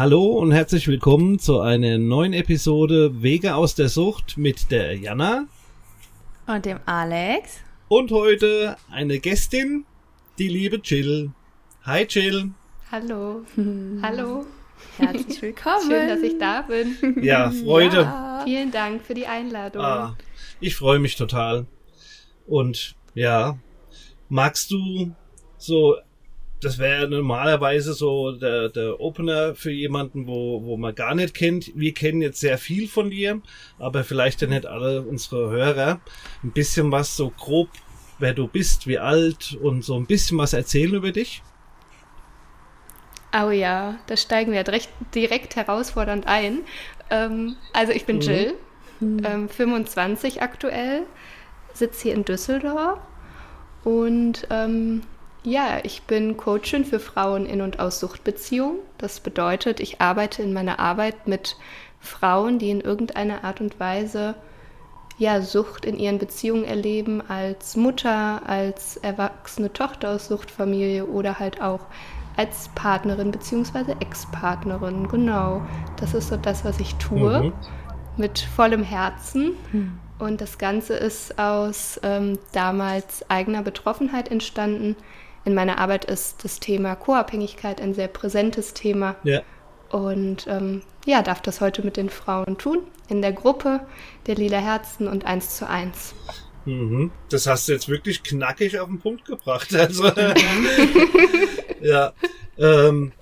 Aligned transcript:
Hallo 0.00 0.28
und 0.28 0.50
herzlich 0.50 0.88
willkommen 0.88 1.38
zu 1.38 1.60
einer 1.60 1.98
neuen 1.98 2.32
Episode 2.32 3.22
Wege 3.22 3.54
aus 3.54 3.74
der 3.74 3.90
Sucht 3.90 4.38
mit 4.38 4.70
der 4.70 4.96
Jana 4.96 5.46
und 6.46 6.64
dem 6.64 6.80
Alex. 6.86 7.58
Und 7.88 8.10
heute 8.10 8.78
eine 8.90 9.18
Gästin, 9.18 9.84
die 10.38 10.48
liebe 10.48 10.80
Jill. 10.82 11.32
Hi 11.82 12.06
Jill. 12.08 12.52
Hallo. 12.90 13.44
Hallo. 14.02 14.46
Herzlich 14.96 15.42
willkommen. 15.42 15.90
Schön, 15.90 16.08
dass 16.08 16.22
ich 16.22 16.38
da 16.38 16.62
bin. 16.62 17.22
Ja, 17.22 17.50
Freude. 17.64 18.00
Ja. 18.00 18.40
Vielen 18.44 18.70
Dank 18.70 19.04
für 19.04 19.12
die 19.12 19.26
Einladung. 19.26 19.82
Ah, 19.82 20.16
ich 20.60 20.76
freue 20.76 20.98
mich 20.98 21.16
total. 21.16 21.66
Und 22.46 22.96
ja, 23.12 23.58
magst 24.30 24.70
du 24.70 25.14
so 25.58 25.96
das 26.60 26.78
wäre 26.78 27.08
normalerweise 27.08 27.94
so 27.94 28.32
der, 28.32 28.68
der 28.68 29.00
Opener 29.00 29.54
für 29.54 29.70
jemanden, 29.70 30.26
wo, 30.26 30.62
wo 30.64 30.76
man 30.76 30.94
gar 30.94 31.14
nicht 31.14 31.34
kennt. 31.34 31.72
Wir 31.74 31.94
kennen 31.94 32.20
jetzt 32.20 32.40
sehr 32.40 32.58
viel 32.58 32.86
von 32.86 33.10
dir, 33.10 33.40
aber 33.78 34.04
vielleicht 34.04 34.42
ja 34.42 34.48
nicht 34.48 34.66
alle 34.66 35.02
unsere 35.02 35.50
Hörer. 35.50 36.00
Ein 36.42 36.52
bisschen 36.52 36.92
was 36.92 37.16
so 37.16 37.30
grob, 37.30 37.68
wer 38.18 38.34
du 38.34 38.46
bist, 38.46 38.86
wie 38.86 38.98
alt 38.98 39.56
und 39.60 39.84
so 39.84 39.96
ein 39.96 40.06
bisschen 40.06 40.38
was 40.38 40.52
erzählen 40.52 40.94
über 40.94 41.12
dich. 41.12 41.42
Oh 43.32 43.50
ja, 43.50 43.98
da 44.06 44.16
steigen 44.16 44.52
wir 44.52 44.64
direkt, 44.64 44.90
direkt 45.14 45.56
herausfordernd 45.56 46.26
ein. 46.26 46.60
Ähm, 47.10 47.56
also 47.72 47.92
ich 47.92 48.04
bin 48.04 48.16
mhm. 48.16 48.22
Jill, 48.22 48.54
ähm, 49.00 49.48
25 49.48 50.42
aktuell, 50.42 51.06
sitze 51.72 52.02
hier 52.02 52.14
in 52.14 52.24
Düsseldorf 52.24 52.98
und 53.84 54.46
ähm, 54.50 55.02
ja, 55.42 55.78
ich 55.82 56.02
bin 56.02 56.36
Coachin 56.36 56.84
für 56.84 57.00
Frauen 57.00 57.46
in 57.46 57.62
und 57.62 57.80
aus 57.80 58.00
Suchtbeziehungen. 58.00 58.78
Das 58.98 59.20
bedeutet, 59.20 59.80
ich 59.80 60.00
arbeite 60.00 60.42
in 60.42 60.52
meiner 60.52 60.78
Arbeit 60.78 61.26
mit 61.26 61.56
Frauen, 61.98 62.58
die 62.58 62.70
in 62.70 62.80
irgendeiner 62.80 63.44
Art 63.44 63.60
und 63.60 63.80
Weise 63.80 64.34
ja, 65.18 65.42
Sucht 65.42 65.84
in 65.84 65.98
ihren 65.98 66.18
Beziehungen 66.18 66.64
erleben, 66.64 67.22
als 67.28 67.76
Mutter, 67.76 68.42
als 68.46 68.96
erwachsene 68.96 69.70
Tochter 69.70 70.12
aus 70.12 70.28
Suchtfamilie 70.28 71.04
oder 71.04 71.38
halt 71.38 71.60
auch 71.60 71.80
als 72.36 72.70
Partnerin 72.74 73.30
bzw. 73.30 73.96
Ex-Partnerin. 74.00 75.08
Genau, 75.08 75.62
das 75.96 76.14
ist 76.14 76.28
so 76.28 76.38
das, 76.38 76.64
was 76.64 76.80
ich 76.80 76.94
tue, 76.94 77.44
mhm. 77.44 77.52
mit 78.16 78.38
vollem 78.38 78.82
Herzen. 78.82 79.52
Mhm. 79.72 79.98
Und 80.18 80.40
das 80.40 80.56
Ganze 80.56 80.94
ist 80.94 81.38
aus 81.38 82.00
ähm, 82.02 82.38
damals 82.52 83.28
eigener 83.30 83.62
Betroffenheit 83.62 84.30
entstanden 84.30 84.96
in 85.44 85.54
meiner 85.54 85.78
Arbeit 85.78 86.04
ist 86.04 86.44
das 86.44 86.60
Thema 86.60 86.94
Co-Abhängigkeit 86.96 87.80
ein 87.80 87.94
sehr 87.94 88.08
präsentes 88.08 88.74
Thema. 88.74 89.16
Ja. 89.24 89.42
Und 89.90 90.46
ähm, 90.46 90.82
ja, 91.06 91.22
darf 91.22 91.40
das 91.40 91.60
heute 91.60 91.82
mit 91.82 91.96
den 91.96 92.10
Frauen 92.10 92.58
tun, 92.58 92.80
in 93.08 93.22
der 93.22 93.32
Gruppe 93.32 93.80
der 94.26 94.36
Lila 94.36 94.58
Herzen 94.58 95.08
und 95.08 95.24
eins 95.24 95.56
zu 95.56 95.68
eins. 95.68 96.14
Mhm. 96.64 97.10
Das 97.30 97.46
hast 97.46 97.68
du 97.68 97.72
jetzt 97.72 97.88
wirklich 97.88 98.22
knackig 98.22 98.78
auf 98.78 98.88
den 98.88 99.00
Punkt 99.00 99.24
gebracht. 99.24 99.74
Also, 99.74 100.04
ja. 101.80 102.12
Ähm, 102.58 103.12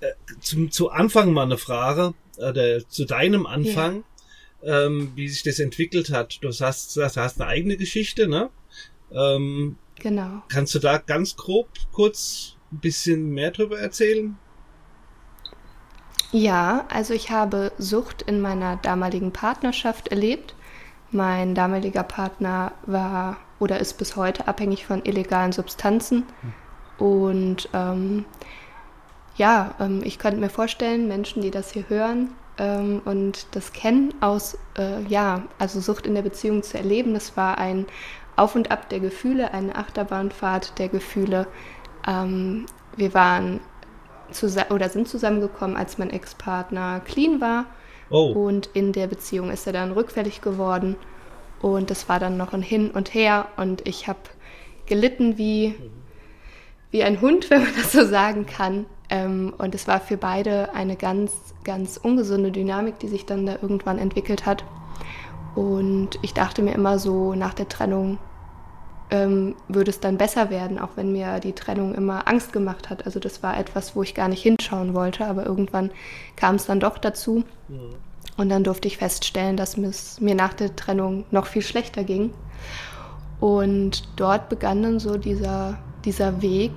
äh, 0.00 0.10
zum, 0.40 0.70
zu 0.70 0.90
Anfang 0.90 1.32
mal 1.32 1.44
eine 1.44 1.58
Frage, 1.58 2.14
oder 2.36 2.86
zu 2.88 3.04
deinem 3.04 3.46
Anfang, 3.46 4.04
ja. 4.62 4.86
ähm, 4.86 5.12
wie 5.14 5.28
sich 5.28 5.42
das 5.42 5.58
entwickelt 5.58 6.10
hat. 6.10 6.38
Du 6.42 6.48
hast, 6.48 6.96
du 6.96 7.02
hast 7.02 7.40
eine 7.40 7.48
eigene 7.48 7.76
Geschichte, 7.76 8.26
ne? 8.26 8.50
Ähm, 9.12 9.76
Genau. 10.02 10.42
Kannst 10.48 10.74
du 10.74 10.80
da 10.80 10.98
ganz 10.98 11.36
grob 11.36 11.68
kurz 11.92 12.56
ein 12.72 12.80
bisschen 12.80 13.30
mehr 13.30 13.52
drüber 13.52 13.78
erzählen? 13.78 14.36
Ja, 16.32 16.86
also 16.88 17.14
ich 17.14 17.30
habe 17.30 17.72
Sucht 17.78 18.22
in 18.22 18.40
meiner 18.40 18.76
damaligen 18.76 19.32
Partnerschaft 19.32 20.08
erlebt. 20.08 20.54
Mein 21.12 21.54
damaliger 21.54 22.02
Partner 22.02 22.72
war 22.86 23.36
oder 23.60 23.78
ist 23.78 23.98
bis 23.98 24.16
heute 24.16 24.48
abhängig 24.48 24.86
von 24.86 25.04
illegalen 25.04 25.52
Substanzen. 25.52 26.24
Und 26.98 27.68
ähm, 27.72 28.24
ja, 29.36 29.74
ähm, 29.78 30.00
ich 30.04 30.18
könnte 30.18 30.40
mir 30.40 30.50
vorstellen, 30.50 31.06
Menschen, 31.06 31.42
die 31.42 31.50
das 31.50 31.70
hier 31.70 31.88
hören 31.88 32.30
ähm, 32.58 33.02
und 33.04 33.46
das 33.52 33.72
kennen 33.72 34.14
aus, 34.20 34.58
äh, 34.76 35.02
ja, 35.04 35.42
also 35.58 35.80
Sucht 35.80 36.06
in 36.06 36.14
der 36.14 36.22
Beziehung 36.22 36.62
zu 36.62 36.76
erleben, 36.76 37.14
das 37.14 37.36
war 37.36 37.58
ein 37.58 37.86
auf 38.42 38.56
und 38.56 38.72
Ab 38.72 38.88
der 38.88 38.98
Gefühle, 38.98 39.54
eine 39.54 39.76
Achterbahnfahrt 39.76 40.78
der 40.78 40.88
Gefühle. 40.88 41.46
Ähm, 42.06 42.66
wir 42.96 43.14
waren 43.14 43.60
oder 44.70 44.88
sind 44.88 45.08
zusammengekommen, 45.08 45.76
als 45.76 45.98
mein 45.98 46.10
Ex-Partner 46.10 47.00
clean 47.04 47.40
war. 47.40 47.66
Oh. 48.10 48.32
Und 48.32 48.70
in 48.74 48.92
der 48.92 49.06
Beziehung 49.06 49.50
ist 49.50 49.66
er 49.66 49.72
dann 49.72 49.92
rückfällig 49.92 50.40
geworden. 50.40 50.96
Und 51.60 51.90
das 51.90 52.08
war 52.08 52.18
dann 52.18 52.36
noch 52.36 52.52
ein 52.52 52.62
Hin 52.62 52.90
und 52.90 53.14
Her. 53.14 53.46
Und 53.56 53.86
ich 53.86 54.08
habe 54.08 54.18
gelitten 54.86 55.38
wie, 55.38 55.74
wie 56.90 57.04
ein 57.04 57.20
Hund, 57.20 57.48
wenn 57.50 57.62
man 57.62 57.74
das 57.76 57.92
so 57.92 58.04
sagen 58.04 58.46
kann. 58.46 58.86
Ähm, 59.08 59.54
und 59.56 59.74
es 59.74 59.86
war 59.86 60.00
für 60.00 60.16
beide 60.16 60.74
eine 60.74 60.96
ganz, 60.96 61.54
ganz 61.62 61.96
ungesunde 61.96 62.50
Dynamik, 62.50 62.98
die 62.98 63.08
sich 63.08 63.24
dann 63.24 63.46
da 63.46 63.58
irgendwann 63.62 63.98
entwickelt 63.98 64.46
hat. 64.46 64.64
Und 65.54 66.18
ich 66.22 66.34
dachte 66.34 66.62
mir 66.62 66.74
immer 66.74 66.98
so, 66.98 67.34
nach 67.34 67.54
der 67.54 67.68
Trennung 67.68 68.18
ähm, 69.12 69.54
würde 69.68 69.90
es 69.90 70.00
dann 70.00 70.16
besser 70.16 70.48
werden, 70.48 70.78
auch 70.78 70.90
wenn 70.96 71.12
mir 71.12 71.38
die 71.38 71.52
Trennung 71.52 71.94
immer 71.94 72.26
Angst 72.26 72.52
gemacht 72.54 72.88
hat. 72.88 73.04
Also 73.04 73.20
das 73.20 73.42
war 73.42 73.58
etwas, 73.58 73.94
wo 73.94 74.02
ich 74.02 74.14
gar 74.14 74.28
nicht 74.28 74.42
hinschauen 74.42 74.94
wollte, 74.94 75.26
aber 75.26 75.44
irgendwann 75.44 75.90
kam 76.34 76.54
es 76.54 76.64
dann 76.64 76.80
doch 76.80 76.96
dazu. 76.96 77.44
Mhm. 77.68 77.94
Und 78.38 78.48
dann 78.48 78.64
durfte 78.64 78.88
ich 78.88 78.96
feststellen, 78.96 79.58
dass 79.58 79.76
es 79.76 80.18
mir 80.18 80.34
nach 80.34 80.54
der 80.54 80.74
Trennung 80.74 81.26
noch 81.30 81.46
viel 81.46 81.60
schlechter 81.60 82.04
ging. 82.04 82.32
Und 83.38 84.08
dort 84.16 84.48
begann 84.48 84.82
dann 84.82 84.98
so 84.98 85.18
dieser, 85.18 85.78
dieser 86.06 86.40
Weg, 86.40 86.72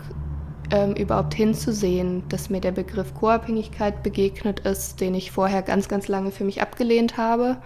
ähm, 0.71 0.93
überhaupt 0.95 1.35
hinzusehen, 1.35 2.23
dass 2.27 2.49
mir 2.49 2.59
der 2.59 2.71
Begriff 2.71 3.13
Co-Abhängigkeit 3.13 4.03
begegnet 4.03 4.61
ist, 4.61 4.99
den 4.99 5.15
ich 5.15 5.31
vorher 5.31 5.61
ganz, 5.61 5.87
ganz 5.87 6.09
lange 6.09 6.31
für 6.31 6.43
mich 6.43 6.61
abgelehnt 6.61 7.17
habe 7.17 7.57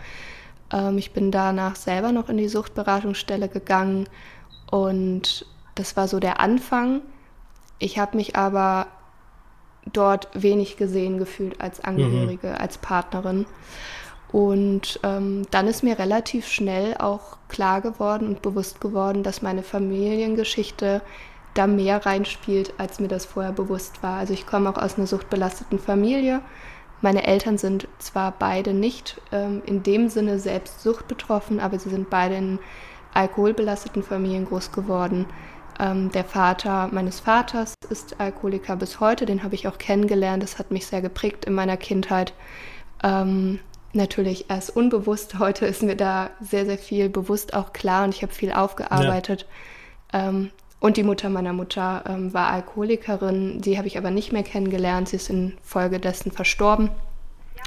ähm, 0.72 0.97
ich 0.97 1.12
bin 1.12 1.31
danach 1.31 1.75
selber 1.75 2.12
noch 2.12 2.30
in 2.30 2.38
die 2.38 2.50
Suchtberatungsstelle 2.50 3.47
gegangen 3.47 4.07
und 4.72 5.46
das 5.75 5.96
war 5.97 6.07
so 6.07 6.19
der 6.19 6.40
Anfang. 6.40 7.02
Ich 7.80 7.97
habe 7.97 8.18
mich 8.18 8.35
aber 8.35 8.88
dort 9.91 10.27
wenig 10.33 10.77
gesehen 10.77 11.18
gefühlt 11.18 11.62
als 11.62 11.83
Angehörige, 11.83 12.48
mhm. 12.48 12.56
als 12.56 12.77
Partnerin. 12.77 13.45
Und 14.31 15.00
ähm, 15.04 15.48
dann 15.50 15.68
ist 15.68 15.83
mir 15.83 15.98
relativ 15.98 16.48
schnell 16.48 16.95
auch 16.98 17.38
klar 17.48 17.81
geworden 17.81 18.27
und 18.27 18.42
bewusst 18.44 18.80
geworden, 18.80 19.24
dass 19.24 19.42
meine 19.42 19.63
Familiengeschichte 19.63 21.01
da 21.56 21.65
mehr 21.65 22.06
reinspielt, 22.06 22.74
als 22.77 23.00
mir 23.00 23.07
das 23.07 23.25
vorher 23.25 23.54
bewusst 23.54 24.04
war. 24.04 24.19
Also 24.19 24.33
ich 24.33 24.45
komme 24.45 24.69
auch 24.69 24.77
aus 24.77 24.98
einer 24.98 25.07
suchtbelasteten 25.07 25.80
Familie 25.80 26.42
meine 27.01 27.25
Eltern 27.25 27.57
sind 27.57 27.88
zwar 27.98 28.33
beide 28.38 28.74
nicht 28.74 29.22
ähm, 29.31 29.62
in 29.65 29.83
dem 29.83 30.10
Sinne 30.10 30.39
selbst 30.39 30.81
suchtbetroffen, 30.81 31.60
aber 31.60 31.80
sie 31.80 31.89
sind 31.89 32.10
beide 32.10 32.36
in 32.36 32.60
alkoholbelasteten 33.14 34.04
Familien 34.04 34.46
groß 34.46 34.72
geworden. 34.72 35.26
Ähm, 35.80 36.12
der 36.12 36.26
Vater 36.26 36.90
meines 36.92 37.20
Vaters 37.20 37.74
ist 37.90 38.20
Alkoholiker 38.20 38.76
bis 38.76 39.00
heute, 39.00 39.26
den 39.26 39.44
habe 39.44 39.56
ich 39.56 39.68
auch 39.68 39.78
kennengelernt. 39.78 40.44
Das 40.44 40.60
hat 40.60 40.72
mich 40.72 40.86
sehr 40.86 41.02
geprägt 41.02 41.46
in 41.46 41.54
meiner 41.54 41.78
Kindheit. 41.78 42.34
Ähm, 43.04 43.60
natürlich 43.94 44.50
erst 44.50 44.76
unbewusst. 44.76 45.40
Heute 45.40 45.66
ist 45.66 45.82
mir 45.84 45.96
da 45.96 46.30
sehr, 46.42 46.66
sehr 46.66 46.78
viel 46.78 47.10
bewusst 47.10 47.54
auch 47.54 47.74
klar 47.74 48.04
und 48.04 48.14
ich 48.14 48.22
habe 48.22 48.34
viel 48.34 48.52
aufgearbeitet. 48.52 49.48
Ja. 50.14 50.30
Ähm, 50.30 50.52
und 50.80 50.96
die 50.96 51.04
Mutter 51.04 51.30
meiner 51.30 51.54
Mutter 51.54 52.04
ähm, 52.08 52.34
war 52.34 52.52
Alkoholikerin, 52.52 53.62
die 53.62 53.78
habe 53.78 53.88
ich 53.88 53.98
aber 53.98 54.12
nicht 54.12 54.32
mehr 54.32 54.44
kennengelernt. 54.44 55.10
Sie 55.10 55.18
ist 55.18 55.30
infolgedessen 55.30 56.32
verstorben. 56.32 56.90
Ja, 57.58 57.64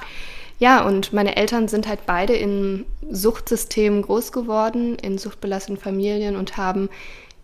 und 0.86 1.12
meine 1.12 1.34
Eltern 1.34 1.66
sind 1.66 1.88
halt 1.88 2.06
beide 2.06 2.34
in 2.34 2.86
Suchtsystemen 3.10 4.02
groß 4.02 4.30
geworden, 4.30 4.94
in 4.94 5.18
suchtbelasteten 5.18 5.76
Familien 5.76 6.36
und 6.36 6.56
haben 6.56 6.88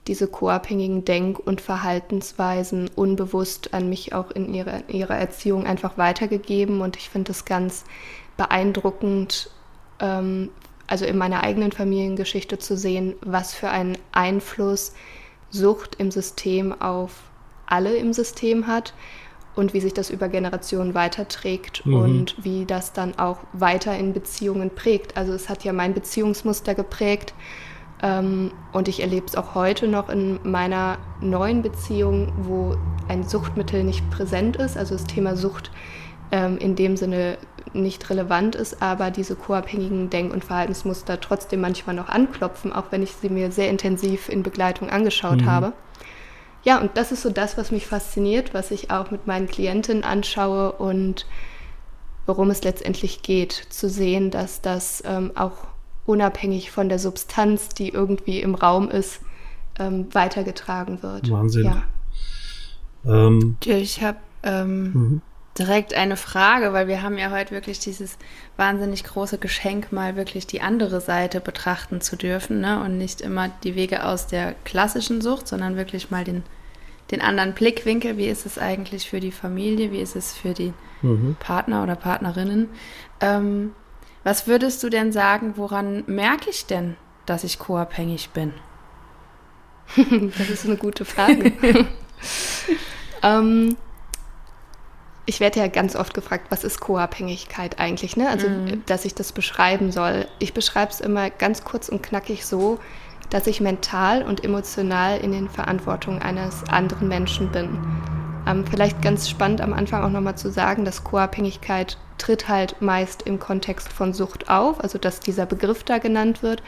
diese 0.07 0.29
co-abhängigen 0.29 1.05
Denk- 1.05 1.41
und 1.45 1.61
Verhaltensweisen 1.61 2.89
unbewusst 2.95 3.75
an 3.75 3.89
mich 3.89 4.13
auch 4.13 4.31
in 4.31 4.55
ihrer, 4.55 4.89
ihrer 4.89 5.17
Erziehung 5.17 5.67
einfach 5.67 5.99
weitergegeben. 5.99 6.81
Und 6.81 6.97
ich 6.97 7.11
finde 7.11 7.33
es 7.33 7.45
ganz 7.45 7.83
beeindruckend, 8.37 9.51
ähm, 9.99 10.51
also 10.87 11.05
in 11.05 11.19
meiner 11.19 11.43
eigenen 11.43 11.73
Familiengeschichte 11.73 12.61
zu 12.61 12.77
sehen, 12.77 13.17
was 13.21 13.53
für 13.53 13.69
einen 13.69 13.99
Einfluss 14.13 14.93
Sucht 15.51 15.97
im 15.97 16.13
System 16.13 16.81
auf 16.81 17.25
alle 17.67 17.97
im 17.97 18.13
System 18.13 18.69
hat 18.69 18.95
und 19.59 19.75
wie 19.75 19.81
sich 19.81 19.93
das 19.93 20.09
über 20.09 20.29
Generationen 20.29 20.95
weiterträgt 20.95 21.85
mhm. 21.85 21.95
und 21.95 22.45
wie 22.45 22.65
das 22.65 22.93
dann 22.93 23.19
auch 23.19 23.39
weiter 23.53 23.97
in 23.99 24.13
Beziehungen 24.13 24.71
prägt. 24.71 25.17
Also 25.17 25.33
es 25.33 25.49
hat 25.49 25.65
ja 25.65 25.73
mein 25.73 25.95
Beziehungsmuster 25.95 26.77
geprägt 26.77 27.35
ähm, 28.01 28.53
und 28.73 28.87
ich 28.87 29.01
erlebe 29.01 29.27
es 29.27 29.35
auch 29.35 29.57
heute 29.57 29.89
noch 29.89 30.11
in 30.11 30.39
meiner 30.45 30.99
neuen 31.21 31.63
Beziehung, 31.63 32.33
wo 32.43 32.77
ein 33.09 33.25
Suchtmittel 33.25 33.83
nicht 33.83 34.09
präsent 34.11 34.55
ist, 34.57 34.77
also 34.77 34.95
das 34.95 35.07
Thema 35.07 35.35
Sucht 35.37 35.73
ähm, 36.31 36.57
in 36.59 36.77
dem 36.77 36.97
Sinne 36.97 37.37
nicht 37.73 38.09
relevant 38.11 38.55
ist, 38.55 38.81
aber 38.81 39.11
diese 39.11 39.35
co-abhängigen 39.35 40.09
Denk- 40.09 40.33
und 40.33 40.45
Verhaltensmuster 40.45 41.21
trotzdem 41.21 41.61
manchmal 41.61 41.97
noch 41.97 42.09
anklopfen, 42.09 42.73
auch 42.73 42.85
wenn 42.91 43.03
ich 43.03 43.13
sie 43.13 43.29
mir 43.29 43.51
sehr 43.51 43.71
intensiv 43.71 44.29
in 44.29 44.45
Begleitung 44.45 44.89
angeschaut 44.89 45.43
mhm. 45.43 45.47
habe. 45.47 45.73
Ja, 46.69 46.79
und 46.83 46.99
das 46.99 47.13
ist 47.13 47.23
so 47.23 47.31
das, 47.31 47.57
was 47.57 47.71
mich 47.71 47.87
fasziniert, 47.87 48.53
was 48.53 48.71
ich 48.71 48.91
auch 48.91 49.11
mit 49.11 49.27
meinen 49.27 49.47
Klientinnen 49.47 50.05
anschaue 50.05 50.73
und 50.73 51.25
worum 52.27 52.51
es 52.51 52.63
letztendlich 52.63 53.23
geht, 53.23 53.53
zu 53.71 53.89
sehen, 53.89 54.31
dass 54.31 54.61
das 54.61 55.03
ähm, 55.07 55.33
auch 55.35 55.57
unabhängig 56.05 56.71
von 56.71 56.91
der 56.91 56.99
Substanz, 56.99 57.71
die 57.71 57.89
irgendwie 57.89 58.43
im 58.43 58.55
Raum 58.55 58.91
ist, 58.91 59.23
ähm, 59.79 60.09
weitergetragen 60.13 61.03
wird. 61.03 61.31
Wahnsinn. 61.31 61.65
Ja. 61.65 61.83
Ähm, 63.07 63.57
ich 63.65 64.03
habe 64.03 64.19
ähm, 64.43 64.93
mhm 64.93 65.23
direkt 65.59 65.95
eine 65.95 66.17
Frage, 66.17 66.73
weil 66.73 66.87
wir 66.87 67.03
haben 67.03 67.19
ja 67.19 67.31
heute 67.31 67.51
wirklich 67.51 67.79
dieses 67.81 68.17
wahnsinnig 68.57 69.05
große 69.05 69.39
Geschenk, 69.39 69.93
mal 69.93 70.17
wirklich 70.17 70.47
die 70.47 70.61
andere 70.61 71.01
Seite 71.01 71.41
betrachten 71.41 72.01
zu 72.01 72.17
dürfen 72.17 72.61
ne? 72.61 72.81
und 72.81 72.97
nicht 72.97 73.21
immer 73.21 73.49
die 73.65 73.75
Wege 73.75 74.05
aus 74.05 74.29
der 74.29 74.55
klassischen 74.65 75.21
Sucht, 75.21 75.49
sondern 75.49 75.77
wirklich 75.77 76.11
mal 76.11 76.25
den, 76.25 76.45
den 77.11 77.21
anderen 77.21 77.55
Blickwinkel. 77.55 78.17
Wie 78.17 78.29
ist 78.29 78.47
es 78.47 78.59
eigentlich 78.59 79.09
für 79.09 79.21
die 79.21 79.33
Familie? 79.33 79.93
Wie 79.93 80.01
ist 80.01 80.17
es 80.17 80.35
für 80.35 80.55
die 80.55 80.73
mhm. 81.03 81.37
Partner 81.41 81.83
oder 81.83 81.97
Partnerinnen? 81.97 82.69
Ähm, 83.21 83.73
was 84.25 84.47
würdest 84.47 84.83
du 84.83 84.91
denn 84.91 85.13
sagen, 85.13 85.55
woran 85.57 86.05
merke 86.07 86.51
ich 86.51 86.67
denn, 86.67 86.97
dass 87.27 87.45
ich 87.45 87.59
co-abhängig 87.59 88.31
bin? 88.31 88.53
das 90.39 90.51
ist 90.51 90.67
eine 90.67 90.77
gute 90.77 91.05
Frage. 91.05 91.53
ähm, 93.23 93.77
ich 95.29 95.41
werde 95.41 95.61
ja 95.61 95.69
ganz 95.69 95.95
oft 95.95 96.15
gefragt, 96.15 96.47
was 96.49 96.65
ist 96.65 96.81
Co-Abhängigkeit 96.81 97.79
eigentlich, 97.79 98.17
ne? 98.17 98.31
Also, 98.31 98.49
mhm. 98.49 98.83
dass 98.87 99.05
ich 99.05 99.15
das 99.15 99.33
beschreiben 99.33 99.93
soll. 99.93 100.27
Ich 100.39 100.55
beschreibe 100.55 100.91
es 100.91 101.01
immer 101.01 101.29
ganz 101.29 101.65
kurz 101.65 101.91
und 101.91 102.03
knackig 102.03 102.47
so, 102.47 102.79
dass 103.31 103.47
ich 103.47 103.61
mental 103.61 104.23
und 104.23 104.45
emotional 104.45 105.19
in 105.19 105.33
den 105.33 105.49
Verantwortung 105.49 106.21
eines 106.21 106.65
anderen 106.69 107.09
Menschen 107.09 107.51
bin. 107.53 107.79
Ähm, 108.47 108.65
vielleicht 108.67 109.03
ganz 109.03 109.29
spannend 109.29 109.61
am 109.61 109.73
Anfang 109.73 110.03
auch 110.03 110.11
nochmal 110.11 110.39
zu 110.39 110.51
sagen, 110.51 110.85
dass 110.85 111.05
Co-Abhängigkeit 111.05 111.99
tritt 112.17 112.49
halt 112.49 112.81
meist 112.81 113.23
im 113.23 113.39
Kontext 113.39 113.93
von 113.93 114.13
Sucht 114.13 114.49
auf, 114.49 114.81
also 114.81 114.99
dass 114.99 115.21
dieser 115.21 115.47
Begriff 115.47 115.85
da 115.85 115.99
genannt 115.99 116.43
wird. 116.43 116.63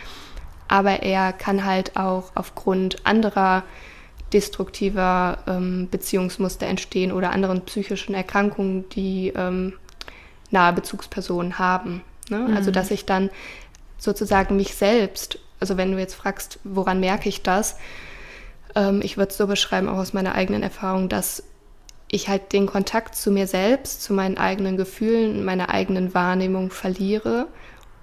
Aber 0.68 1.02
er 1.02 1.32
kann 1.32 1.64
halt 1.64 1.96
auch 1.96 2.30
aufgrund 2.34 3.04
anderer 3.04 3.64
destruktiver 4.32 5.38
ähm, 5.48 5.88
Beziehungsmuster 5.90 6.66
entstehen 6.66 7.10
oder 7.10 7.32
anderen 7.32 7.62
psychischen 7.62 8.14
Erkrankungen, 8.14 8.88
die 8.90 9.32
ähm, 9.34 9.72
nahe 10.50 10.72
Bezugspersonen 10.72 11.58
haben. 11.58 12.02
Ne? 12.28 12.38
Mhm. 12.38 12.56
Also 12.56 12.70
dass 12.70 12.90
ich 12.90 13.06
dann 13.06 13.30
sozusagen 13.98 14.56
mich 14.56 14.74
selbst, 14.74 15.38
also 15.60 15.76
wenn 15.76 15.92
du 15.92 15.98
jetzt 15.98 16.14
fragst, 16.14 16.58
woran 16.64 17.00
merke 17.00 17.28
ich 17.28 17.42
das, 17.42 17.76
ähm, 18.74 19.00
ich 19.02 19.16
würde 19.16 19.30
es 19.30 19.36
so 19.36 19.46
beschreiben, 19.46 19.88
auch 19.88 19.98
aus 19.98 20.12
meiner 20.12 20.34
eigenen 20.34 20.62
Erfahrung, 20.62 21.08
dass 21.08 21.42
ich 22.08 22.28
halt 22.28 22.52
den 22.52 22.66
Kontakt 22.66 23.14
zu 23.14 23.30
mir 23.30 23.46
selbst, 23.46 24.02
zu 24.02 24.12
meinen 24.12 24.36
eigenen 24.36 24.76
Gefühlen, 24.76 25.44
meiner 25.44 25.68
eigenen 25.68 26.12
Wahrnehmung 26.12 26.70
verliere 26.70 27.46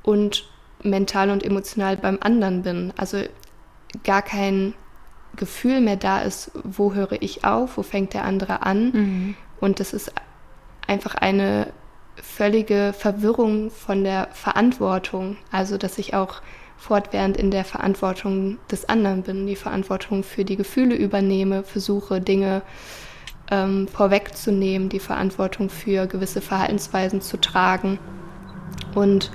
und 0.04 0.50
mental 0.84 1.30
und 1.30 1.44
emotional 1.44 1.98
beim 1.98 2.18
anderen 2.22 2.62
bin. 2.64 2.94
Also 2.96 3.24
gar 4.04 4.22
kein 4.22 4.74
Gefühl 5.36 5.82
mehr 5.82 5.98
da 5.98 6.22
ist, 6.22 6.52
wo 6.64 6.94
höre 6.94 7.22
ich 7.22 7.44
auf, 7.44 7.78
wo 7.78 7.84
fängt 7.84 8.14
der 8.14 8.24
andere 8.24 8.62
an. 8.62 8.92
Mhm. 8.92 9.36
Und 9.60 9.80
das 9.80 9.94
ist 9.94 10.14
einfach 10.88 11.16
eine 11.16 11.74
völlige 12.16 12.94
Verwirrung 12.98 13.70
von 13.72 14.04
der 14.04 14.30
Verantwortung. 14.32 15.38
Also, 15.52 15.78
dass 15.78 15.98
ich 15.98 16.14
auch 16.14 16.42
fortwährend 16.78 17.38
in 17.38 17.52
der 17.52 17.66
Verantwortung 17.66 18.60
des 18.72 18.88
anderen 18.88 19.24
bin, 19.24 19.48
die 19.48 19.56
Verantwortung 19.56 20.24
für 20.24 20.46
die 20.46 20.56
Gefühle 20.56 20.96
übernehme, 20.96 21.64
versuche 21.64 22.22
Dinge 22.22 22.62
ähm, 23.50 23.88
vorwegzunehmen, 23.88 24.90
die 24.90 25.00
Verantwortung 25.00 25.70
für 25.70 26.08
gewisse 26.08 26.42
Verhaltensweisen 26.42 27.22
zu 27.22 27.38
tragen. 27.38 28.00
Und 28.96 29.32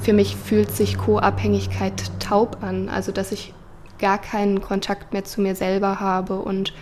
für 0.00 0.12
mich 0.12 0.36
fühlt 0.36 0.70
sich 0.70 0.98
Co-Abhängigkeit 0.98 2.10
taub 2.20 2.62
an, 2.62 2.88
also 2.88 3.12
dass 3.12 3.32
ich 3.32 3.54
gar 3.98 4.18
keinen 4.18 4.60
Kontakt 4.60 5.12
mehr 5.12 5.24
zu 5.24 5.40
mir 5.40 5.54
selber 5.54 6.00
habe 6.00 6.40
und 6.40 6.72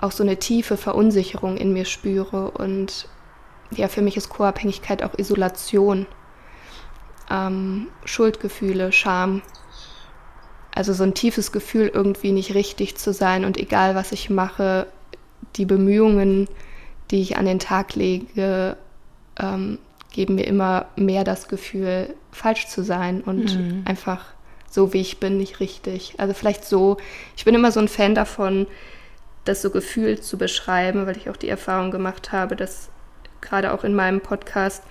auch 0.00 0.12
so 0.12 0.22
eine 0.22 0.38
tiefe 0.38 0.76
Verunsicherung 0.76 1.56
in 1.56 1.72
mir 1.72 1.84
spüre. 1.84 2.50
Und 2.50 3.08
ja, 3.70 3.88
für 3.88 4.02
mich 4.02 4.16
ist 4.16 4.28
Co-Abhängigkeit 4.28 5.02
auch 5.02 5.18
Isolation, 5.18 6.06
ähm, 7.32 7.88
Schuldgefühle, 8.04 8.92
Scham. 8.92 9.42
Also 10.74 10.92
so 10.92 11.04
ein 11.04 11.14
tiefes 11.14 11.52
Gefühl, 11.52 11.90
irgendwie 11.92 12.32
nicht 12.32 12.54
richtig 12.54 12.96
zu 12.96 13.12
sein 13.12 13.44
und 13.44 13.58
egal 13.58 13.94
was 13.94 14.12
ich 14.12 14.30
mache, 14.30 14.86
die 15.56 15.66
Bemühungen, 15.66 16.48
die 17.10 17.20
ich 17.20 17.36
an 17.36 17.44
den 17.44 17.58
Tag 17.58 17.94
lege, 17.94 18.76
ähm, 19.38 19.78
geben 20.10 20.36
mir 20.36 20.46
immer 20.46 20.86
mehr 20.96 21.24
das 21.24 21.48
Gefühl, 21.48 22.14
falsch 22.30 22.68
zu 22.68 22.82
sein 22.82 23.22
und 23.22 23.56
mhm. 23.56 23.82
einfach 23.84 24.24
so 24.70 24.94
wie 24.94 25.00
ich 25.00 25.20
bin, 25.20 25.36
nicht 25.36 25.60
richtig. 25.60 26.14
Also 26.16 26.32
vielleicht 26.32 26.64
so, 26.64 26.96
ich 27.36 27.44
bin 27.44 27.54
immer 27.54 27.72
so 27.72 27.80
ein 27.80 27.88
Fan 27.88 28.14
davon, 28.14 28.66
das 29.44 29.60
so 29.60 29.70
gefühlt 29.70 30.24
zu 30.24 30.38
beschreiben, 30.38 31.06
weil 31.06 31.18
ich 31.18 31.28
auch 31.28 31.36
die 31.36 31.48
Erfahrung 31.48 31.90
gemacht 31.90 32.32
habe, 32.32 32.56
dass 32.56 32.88
gerade 33.42 33.74
auch 33.74 33.84
in 33.84 33.94
meinem 33.94 34.22
Podcast 34.22 34.82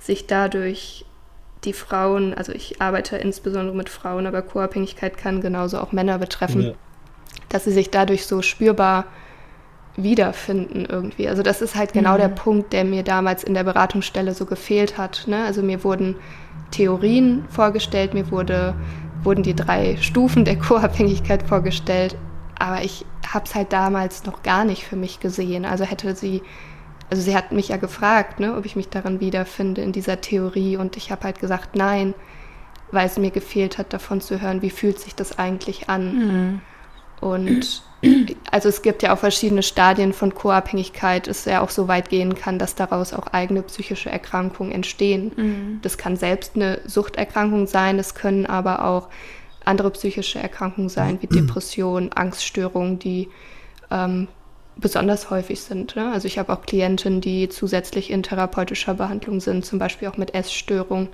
sich 0.00 0.26
dadurch 0.26 1.04
die 1.64 1.72
Frauen, 1.72 2.34
also 2.34 2.52
ich 2.52 2.80
arbeite 2.80 3.16
insbesondere 3.16 3.76
mit 3.76 3.88
Frauen, 3.88 4.26
aber 4.26 4.42
Co-Abhängigkeit 4.42 5.16
kann 5.16 5.40
genauso 5.40 5.78
auch 5.78 5.92
Männer 5.92 6.18
betreffen, 6.18 6.62
ja. 6.62 6.72
dass 7.48 7.64
sie 7.64 7.72
sich 7.72 7.90
dadurch 7.90 8.26
so 8.26 8.42
spürbar 8.42 9.06
wiederfinden 9.96 10.86
irgendwie. 10.86 11.28
Also 11.28 11.42
das 11.42 11.60
ist 11.60 11.74
halt 11.74 11.92
genau 11.92 12.14
mhm. 12.14 12.18
der 12.18 12.28
Punkt, 12.28 12.72
der 12.72 12.84
mir 12.84 13.02
damals 13.02 13.44
in 13.44 13.54
der 13.54 13.64
Beratungsstelle 13.64 14.34
so 14.34 14.46
gefehlt 14.46 14.96
hat. 14.96 15.24
Ne? 15.26 15.44
Also 15.44 15.62
mir 15.62 15.84
wurden 15.84 16.16
Theorien 16.70 17.44
vorgestellt, 17.50 18.14
mir 18.14 18.30
wurde 18.30 18.74
wurden 19.22 19.42
die 19.42 19.54
drei 19.54 19.98
Stufen 19.98 20.46
der 20.46 20.58
Co-Abhängigkeit 20.58 21.42
vorgestellt, 21.42 22.16
aber 22.58 22.82
ich 22.82 23.04
habe 23.26 23.44
es 23.44 23.54
halt 23.54 23.72
damals 23.72 24.24
noch 24.24 24.42
gar 24.42 24.64
nicht 24.64 24.84
für 24.84 24.96
mich 24.96 25.20
gesehen. 25.20 25.64
Also 25.64 25.84
hätte 25.84 26.14
sie, 26.14 26.42
also 27.10 27.22
sie 27.22 27.34
hat 27.34 27.50
mich 27.50 27.68
ja 27.68 27.76
gefragt, 27.76 28.38
ne, 28.38 28.56
ob 28.56 28.64
ich 28.64 28.76
mich 28.76 28.88
darin 28.88 29.20
wiederfinde 29.20 29.82
in 29.82 29.92
dieser 29.92 30.20
Theorie 30.20 30.76
und 30.76 30.96
ich 30.96 31.10
habe 31.10 31.24
halt 31.24 31.40
gesagt 31.40 31.74
nein, 31.74 32.14
weil 32.92 33.06
es 33.06 33.18
mir 33.18 33.30
gefehlt 33.30 33.78
hat, 33.78 33.92
davon 33.92 34.20
zu 34.20 34.40
hören, 34.40 34.62
wie 34.62 34.70
fühlt 34.70 34.98
sich 35.00 35.14
das 35.14 35.38
eigentlich 35.38 35.88
an. 35.88 36.14
Mhm. 36.14 36.60
Und 37.20 37.82
also 38.50 38.68
es 38.68 38.82
gibt 38.82 39.02
ja 39.02 39.12
auch 39.12 39.18
verschiedene 39.18 39.62
Stadien 39.62 40.12
von 40.12 40.34
Co-Abhängigkeit, 40.34 41.26
es 41.26 41.44
ja 41.44 41.60
auch 41.60 41.70
so 41.70 41.88
weit 41.88 42.08
gehen 42.08 42.36
kann, 42.36 42.58
dass 42.58 42.76
daraus 42.76 43.12
auch 43.12 43.26
eigene 43.28 43.62
psychische 43.62 44.10
Erkrankungen 44.10 44.72
entstehen. 44.72 45.32
Mhm. 45.36 45.78
Das 45.82 45.98
kann 45.98 46.16
selbst 46.16 46.54
eine 46.54 46.80
Suchterkrankung 46.86 47.66
sein, 47.66 47.98
es 47.98 48.14
können 48.14 48.46
aber 48.46 48.84
auch 48.84 49.08
andere 49.64 49.90
psychische 49.90 50.38
Erkrankungen 50.38 50.88
sein, 50.88 51.18
wie 51.20 51.26
Depressionen, 51.40 52.12
Angststörungen, 52.12 53.00
die 53.00 53.28
ähm, 53.90 54.28
besonders 54.80 55.30
häufig 55.30 55.60
sind. 55.60 55.96
Ne? 55.96 56.10
Also 56.12 56.26
ich 56.26 56.38
habe 56.38 56.52
auch 56.52 56.62
Klientinnen, 56.62 57.20
die 57.20 57.48
zusätzlich 57.48 58.10
in 58.10 58.22
therapeutischer 58.22 58.94
Behandlung 58.94 59.40
sind, 59.40 59.64
zum 59.64 59.78
Beispiel 59.78 60.08
auch 60.08 60.16
mit 60.16 60.34
Essstörungen, 60.34 61.08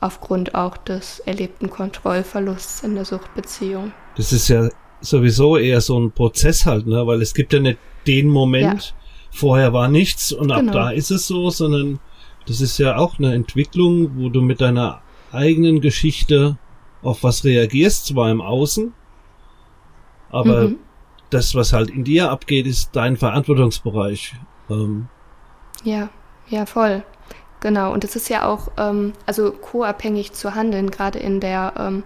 aufgrund 0.00 0.54
auch 0.54 0.76
des 0.76 1.20
erlebten 1.20 1.70
Kontrollverlusts 1.70 2.82
in 2.82 2.94
der 2.94 3.04
Suchtbeziehung. 3.04 3.92
Das 4.16 4.32
ist 4.32 4.48
ja 4.48 4.68
sowieso 5.00 5.56
eher 5.56 5.80
so 5.80 5.98
ein 5.98 6.12
Prozess 6.12 6.66
halt, 6.66 6.86
ne? 6.86 7.06
Weil 7.06 7.20
es 7.20 7.34
gibt 7.34 7.52
ja 7.52 7.60
nicht 7.60 7.78
den 8.06 8.28
Moment, 8.28 8.84
ja. 8.84 8.94
vorher 9.30 9.72
war 9.72 9.88
nichts 9.88 10.32
und 10.32 10.48
genau. 10.48 10.60
ab 10.60 10.72
da 10.72 10.90
ist 10.90 11.10
es 11.10 11.26
so, 11.26 11.50
sondern 11.50 11.98
das 12.46 12.60
ist 12.60 12.78
ja 12.78 12.96
auch 12.96 13.18
eine 13.18 13.34
Entwicklung, 13.34 14.16
wo 14.16 14.28
du 14.28 14.40
mit 14.40 14.60
deiner 14.60 15.02
eigenen 15.32 15.80
Geschichte 15.80 16.58
auf 17.02 17.22
was 17.22 17.44
reagierst, 17.44 18.06
zwar 18.06 18.30
im 18.30 18.40
Außen, 18.40 18.92
Aber 20.30 20.68
mhm. 20.68 20.78
Das, 21.30 21.54
was 21.54 21.72
halt 21.72 21.90
in 21.90 22.04
dir 22.04 22.30
abgeht, 22.30 22.66
ist 22.66 22.90
dein 22.94 23.16
Verantwortungsbereich. 23.16 24.34
Ähm. 24.70 25.08
Ja, 25.84 26.08
ja, 26.48 26.66
voll. 26.66 27.02
Genau. 27.60 27.92
Und 27.92 28.04
es 28.04 28.16
ist 28.16 28.28
ja 28.28 28.46
auch, 28.46 28.70
ähm, 28.76 29.12
also 29.26 29.50
co-abhängig 29.50 30.32
zu 30.32 30.54
handeln, 30.54 30.90
gerade 30.90 31.18
in 31.18 31.40
der, 31.40 31.74
ähm, 31.78 32.02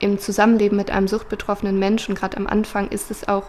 im 0.00 0.18
Zusammenleben 0.18 0.76
mit 0.76 0.90
einem 0.90 1.08
suchtbetroffenen 1.08 1.78
Menschen, 1.78 2.14
gerade 2.14 2.36
am 2.36 2.46
Anfang, 2.46 2.88
ist 2.88 3.10
es 3.10 3.28
auch 3.28 3.44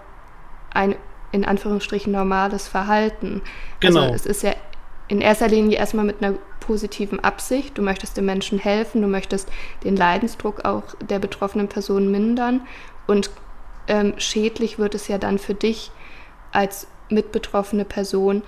ein 0.74 0.96
in 1.32 1.44
Anführungsstrichen 1.44 2.14
normales 2.14 2.68
Verhalten. 2.68 3.42
Also 3.84 4.00
genau. 4.00 4.02
Also 4.02 4.16
es 4.16 4.26
ist 4.26 4.44
ja 4.44 4.54
in 5.08 5.22
erster 5.22 5.48
Linie 5.48 5.78
erstmal 5.78 6.06
mit 6.06 6.24
einer 6.24 6.36
positiven 6.62 7.20
Absicht. 7.20 7.78
Du 7.78 7.82
möchtest 7.82 8.18
dem 8.18 8.26
Menschen 8.26 8.58
helfen, 8.58 9.02
du 9.02 9.08
möchtest 9.08 9.50
den 9.84 9.96
Leidensdruck 9.96 10.66
auch 10.66 10.84
der 11.10 11.20
betroffenen 11.20 11.68
Person 11.68 12.10
mindern. 12.10 12.62
Und 13.06 13.30
ähm, 13.88 14.13
schädlich 14.18 14.80
wird 14.80 14.96
es 14.96 15.08
ja 15.08 15.18
dann 15.18 15.39
für 15.39 15.54
dich 15.54 15.92
als 16.51 16.88
mitbetroffene 17.10 17.86
Person, 17.86 18.44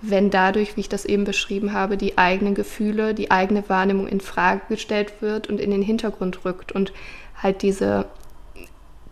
wenn 0.00 0.30
dadurch, 0.30 0.76
wie 0.76 0.80
ich 0.80 0.88
das 0.88 1.04
eben 1.04 1.24
beschrieben 1.24 1.72
habe, 1.72 1.96
die 1.96 2.18
eigenen 2.18 2.54
Gefühle, 2.54 3.14
die 3.14 3.30
eigene 3.30 3.68
Wahrnehmung 3.68 4.06
in 4.06 4.20
Frage 4.20 4.62
gestellt 4.68 5.14
wird 5.20 5.48
und 5.48 5.60
in 5.60 5.70
den 5.70 5.82
Hintergrund 5.82 6.44
rückt 6.44 6.72
und 6.72 6.92
halt 7.36 7.62
diese, 7.62 8.06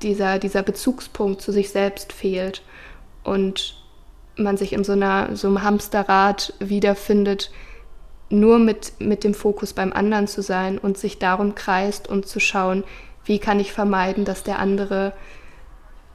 dieser, 0.02 0.38
dieser 0.38 0.62
Bezugspunkt 0.62 1.42
zu 1.42 1.52
sich 1.52 1.70
selbst 1.70 2.12
fehlt 2.12 2.62
und 3.24 3.82
man 4.36 4.56
sich 4.56 4.72
in 4.72 4.84
so, 4.84 4.92
einer, 4.92 5.34
so 5.34 5.48
einem 5.48 5.62
Hamsterrad 5.62 6.54
wiederfindet, 6.60 7.50
nur 8.28 8.58
mit, 8.58 8.92
mit 8.98 9.24
dem 9.24 9.34
Fokus 9.34 9.72
beim 9.72 9.92
anderen 9.92 10.26
zu 10.26 10.42
sein 10.42 10.78
und 10.78 10.98
sich 10.98 11.18
darum 11.18 11.54
kreist 11.54 12.08
und 12.08 12.26
zu 12.26 12.40
schauen, 12.40 12.84
wie 13.24 13.38
kann 13.38 13.60
ich 13.60 13.72
vermeiden, 13.72 14.24
dass 14.24 14.42
der 14.42 14.58
andere 14.58 15.12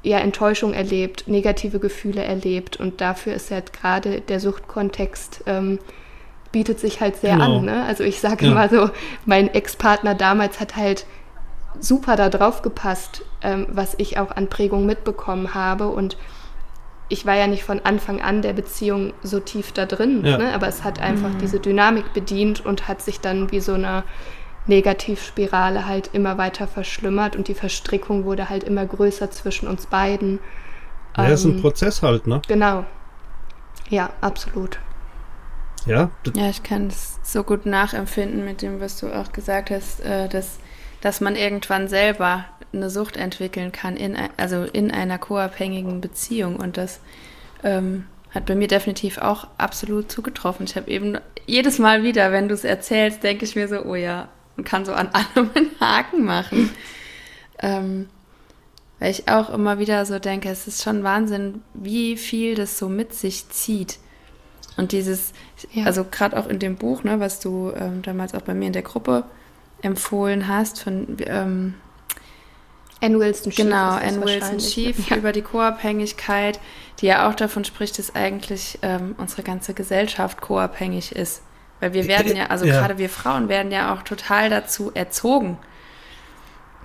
ja 0.04 0.18
Enttäuschung 0.18 0.74
erlebt, 0.74 1.28
negative 1.28 1.80
Gefühle 1.80 2.24
erlebt. 2.24 2.78
Und 2.78 3.02
dafür 3.02 3.34
ist 3.34 3.52
halt 3.52 3.74
gerade 3.74 4.22
der 4.22 4.40
Suchtkontext 4.40 5.44
ähm, 5.46 5.80
bietet 6.52 6.80
sich 6.80 7.02
halt 7.02 7.18
sehr 7.18 7.34
genau. 7.34 7.58
an. 7.58 7.66
Ne? 7.66 7.84
Also 7.86 8.04
ich 8.04 8.20
sage 8.20 8.46
ja. 8.46 8.52
immer 8.52 8.70
so, 8.70 8.90
mein 9.26 9.54
Ex-Partner 9.54 10.16
damals 10.16 10.60
hat 10.60 10.76
halt 10.76 11.06
super 11.80 12.16
da 12.16 12.30
drauf 12.30 12.62
gepasst, 12.62 13.24
ähm, 13.42 13.68
was 13.70 13.96
ich 13.98 14.18
auch 14.18 14.32
an 14.32 14.48
Prägung 14.48 14.86
mitbekommen 14.86 15.54
habe 15.54 15.88
und 15.88 16.18
ich 17.08 17.26
war 17.26 17.36
ja 17.36 17.48
nicht 17.48 17.64
von 17.64 17.82
Anfang 17.84 18.22
an 18.22 18.42
der 18.42 18.54
Beziehung 18.54 19.14
so 19.22 19.42
tief 19.42 19.74
da 19.74 19.86
drin, 19.86 20.24
ja. 20.26 20.38
ne? 20.38 20.54
aber 20.54 20.68
es 20.68 20.86
hat 20.86 21.02
einfach 21.02 21.30
mhm. 21.30 21.40
diese 21.40 21.60
Dynamik 21.60 22.14
bedient 22.14 22.66
und 22.66 22.88
hat 22.88 23.02
sich 23.02 23.20
dann 23.20 23.52
wie 23.52 23.60
so 23.60 23.74
eine 23.74 24.04
Negativspirale 24.72 25.86
halt 25.86 26.10
immer 26.14 26.38
weiter 26.38 26.66
verschlimmert 26.66 27.36
und 27.36 27.50
die 27.50 27.54
Verstrickung 27.54 28.24
wurde 28.24 28.50
halt 28.50 28.64
immer 28.64 28.86
größer 28.86 29.30
zwischen 29.30 29.68
uns 29.68 29.86
beiden. 29.86 30.40
Ja, 31.18 31.26
ähm, 31.26 31.34
ist 31.34 31.44
ein 31.44 31.52
ähm, 31.56 31.62
Prozess 31.62 32.02
halt, 32.02 32.26
ne? 32.26 32.42
Genau. 32.48 32.86
Ja, 33.90 34.12
absolut. 34.22 34.80
Ja? 35.86 36.10
Ja, 36.36 36.50
ich 36.50 36.64
kann 36.64 36.88
es 36.88 37.20
so 37.24 37.44
gut 37.44 37.66
nachempfinden 37.66 38.46
mit 38.46 38.62
dem, 38.62 38.80
was 38.80 38.98
du 38.98 39.08
auch 39.08 39.34
gesagt 39.34 39.72
hast, 39.72 40.00
äh, 40.00 40.30
dass, 40.30 40.60
dass 41.02 41.20
man 41.20 41.36
irgendwann 41.36 41.88
selber 41.90 42.46
eine 42.72 42.90
Sucht 42.90 43.18
entwickeln 43.18 43.74
kann, 43.74 43.98
in, 43.98 44.16
also 44.38 44.64
in 44.64 44.92
einer 44.92 45.18
co-abhängigen 45.18 46.00
Beziehung. 46.00 46.56
Und 46.56 46.78
das 46.78 47.02
ähm, 47.64 48.06
hat 48.30 48.46
bei 48.46 48.56
mir 48.56 48.70
definitiv 48.70 49.18
auch 49.18 49.48
absolut 49.58 50.10
zugetroffen. 50.10 50.66
Ich 50.66 50.78
habe 50.78 50.90
eben 50.90 51.18
jedes 51.46 51.80
Mal 51.80 52.04
wieder, 52.04 52.32
wenn 52.32 52.48
du 52.48 52.54
es 52.54 52.64
erzählst, 52.64 53.24
denke 53.24 53.44
ich 53.44 53.58
mir 53.58 53.68
so, 53.68 53.84
oh 53.84 53.96
ja, 53.96 54.30
und 54.58 54.64
kann 54.64 54.86
so 54.86 54.94
an 54.94 55.10
allem 55.14 55.50
einen 55.54 55.72
Haken 55.80 56.24
machen. 56.24 56.70
ähm, 57.60 58.08
weil 59.00 59.12
ich 59.12 59.28
auch 59.28 59.50
immer 59.50 59.80
wieder 59.80 60.06
so 60.06 60.20
denke, 60.20 60.50
es 60.50 60.68
ist 60.68 60.84
schon 60.84 61.04
Wahnsinn, 61.04 61.64
wie 61.74 62.18
viel 62.18 62.54
das 62.54 62.78
so 62.78 62.88
mit 62.88 63.16
sich 63.16 63.50
zieht. 63.50 63.98
Und 64.78 64.92
dieses, 64.92 65.34
ja. 65.72 65.86
also 65.86 66.06
gerade 66.10 66.38
auch 66.38 66.48
in 66.48 66.60
dem 66.60 66.76
Buch, 66.76 67.04
ne, 67.04 67.20
was 67.20 67.40
du 67.40 67.72
ähm, 67.76 68.04
damals 68.04 68.36
auch 68.36 68.42
bei 68.42 68.54
mir 68.54 68.68
in 68.68 68.74
der 68.74 68.84
Gruppe 68.84 69.24
empfohlen 69.82 70.48
hast, 70.48 70.82
von 70.82 71.18
ähm, 71.26 71.74
Anne 73.02 73.20
Wilson 73.20 73.52
Schief. 73.52 73.66
Genau, 73.66 73.96
Anne 73.96 74.24
Wilson 74.24 74.60
Schief 74.60 75.10
ja. 75.10 75.18
über 75.18 75.32
die 75.32 75.42
Co-Abhängigkeit, 75.42 76.60
die 77.00 77.08
ja 77.08 77.28
auch 77.28 77.34
davon 77.34 77.66
spricht, 77.66 77.98
dass 77.98 78.14
eigentlich 78.14 78.78
ähm, 78.84 79.16
unsere 79.18 79.42
ganze 79.42 79.74
Gesellschaft 79.74 80.40
co-abhängig 80.40 81.12
ist. 81.14 81.42
Weil 81.82 81.94
wir 81.94 82.08
werden 82.08 82.38
ja, 82.38 82.46
also 82.46 82.66
ja. 82.66 82.80
gerade 82.80 82.98
wir 82.98 83.10
Frauen 83.10 83.50
werden 83.50 83.72
ja 83.72 83.94
auch 83.94 84.04
total 84.04 84.50
dazu 84.50 84.92
erzogen. 84.94 85.58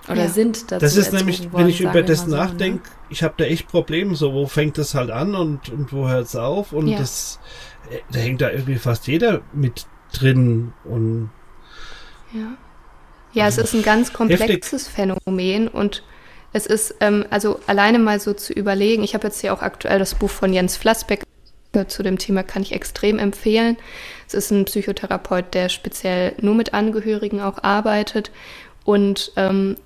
Oder 0.09 0.23
ja. 0.23 0.29
sind 0.29 0.71
dazu 0.71 0.83
Das 0.83 0.95
ist 0.95 1.13
nämlich, 1.13 1.43
worden, 1.51 1.65
wenn 1.65 1.69
ich 1.69 1.81
über 1.81 2.01
das 2.01 2.21
so, 2.21 2.31
nachdenke, 2.31 2.89
ne? 2.89 2.95
ich 3.09 3.23
habe 3.23 3.35
da 3.37 3.45
echt 3.45 3.67
Probleme, 3.67 4.15
so 4.15 4.33
wo 4.33 4.47
fängt 4.47 4.77
das 4.77 4.95
halt 4.95 5.11
an 5.11 5.35
und, 5.35 5.69
und 5.69 5.93
wo 5.93 6.09
hört 6.09 6.25
es 6.25 6.35
auf? 6.35 6.73
Und 6.73 6.91
das, 6.97 7.39
äh, 7.91 7.99
da 8.11 8.19
hängt 8.19 8.41
da 8.41 8.49
irgendwie 8.49 8.77
fast 8.77 9.07
jeder 9.07 9.41
mit 9.53 9.85
drin 10.13 10.73
und 10.83 11.29
ja. 12.33 12.57
Ja, 13.33 13.47
es 13.47 13.57
ist 13.57 13.75
ein 13.75 13.83
ganz 13.83 14.13
komplexes 14.13 14.87
heftig. 14.87 15.13
Phänomen 15.25 15.67
und 15.67 16.03
es 16.53 16.65
ist, 16.65 16.95
ähm, 17.01 17.25
also 17.29 17.59
alleine 17.67 17.99
mal 17.99 18.19
so 18.19 18.33
zu 18.33 18.53
überlegen, 18.53 19.03
ich 19.03 19.13
habe 19.13 19.27
jetzt 19.27 19.41
hier 19.41 19.53
auch 19.53 19.61
aktuell 19.61 19.99
das 19.99 20.15
Buch 20.15 20.29
von 20.29 20.53
Jens 20.53 20.75
Flassbeck 20.77 21.23
zu 21.87 22.01
dem 22.01 22.17
Thema, 22.17 22.43
kann 22.43 22.61
ich 22.61 22.71
extrem 22.71 23.19
empfehlen. 23.19 23.77
Es 24.27 24.33
ist 24.33 24.51
ein 24.51 24.65
Psychotherapeut, 24.65 25.53
der 25.53 25.69
speziell 25.69 26.33
nur 26.41 26.53
mit 26.53 26.73
Angehörigen 26.73 27.41
auch 27.41 27.63
arbeitet 27.63 28.31
und 28.83 29.31
ähm, 29.35 29.77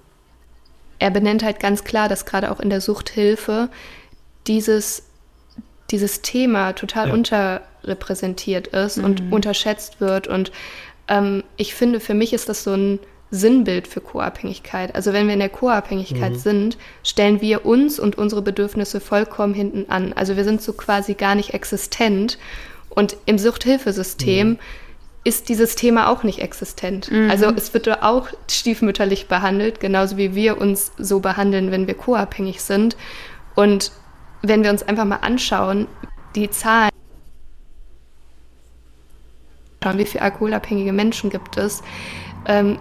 er 1.01 1.09
benennt 1.09 1.43
halt 1.43 1.59
ganz 1.59 1.83
klar, 1.83 2.07
dass 2.07 2.25
gerade 2.25 2.51
auch 2.51 2.59
in 2.59 2.69
der 2.69 2.79
Suchthilfe 2.79 3.69
dieses, 4.45 5.03
dieses 5.89 6.21
Thema 6.21 6.73
total 6.73 7.07
ja. 7.07 7.13
unterrepräsentiert 7.15 8.67
ist 8.67 8.97
mhm. 8.97 9.05
und 9.05 9.31
unterschätzt 9.31 9.99
wird. 9.99 10.27
Und 10.27 10.51
ähm, 11.07 11.43
ich 11.57 11.73
finde, 11.73 11.99
für 11.99 12.13
mich 12.13 12.33
ist 12.33 12.49
das 12.49 12.63
so 12.63 12.73
ein 12.73 12.99
Sinnbild 13.31 13.87
für 13.87 14.01
Co-Abhängigkeit. 14.01 14.93
Also 14.93 15.11
wenn 15.11 15.25
wir 15.25 15.33
in 15.33 15.39
der 15.39 15.49
Co-Abhängigkeit 15.49 16.33
mhm. 16.33 16.37
sind, 16.37 16.77
stellen 17.03 17.41
wir 17.41 17.65
uns 17.65 17.99
und 17.99 18.19
unsere 18.19 18.43
Bedürfnisse 18.43 18.99
vollkommen 18.99 19.55
hinten 19.55 19.89
an. 19.89 20.13
Also 20.13 20.37
wir 20.37 20.43
sind 20.43 20.61
so 20.61 20.73
quasi 20.73 21.15
gar 21.15 21.33
nicht 21.33 21.55
existent. 21.55 22.37
Und 22.93 23.17
im 23.25 23.37
Suchthilfesystem 23.37 24.49
mhm. 24.49 24.59
ist 25.23 25.49
dieses 25.49 25.75
Thema 25.75 26.09
auch 26.09 26.23
nicht 26.23 26.39
existent. 26.39 27.11
Mhm. 27.11 27.29
Also 27.31 27.51
es 27.55 27.73
wird 27.73 28.03
auch 28.03 28.27
stiefmütterlich 28.49 29.27
behandelt, 29.27 29.79
genauso 29.79 30.17
wie 30.17 30.35
wir 30.35 30.59
uns 30.59 30.91
so 30.97 31.19
behandeln, 31.19 31.71
wenn 31.71 31.87
wir 31.87 31.95
co-abhängig 31.95 32.61
sind. 32.61 32.95
Und 33.55 33.91
wenn 34.41 34.63
wir 34.63 34.71
uns 34.71 34.83
einfach 34.83 35.05
mal 35.05 35.17
anschauen, 35.17 35.87
die 36.35 36.49
Zahlen, 36.49 36.91
wie 39.95 40.05
viele 40.05 40.23
alkoholabhängige 40.23 40.93
Menschen 40.93 41.29
gibt 41.29 41.57
es, 41.57 41.81
ähm, 42.45 42.77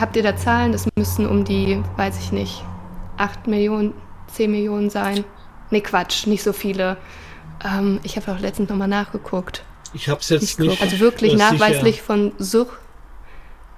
Habt 0.00 0.16
ihr 0.16 0.22
da 0.22 0.36
Zahlen? 0.36 0.72
Das 0.72 0.86
müssen 0.96 1.26
um 1.26 1.44
die, 1.44 1.82
weiß 1.96 2.18
ich 2.18 2.32
nicht, 2.32 2.64
8 3.18 3.46
Millionen, 3.46 3.94
10 4.28 4.50
Millionen 4.50 4.90
sein. 4.90 5.24
Nee, 5.70 5.80
Quatsch, 5.80 6.26
nicht 6.26 6.42
so 6.42 6.52
viele. 6.52 6.96
Ähm, 7.64 8.00
ich 8.02 8.16
habe 8.16 8.32
auch 8.32 8.38
letztens 8.38 8.68
nochmal 8.68 8.88
nachgeguckt. 8.88 9.64
Ich 9.94 10.08
habe 10.08 10.20
es 10.20 10.28
jetzt 10.30 10.58
nicht. 10.58 10.80
Also 10.80 11.00
wirklich 11.00 11.34
nachweislich 11.34 11.96
sicher. 11.96 12.06
von 12.06 12.32
Sucht. 12.38 12.78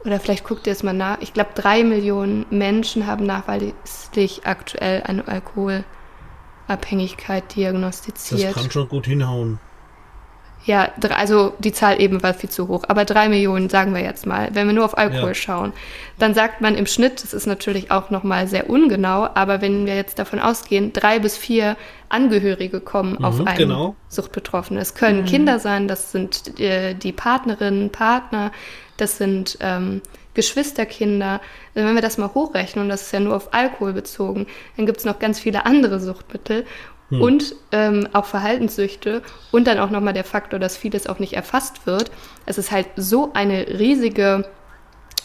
Oder 0.04 0.20
vielleicht 0.20 0.44
guckt 0.44 0.66
ihr 0.66 0.72
es 0.72 0.82
mal 0.82 0.92
nach. 0.92 1.18
Ich 1.20 1.32
glaube, 1.32 1.52
drei 1.54 1.82
Millionen 1.82 2.44
Menschen 2.50 3.06
haben 3.06 3.24
nachweislich 3.24 4.42
aktuell 4.44 5.02
eine 5.02 5.26
Alkoholabhängigkeit 5.26 7.56
diagnostiziert. 7.56 8.54
Das 8.54 8.62
kann 8.62 8.70
schon 8.70 8.86
gut 8.88 9.06
hinhauen. 9.06 9.58
Ja, 10.66 10.90
also 11.10 11.52
die 11.58 11.72
Zahl 11.72 12.00
eben 12.00 12.22
war 12.22 12.32
viel 12.32 12.48
zu 12.48 12.68
hoch. 12.68 12.84
Aber 12.88 13.04
drei 13.04 13.28
Millionen, 13.28 13.68
sagen 13.68 13.94
wir 13.94 14.02
jetzt 14.02 14.26
mal, 14.26 14.48
wenn 14.54 14.66
wir 14.66 14.72
nur 14.72 14.86
auf 14.86 14.96
Alkohol 14.96 15.28
ja. 15.28 15.34
schauen, 15.34 15.72
dann 16.18 16.32
sagt 16.32 16.62
man 16.62 16.74
im 16.74 16.86
Schnitt, 16.86 17.22
das 17.22 17.34
ist 17.34 17.46
natürlich 17.46 17.90
auch 17.90 18.08
nochmal 18.10 18.46
sehr 18.46 18.70
ungenau, 18.70 19.28
aber 19.34 19.60
wenn 19.60 19.84
wir 19.84 19.94
jetzt 19.94 20.18
davon 20.18 20.40
ausgehen, 20.40 20.92
drei 20.92 21.18
bis 21.18 21.36
vier 21.36 21.76
Angehörige 22.08 22.80
kommen 22.80 23.16
mhm, 23.18 23.24
auf 23.24 23.46
einen 23.46 23.58
genau. 23.58 23.96
Suchtbetroffenen. 24.08 24.80
Es 24.80 24.94
können 24.94 25.22
mhm. 25.22 25.26
Kinder 25.26 25.58
sein, 25.58 25.86
das 25.86 26.12
sind 26.12 26.58
äh, 26.58 26.94
die 26.94 27.12
Partnerinnen, 27.12 27.90
Partner, 27.90 28.50
das 28.96 29.18
sind 29.18 29.58
ähm, 29.60 30.00
Geschwisterkinder. 30.34 31.40
Wenn 31.74 31.94
wir 31.94 32.02
das 32.02 32.18
mal 32.18 32.32
hochrechnen, 32.32 32.84
und 32.84 32.88
das 32.88 33.02
ist 33.02 33.12
ja 33.12 33.20
nur 33.20 33.36
auf 33.36 33.52
Alkohol 33.52 33.92
bezogen, 33.92 34.46
dann 34.76 34.86
gibt 34.86 34.98
es 34.98 35.04
noch 35.04 35.18
ganz 35.18 35.40
viele 35.40 35.66
andere 35.66 36.00
Suchtmittel 36.00 36.64
hm. 37.14 37.22
und 37.22 37.54
ähm, 37.72 38.08
auch 38.12 38.26
Verhaltenssüchte 38.26 39.22
und 39.50 39.66
dann 39.66 39.78
auch 39.78 39.90
nochmal 39.90 40.12
der 40.12 40.24
Faktor, 40.24 40.58
dass 40.58 40.76
vieles 40.76 41.06
auch 41.06 41.18
nicht 41.18 41.34
erfasst 41.34 41.86
wird. 41.86 42.10
Es 42.46 42.58
ist 42.58 42.70
halt 42.70 42.86
so 42.96 43.32
eine 43.34 43.66
riesige 43.66 44.48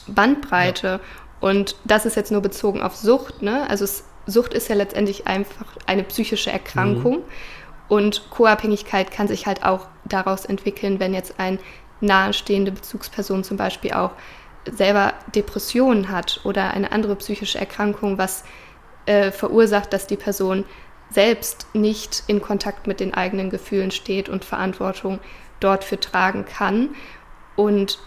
Bandbreite 0.07 0.87
ja. 0.87 0.99
und 1.39 1.75
das 1.83 2.05
ist 2.05 2.15
jetzt 2.15 2.31
nur 2.31 2.41
bezogen 2.41 2.81
auf 2.81 2.95
Sucht. 2.95 3.41
Ne? 3.41 3.69
Also 3.69 3.83
es, 3.83 4.05
Sucht 4.25 4.53
ist 4.53 4.69
ja 4.69 4.75
letztendlich 4.75 5.27
einfach 5.27 5.65
eine 5.85 6.03
psychische 6.03 6.51
Erkrankung 6.51 7.17
mhm. 7.17 7.23
und 7.87 8.29
Co-Abhängigkeit 8.29 9.11
kann 9.11 9.27
sich 9.27 9.45
halt 9.45 9.63
auch 9.63 9.87
daraus 10.05 10.45
entwickeln, 10.45 10.99
wenn 10.99 11.13
jetzt 11.13 11.39
eine 11.39 11.59
nahestehende 12.01 12.71
Bezugsperson 12.71 13.43
zum 13.43 13.57
Beispiel 13.57 13.93
auch 13.93 14.11
selber 14.71 15.13
Depressionen 15.33 16.09
hat 16.09 16.41
oder 16.43 16.71
eine 16.71 16.91
andere 16.91 17.15
psychische 17.15 17.57
Erkrankung, 17.57 18.17
was 18.17 18.43
äh, 19.05 19.31
verursacht, 19.31 19.91
dass 19.93 20.07
die 20.07 20.17
Person 20.17 20.65
selbst 21.09 21.67
nicht 21.73 22.23
in 22.27 22.41
Kontakt 22.41 22.87
mit 22.87 22.99
den 22.99 23.13
eigenen 23.13 23.49
Gefühlen 23.49 23.91
steht 23.91 24.29
und 24.29 24.45
Verantwortung 24.45 25.19
dort 25.59 25.83
für 25.83 25.99
tragen 25.99 26.45
kann. 26.45 26.89
Und 27.55 27.99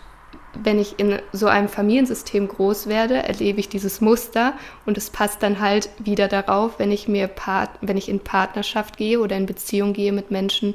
wenn 0.55 0.79
ich 0.79 0.99
in 0.99 1.19
so 1.33 1.47
einem 1.47 1.69
Familiensystem 1.69 2.47
groß 2.49 2.87
werde, 2.87 3.17
erlebe 3.23 3.61
ich 3.61 3.69
dieses 3.69 4.01
Muster 4.01 4.55
und 4.87 4.99
es 4.99 5.11
passt 5.11 5.43
dann 5.43 5.61
halt 5.61 5.89
wieder 5.99 6.29
darauf, 6.29 6.79
wenn 6.79 6.93
ich 6.93 7.09
mir 7.09 7.27
Part, 7.27 7.71
wenn 7.81 7.97
ich 7.97 8.09
in 8.09 8.21
Partnerschaft 8.21 8.97
gehe 8.97 9.21
oder 9.21 9.37
in 9.37 9.47
Beziehung 9.47 9.93
gehe 9.95 10.13
mit 10.13 10.31
Menschen, 10.31 10.75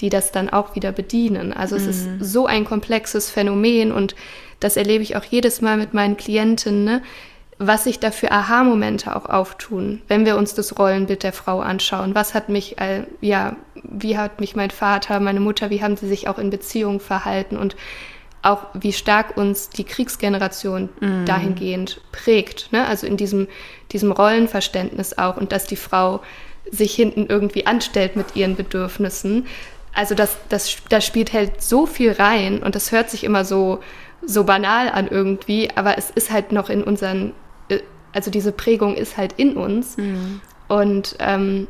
die 0.00 0.08
das 0.08 0.32
dann 0.32 0.48
auch 0.48 0.74
wieder 0.74 0.92
bedienen. 0.92 1.52
Also 1.52 1.76
mhm. 1.76 1.80
es 1.82 1.86
ist 1.88 2.06
mhm. 2.06 2.24
so 2.24 2.46
ein 2.46 2.64
komplexes 2.64 3.30
Phänomen 3.30 3.92
und 3.92 4.14
das 4.60 4.76
erlebe 4.76 5.02
ich 5.02 5.16
auch 5.16 5.24
jedes 5.24 5.60
Mal 5.60 5.76
mit 5.76 5.94
meinen 5.94 6.16
Klientinnen, 6.16 6.84
ne? 6.84 7.02
Was 7.58 7.84
sich 7.84 7.98
da 7.98 8.10
für 8.10 8.30
Aha-Momente 8.30 9.14
auch 9.16 9.26
auftun, 9.26 10.00
wenn 10.06 10.24
wir 10.24 10.36
uns 10.36 10.54
das 10.54 10.78
Rollenbild 10.78 11.22
der 11.24 11.32
Frau 11.32 11.60
anschauen. 11.60 12.14
Was 12.14 12.34
hat 12.34 12.48
mich, 12.48 12.78
äh, 12.78 13.04
ja, 13.20 13.56
wie 13.82 14.16
hat 14.16 14.40
mich 14.40 14.54
mein 14.54 14.70
Vater, 14.70 15.18
meine 15.18 15.40
Mutter, 15.40 15.70
wie 15.70 15.82
haben 15.82 15.96
sie 15.96 16.06
sich 16.06 16.28
auch 16.28 16.38
in 16.38 16.50
Beziehungen 16.50 17.00
verhalten 17.00 17.56
und 17.56 17.76
auch 18.42 18.66
wie 18.74 18.92
stark 18.92 19.36
uns 19.36 19.68
die 19.70 19.82
Kriegsgeneration 19.82 20.88
mm. 21.00 21.24
dahingehend 21.24 22.00
prägt. 22.12 22.72
Ne? 22.72 22.86
Also 22.86 23.06
in 23.06 23.16
diesem, 23.16 23.48
diesem 23.90 24.12
Rollenverständnis 24.12 25.18
auch 25.18 25.36
und 25.36 25.50
dass 25.50 25.66
die 25.66 25.76
Frau 25.76 26.20
sich 26.70 26.94
hinten 26.94 27.26
irgendwie 27.28 27.66
anstellt 27.66 28.14
mit 28.14 28.36
ihren 28.36 28.54
Bedürfnissen. 28.54 29.46
Also 29.94 30.14
das, 30.14 30.36
das, 30.48 30.76
das 30.88 31.04
spielt 31.04 31.32
halt 31.32 31.62
so 31.62 31.86
viel 31.86 32.12
rein 32.12 32.62
und 32.62 32.74
das 32.74 32.92
hört 32.92 33.10
sich 33.10 33.24
immer 33.24 33.44
so, 33.44 33.80
so 34.24 34.44
banal 34.44 34.88
an 34.90 35.08
irgendwie, 35.08 35.70
aber 35.74 35.98
es 35.98 36.10
ist 36.10 36.30
halt 36.30 36.52
noch 36.52 36.70
in 36.70 36.84
unseren, 36.84 37.32
also 38.18 38.32
diese 38.32 38.50
Prägung 38.50 38.96
ist 38.96 39.16
halt 39.16 39.34
in 39.34 39.56
uns. 39.56 39.96
Mm. 39.96 40.40
Und 40.66 41.14
ähm, 41.20 41.68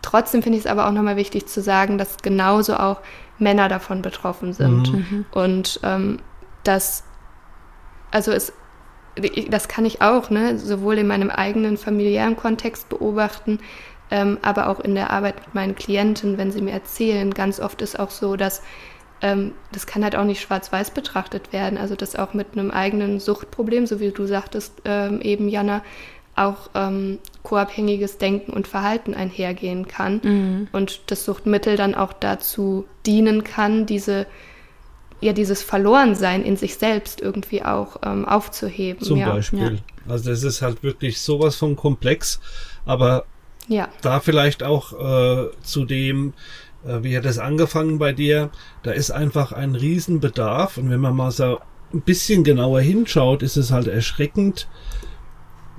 trotzdem 0.00 0.42
finde 0.42 0.56
ich 0.56 0.64
es 0.64 0.70
aber 0.70 0.88
auch 0.88 0.92
nochmal 0.92 1.16
wichtig 1.16 1.48
zu 1.48 1.60
sagen, 1.60 1.98
dass 1.98 2.16
genauso 2.22 2.76
auch 2.76 3.02
Männer 3.38 3.68
davon 3.68 4.00
betroffen 4.00 4.54
sind. 4.54 4.90
Mhm. 4.90 5.06
mhm. 5.10 5.24
Und 5.32 5.80
ähm, 5.82 6.20
das, 6.64 7.04
also 8.10 8.32
es, 8.32 8.54
das 9.50 9.68
kann 9.68 9.84
ich 9.84 10.00
auch, 10.00 10.30
ne, 10.30 10.58
sowohl 10.58 10.96
in 10.96 11.06
meinem 11.06 11.28
eigenen 11.28 11.76
familiären 11.76 12.36
Kontext 12.36 12.88
beobachten, 12.88 13.58
ähm, 14.10 14.38
aber 14.40 14.70
auch 14.70 14.80
in 14.80 14.94
der 14.94 15.10
Arbeit 15.10 15.36
mit 15.44 15.54
meinen 15.54 15.74
Klienten, 15.74 16.38
wenn 16.38 16.52
sie 16.52 16.62
mir 16.62 16.72
erzählen. 16.72 17.34
Ganz 17.34 17.60
oft 17.60 17.82
ist 17.82 17.98
auch 18.00 18.10
so, 18.10 18.36
dass 18.36 18.62
ähm, 19.22 19.52
das 19.72 19.86
kann 19.86 20.04
halt 20.04 20.16
auch 20.16 20.24
nicht 20.24 20.40
schwarz-weiß 20.40 20.92
betrachtet 20.92 21.52
werden. 21.52 21.78
Also 21.78 21.94
dass 21.94 22.16
auch 22.16 22.34
mit 22.34 22.48
einem 22.52 22.70
eigenen 22.70 23.20
Suchtproblem, 23.20 23.86
so 23.86 24.00
wie 24.00 24.10
du 24.10 24.26
sagtest 24.26 24.82
ähm, 24.84 25.20
eben, 25.20 25.48
Jana, 25.48 25.82
auch 26.36 26.70
ähm, 26.74 27.18
co-abhängiges 27.42 28.18
Denken 28.18 28.52
und 28.52 28.66
Verhalten 28.66 29.14
einhergehen 29.14 29.88
kann 29.88 30.20
mhm. 30.22 30.68
und 30.72 31.02
das 31.06 31.24
Suchtmittel 31.24 31.76
dann 31.76 31.94
auch 31.94 32.12
dazu 32.12 32.86
dienen 33.04 33.44
kann, 33.44 33.84
diese 33.84 34.26
ja 35.20 35.32
dieses 35.32 35.62
Verlorensein 35.62 36.44
in 36.44 36.56
sich 36.56 36.76
selbst 36.76 37.20
irgendwie 37.20 37.62
auch 37.62 37.96
ähm, 38.04 38.24
aufzuheben. 38.24 39.04
Zum 39.04 39.18
ja. 39.18 39.30
Beispiel. 39.30 39.74
Ja. 39.74 40.12
Also 40.12 40.30
das 40.30 40.42
ist 40.42 40.62
halt 40.62 40.82
wirklich 40.82 41.20
sowas 41.20 41.56
von 41.56 41.76
komplex, 41.76 42.40
aber 42.86 43.24
ja. 43.68 43.88
da 44.00 44.20
vielleicht 44.20 44.62
auch 44.62 44.92
äh, 44.92 45.50
zu 45.62 45.84
dem, 45.84 46.32
wie 46.84 47.16
hat 47.16 47.24
das 47.24 47.38
angefangen 47.38 47.98
bei 47.98 48.12
dir, 48.12 48.50
da 48.82 48.92
ist 48.92 49.10
einfach 49.10 49.52
ein 49.52 49.74
Riesenbedarf 49.74 50.78
und 50.78 50.90
wenn 50.90 51.00
man 51.00 51.14
mal 51.14 51.30
so 51.30 51.60
ein 51.92 52.00
bisschen 52.02 52.44
genauer 52.44 52.80
hinschaut, 52.80 53.42
ist 53.42 53.56
es 53.56 53.70
halt 53.70 53.88
erschreckend, 53.88 54.68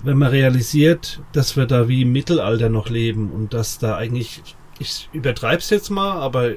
wenn 0.04 0.18
man 0.18 0.30
realisiert, 0.30 1.22
dass 1.32 1.56
wir 1.56 1.66
da 1.66 1.88
wie 1.88 2.02
im 2.02 2.12
Mittelalter 2.12 2.70
noch 2.70 2.90
leben 2.90 3.32
und 3.32 3.54
dass 3.54 3.78
da 3.80 3.96
eigentlich, 3.96 4.42
ich 4.80 5.10
übertreibe 5.14 5.60
es 5.60 5.70
jetzt 5.70 5.90
mal, 5.90 6.14
aber 6.14 6.52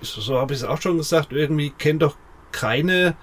so, 0.00 0.20
so 0.20 0.38
habe 0.38 0.54
ich 0.54 0.60
es 0.60 0.64
auch 0.64 0.80
schon 0.80 0.96
gesagt, 0.96 1.32
irgendwie 1.32 1.70
kennt 1.70 2.02
doch 2.02 2.16
keine, 2.52 3.16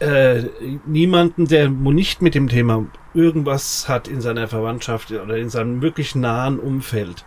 äh, 0.00 0.42
niemanden, 0.86 1.46
der 1.46 1.68
nicht 1.68 2.22
mit 2.22 2.34
dem 2.34 2.48
Thema 2.48 2.86
irgendwas 3.14 3.88
hat 3.88 4.08
in 4.08 4.20
seiner 4.20 4.48
Verwandtschaft 4.48 5.10
oder 5.10 5.36
in 5.36 5.50
seinem 5.50 5.82
wirklich 5.82 6.14
nahen 6.14 6.58
Umfeld. 6.58 7.24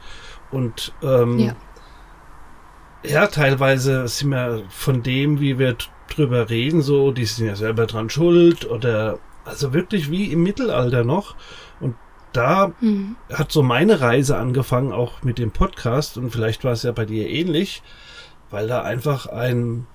Und 0.52 0.94
ähm, 1.04 1.40
ja. 1.40 1.56
Ja, 3.08 3.28
teilweise 3.28 4.08
sind 4.08 4.30
wir 4.30 4.64
von 4.70 5.04
dem, 5.04 5.40
wie 5.40 5.60
wir 5.60 5.76
drüber 6.10 6.50
reden, 6.50 6.82
so, 6.82 7.12
die 7.12 7.26
sind 7.26 7.48
ja 7.48 7.56
selber 7.56 7.86
dran 7.86 8.10
schuld 8.10 8.70
oder 8.70 9.20
also 9.44 9.74
wirklich 9.74 10.10
wie 10.12 10.32
im 10.32 10.44
Mittelalter 10.44 11.04
noch. 11.04 11.36
Und 11.80 11.96
da 12.34 12.74
mhm. 12.82 13.16
hat 13.32 13.52
so 13.52 13.64
meine 13.64 14.02
Reise 14.02 14.38
angefangen, 14.38 14.92
auch 14.92 15.24
mit 15.24 15.38
dem 15.38 15.52
Podcast. 15.52 16.18
Und 16.18 16.32
vielleicht 16.32 16.64
war 16.64 16.74
es 16.74 16.84
ja 16.84 16.92
bei 16.92 17.06
dir 17.06 17.30
ähnlich, 17.30 17.82
weil 18.50 18.68
da 18.68 18.82
einfach 18.82 19.28
ein, 19.28 19.88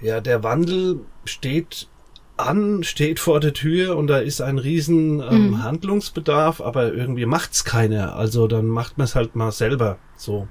ja, 0.00 0.20
der 0.20 0.42
Wandel 0.42 1.00
steht 1.24 1.88
an, 2.36 2.84
steht 2.84 3.18
vor 3.18 3.40
der 3.40 3.52
Tür 3.52 3.96
und 3.96 4.06
da 4.06 4.18
ist 4.18 4.40
ein 4.40 4.58
riesen 4.58 5.20
ähm, 5.20 5.50
mhm. 5.50 5.62
Handlungsbedarf, 5.64 6.60
aber 6.60 6.92
irgendwie 6.92 7.26
macht's 7.26 7.64
keiner. 7.64 8.14
Also 8.14 8.46
dann 8.46 8.66
macht 8.66 8.96
man 8.96 9.06
es 9.06 9.14
halt 9.14 9.34
mal 9.34 9.50
selber 9.50 9.98
so. 10.16 10.46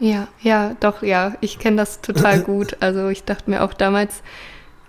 Ja, 0.00 0.28
ja, 0.40 0.74
doch, 0.80 1.02
ja, 1.02 1.34
ich 1.40 1.58
kenne 1.58 1.76
das 1.76 2.00
total 2.00 2.40
gut. 2.42 2.76
Also 2.80 3.08
ich 3.08 3.24
dachte 3.24 3.50
mir 3.50 3.62
auch 3.62 3.74
damals, 3.74 4.22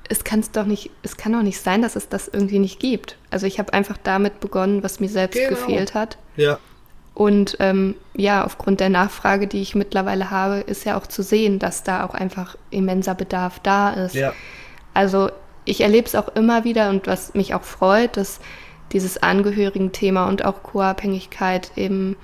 es 0.09 0.23
kann 0.23 0.43
doch 0.53 0.65
nicht, 0.65 0.89
es 1.03 1.17
kann 1.17 1.33
doch 1.33 1.43
nicht 1.43 1.59
sein, 1.59 1.81
dass 1.81 1.95
es 1.95 2.09
das 2.09 2.27
irgendwie 2.27 2.59
nicht 2.59 2.79
gibt. 2.79 3.17
Also 3.29 3.45
ich 3.45 3.59
habe 3.59 3.73
einfach 3.73 3.97
damit 4.01 4.39
begonnen, 4.39 4.83
was 4.83 4.99
mir 4.99 5.09
selbst 5.09 5.37
genau. 5.37 5.49
gefehlt 5.49 5.93
hat. 5.93 6.17
Ja. 6.35 6.59
Und 7.13 7.57
ähm, 7.59 7.95
ja, 8.13 8.45
aufgrund 8.45 8.79
der 8.79 8.89
Nachfrage, 8.89 9.47
die 9.47 9.61
ich 9.61 9.75
mittlerweile 9.75 10.31
habe, 10.31 10.61
ist 10.61 10.85
ja 10.85 10.97
auch 10.97 11.07
zu 11.07 11.23
sehen, 11.23 11.59
dass 11.59 11.83
da 11.83 12.05
auch 12.05 12.13
einfach 12.13 12.55
immenser 12.71 13.15
Bedarf 13.15 13.59
da 13.59 13.91
ist. 13.91 14.15
Ja. 14.15 14.33
Also 14.93 15.29
ich 15.65 15.81
erlebe 15.81 16.07
es 16.07 16.15
auch 16.15 16.29
immer 16.35 16.63
wieder 16.63 16.89
und 16.89 17.07
was 17.07 17.33
mich 17.33 17.53
auch 17.53 17.63
freut, 17.63 18.17
dass 18.17 18.39
dieses 18.91 19.21
Angehörigen-Thema 19.21 20.27
und 20.27 20.43
auch 20.43 20.63
Co-Abhängigkeit 20.63 21.71
im 21.75 22.15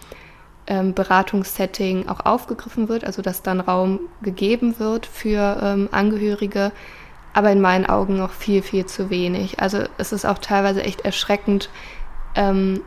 ähm, 0.68 0.94
Beratungssetting 0.94 2.08
auch 2.08 2.26
aufgegriffen 2.26 2.90
wird, 2.90 3.04
also 3.04 3.22
dass 3.22 3.42
dann 3.42 3.60
Raum 3.60 4.00
gegeben 4.22 4.80
wird 4.80 5.06
für 5.06 5.60
ähm, 5.62 5.90
Angehörige, 5.92 6.72
aber 7.34 7.52
in 7.52 7.62
meinen 7.62 7.86
Augen 7.86 8.18
noch 8.18 8.32
viel, 8.32 8.62
viel 8.62 8.86
zu 8.86 9.10
wenig. 9.10 9.60
Also 9.60 9.84
es 9.98 10.12
ist 10.12 10.26
auch 10.26 10.40
teilweise 10.40 10.84
echt 10.84 11.02
erschreckend, 11.02 11.70
ähm, 12.36 12.82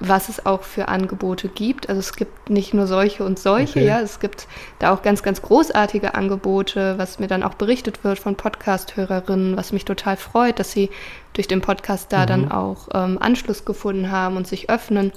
was 0.00 0.28
es 0.28 0.44
auch 0.46 0.62
für 0.62 0.88
Angebote 0.88 1.48
gibt. 1.48 1.88
Also 1.88 2.00
es 2.00 2.14
gibt 2.16 2.50
nicht 2.50 2.74
nur 2.74 2.86
solche 2.86 3.24
und 3.24 3.38
solche, 3.38 3.78
okay. 3.78 3.86
ja, 3.86 4.00
es 4.00 4.18
gibt 4.18 4.48
da 4.78 4.92
auch 4.92 5.02
ganz, 5.02 5.22
ganz 5.22 5.42
großartige 5.42 6.14
Angebote, 6.14 6.98
was 6.98 7.18
mir 7.18 7.28
dann 7.28 7.42
auch 7.42 7.54
berichtet 7.54 8.02
wird 8.02 8.18
von 8.18 8.34
Podcast-Hörerinnen, 8.34 9.56
was 9.56 9.72
mich 9.72 9.84
total 9.84 10.16
freut, 10.16 10.58
dass 10.58 10.72
sie 10.72 10.90
durch 11.34 11.46
den 11.46 11.60
Podcast 11.60 12.12
da 12.12 12.22
mhm. 12.22 12.26
dann 12.26 12.52
auch 12.52 12.88
ähm, 12.94 13.18
Anschluss 13.20 13.64
gefunden 13.64 14.10
haben 14.10 14.36
und 14.36 14.46
sich 14.46 14.70
öffnen. 14.70 15.12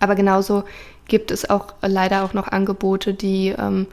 Aber 0.00 0.14
genauso 0.14 0.64
gibt 1.08 1.30
es 1.30 1.48
auch 1.48 1.74
leider 1.82 2.24
auch 2.24 2.34
noch 2.34 2.48
Angebote, 2.48 3.14
die 3.14 3.48
ähm, 3.58 3.86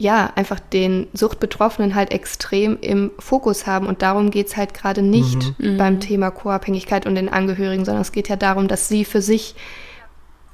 ja, 0.00 0.30
einfach 0.36 0.60
den 0.60 1.08
Suchtbetroffenen 1.12 1.96
halt 1.96 2.12
extrem 2.12 2.78
im 2.80 3.10
Fokus 3.18 3.66
haben. 3.66 3.86
Und 3.86 4.02
darum 4.02 4.30
geht 4.30 4.46
es 4.46 4.56
halt 4.56 4.72
gerade 4.72 5.02
nicht 5.02 5.58
mhm. 5.58 5.76
beim 5.76 5.94
mhm. 5.94 6.00
Thema 6.00 6.30
Co-Abhängigkeit 6.30 7.04
und 7.04 7.16
den 7.16 7.28
Angehörigen, 7.28 7.84
sondern 7.84 8.02
es 8.02 8.12
geht 8.12 8.28
ja 8.28 8.36
darum, 8.36 8.68
dass 8.68 8.88
sie 8.88 9.04
für 9.04 9.20
sich 9.20 9.56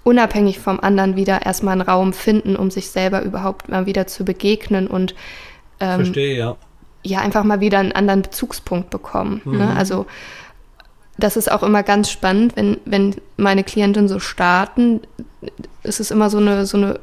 unabhängig 0.02 0.60
vom 0.60 0.80
anderen 0.80 1.16
wieder 1.16 1.44
erstmal 1.44 1.72
einen 1.72 1.82
Raum 1.82 2.12
finden, 2.14 2.56
um 2.56 2.70
sich 2.70 2.88
selber 2.88 3.22
überhaupt 3.22 3.68
mal 3.68 3.84
wieder 3.84 4.06
zu 4.06 4.24
begegnen 4.24 4.86
und 4.86 5.14
ähm, 5.80 6.04
Verstehe, 6.04 6.36
ja. 6.38 6.56
ja, 7.02 7.18
einfach 7.20 7.44
mal 7.44 7.60
wieder 7.60 7.80
einen 7.80 7.92
anderen 7.92 8.22
Bezugspunkt 8.22 8.88
bekommen. 8.88 9.42
Ne? 9.44 9.52
Mhm. 9.52 9.58
Ne? 9.58 9.76
Also 9.76 10.06
das 11.18 11.36
ist 11.36 11.50
auch 11.50 11.62
immer 11.62 11.82
ganz 11.82 12.10
spannend, 12.10 12.56
wenn, 12.56 12.78
wenn 12.84 13.16
meine 13.36 13.64
Klienten 13.64 14.08
so 14.08 14.18
starten, 14.18 15.00
ist 15.82 16.00
es 16.00 16.10
immer 16.10 16.30
so 16.30 16.38
eine, 16.38 16.66
so 16.66 16.76
eine 16.76 16.98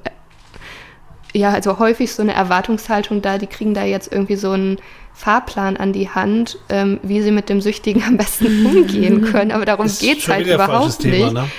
ja, 1.33 1.51
also 1.51 1.79
häufig 1.79 2.11
so 2.13 2.21
eine 2.21 2.33
Erwartungshaltung 2.33 3.21
da, 3.21 3.37
die 3.37 3.47
kriegen 3.47 3.73
da 3.73 3.83
jetzt 3.83 4.11
irgendwie 4.11 4.35
so 4.35 4.51
einen 4.51 4.77
Fahrplan 5.13 5.77
an 5.77 5.93
die 5.93 6.09
Hand, 6.09 6.57
ähm, 6.69 6.99
wie 7.03 7.21
sie 7.21 7.31
mit 7.31 7.49
dem 7.49 7.61
Süchtigen 7.61 8.03
am 8.03 8.17
besten 8.17 8.65
umgehen 8.65 9.21
können. 9.23 9.51
Aber 9.51 9.65
darum 9.65 9.87
geht 9.87 10.19
es 10.19 10.27
halt 10.27 10.47
überhaupt 10.47 10.99
Thema, 10.99 11.15
nicht. 11.15 11.33
Ne? 11.33 11.49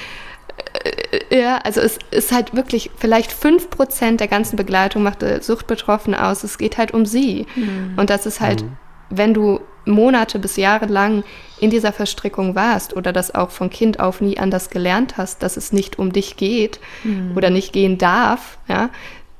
Äh, 1.30 1.40
ja, 1.40 1.58
also 1.58 1.80
es 1.80 1.98
ist 2.10 2.32
halt 2.32 2.54
wirklich, 2.54 2.90
vielleicht 2.96 3.32
5% 3.32 4.16
der 4.16 4.28
ganzen 4.28 4.56
Begleitung 4.56 5.02
macht 5.02 5.24
Suchtbetroffene 5.42 6.26
aus. 6.26 6.44
Es 6.44 6.58
geht 6.58 6.76
halt 6.76 6.92
um 6.92 7.06
sie. 7.06 7.46
Mhm. 7.54 7.94
Und 7.96 8.10
das 8.10 8.26
ist 8.26 8.40
halt, 8.40 8.62
mhm. 8.62 8.76
wenn 9.10 9.34
du 9.34 9.60
Monate 9.84 10.38
bis 10.38 10.56
Jahre 10.56 10.86
lang 10.86 11.24
in 11.62 11.70
dieser 11.70 11.92
Verstrickung 11.92 12.56
warst 12.56 12.96
oder 12.96 13.12
das 13.12 13.36
auch 13.36 13.50
von 13.50 13.70
Kind 13.70 14.00
auf 14.00 14.20
nie 14.20 14.36
anders 14.36 14.68
gelernt 14.68 15.16
hast, 15.16 15.44
dass 15.44 15.56
es 15.56 15.72
nicht 15.72 15.96
um 15.96 16.12
dich 16.12 16.36
geht 16.36 16.80
mhm. 17.04 17.36
oder 17.36 17.50
nicht 17.50 17.72
gehen 17.72 17.98
darf, 17.98 18.58
ja, 18.68 18.90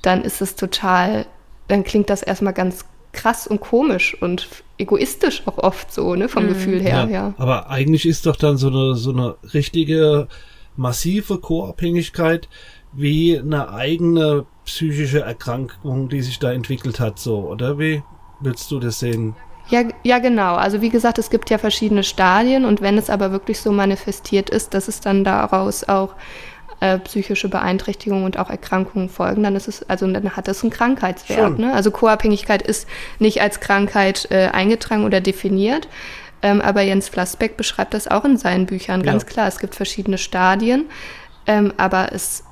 dann 0.02 0.22
ist 0.22 0.40
es 0.40 0.54
total, 0.54 1.26
dann 1.66 1.82
klingt 1.82 2.11
das 2.11 2.22
erstmal 2.22 2.52
ganz 2.52 2.85
krass 3.11 3.48
und 3.48 3.61
komisch 3.61 4.16
und 4.22 4.48
egoistisch 4.78 5.42
auch 5.46 5.58
oft 5.58 5.92
so, 5.92 6.14
ne, 6.14 6.28
vom 6.28 6.44
mhm. 6.44 6.50
Gefühl 6.50 6.80
her, 6.80 7.08
ja, 7.11 7.11
ja. 7.11 7.35
Aber 7.38 7.68
eigentlich 7.70 8.06
ist 8.06 8.24
doch 8.26 8.37
dann 8.37 8.56
so 8.56 8.68
eine, 8.68 8.94
so 8.94 9.11
eine 9.11 9.35
richtige 9.52 10.28
massive 10.76 11.38
Co-Abhängigkeit 11.38 12.48
wie 12.92 13.37
eine 13.37 13.70
eigene 13.70 14.46
psychische 14.64 15.22
Erkrankung, 15.22 16.08
die 16.08 16.22
sich 16.22 16.38
da 16.38 16.52
entwickelt 16.52 17.00
hat, 17.00 17.18
so, 17.18 17.40
oder 17.40 17.80
wie 17.80 18.04
willst 18.38 18.70
du 18.70 18.78
das 18.78 19.00
sehen? 19.00 19.35
Ja, 19.72 19.85
ja, 20.02 20.18
genau. 20.18 20.56
Also 20.56 20.82
wie 20.82 20.90
gesagt, 20.90 21.16
es 21.18 21.30
gibt 21.30 21.48
ja 21.48 21.56
verschiedene 21.56 22.02
Stadien 22.02 22.66
und 22.66 22.82
wenn 22.82 22.98
es 22.98 23.08
aber 23.08 23.32
wirklich 23.32 23.58
so 23.58 23.72
manifestiert 23.72 24.50
ist, 24.50 24.74
dass 24.74 24.87
es 24.87 25.00
dann 25.00 25.24
daraus 25.24 25.88
auch 25.88 26.14
äh, 26.80 26.98
psychische 26.98 27.48
Beeinträchtigungen 27.48 28.24
und 28.24 28.38
auch 28.38 28.50
Erkrankungen 28.50 29.08
folgen, 29.08 29.42
dann 29.42 29.56
ist 29.56 29.68
es, 29.68 29.88
also 29.88 30.06
dann 30.06 30.37
hat 30.37 30.46
es 30.46 30.62
einen 30.62 30.72
Krankheitswert. 30.72 31.58
Ne? 31.58 31.72
Also 31.72 31.90
Co-Abhängigkeit 31.90 32.61
ist 32.61 32.87
nicht 33.18 33.40
als 33.40 33.61
Krankheit 33.61 34.28
äh, 34.30 34.48
eingetragen 34.52 35.04
oder 35.04 35.22
definiert. 35.22 35.88
Ähm, 36.42 36.61
aber 36.61 36.82
Jens 36.82 37.08
Flassbeck 37.08 37.56
beschreibt 37.56 37.94
das 37.94 38.08
auch 38.08 38.26
in 38.26 38.37
seinen 38.37 38.66
Büchern, 38.66 39.02
ganz 39.02 39.22
ja. 39.22 39.28
klar. 39.30 39.48
Es 39.48 39.58
gibt 39.58 39.74
verschiedene 39.74 40.18
Stadien, 40.18 40.85
ähm, 41.46 41.72
aber 41.78 42.12
es, 42.12 42.44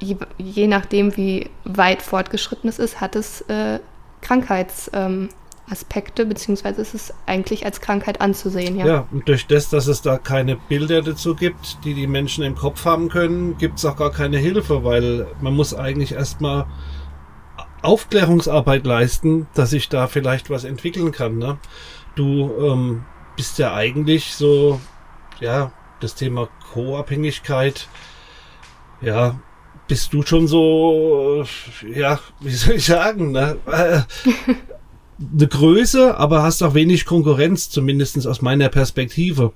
je, 0.00 0.16
je, 0.38 0.66
nachdem, 0.66 1.14
wie 1.18 1.50
weit 1.64 2.00
fortgeschritten 2.00 2.70
es 2.70 2.78
ist, 2.78 3.02
hat 3.02 3.16
es 3.16 3.42
äh, 3.42 3.80
Krankheits, 4.22 4.90
ähm, 4.94 5.28
Aspekte, 5.70 6.26
beziehungsweise 6.26 6.80
ist 6.82 6.94
es 6.94 7.14
eigentlich 7.26 7.64
als 7.64 7.80
Krankheit 7.80 8.20
anzusehen, 8.20 8.76
ja. 8.76 8.86
Ja, 8.86 9.08
und 9.10 9.28
durch 9.28 9.46
das, 9.46 9.70
dass 9.70 9.86
es 9.86 10.02
da 10.02 10.18
keine 10.18 10.56
Bilder 10.56 11.02
dazu 11.02 11.34
gibt, 11.34 11.84
die 11.84 11.94
die 11.94 12.06
Menschen 12.06 12.44
im 12.44 12.54
Kopf 12.54 12.84
haben 12.84 13.08
können, 13.08 13.58
gibt 13.58 13.78
es 13.78 13.84
auch 13.84 13.96
gar 13.96 14.10
keine 14.10 14.38
Hilfe, 14.38 14.84
weil 14.84 15.26
man 15.40 15.54
muss 15.54 15.74
eigentlich 15.74 16.12
erstmal 16.12 16.66
Aufklärungsarbeit 17.82 18.86
leisten, 18.86 19.46
dass 19.54 19.70
sich 19.70 19.88
da 19.88 20.06
vielleicht 20.06 20.50
was 20.50 20.64
entwickeln 20.64 21.12
kann. 21.12 21.38
Ne? 21.38 21.58
Du 22.14 22.50
ähm, 22.60 23.04
bist 23.36 23.58
ja 23.58 23.74
eigentlich 23.74 24.34
so, 24.34 24.80
ja, 25.40 25.72
das 26.00 26.14
Thema 26.14 26.48
Co-Abhängigkeit, 26.72 27.88
ja, 29.00 29.38
bist 29.86 30.12
du 30.12 30.22
schon 30.22 30.46
so, 30.48 31.44
ja, 31.94 32.18
wie 32.40 32.50
soll 32.50 32.74
ich 32.74 32.86
sagen, 32.86 33.32
ne? 33.32 33.56
Eine 35.20 35.48
Größe, 35.48 36.16
aber 36.16 36.42
hast 36.42 36.62
auch 36.62 36.74
wenig 36.74 37.04
Konkurrenz, 37.04 37.70
zumindest 37.70 38.26
aus 38.26 38.40
meiner 38.40 38.68
Perspektive. 38.68 39.52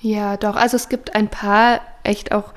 Ja, 0.00 0.36
doch. 0.36 0.56
Also 0.56 0.76
es 0.76 0.88
gibt 0.88 1.14
ein 1.14 1.28
paar 1.28 1.80
echt 2.02 2.32
auch 2.32 2.52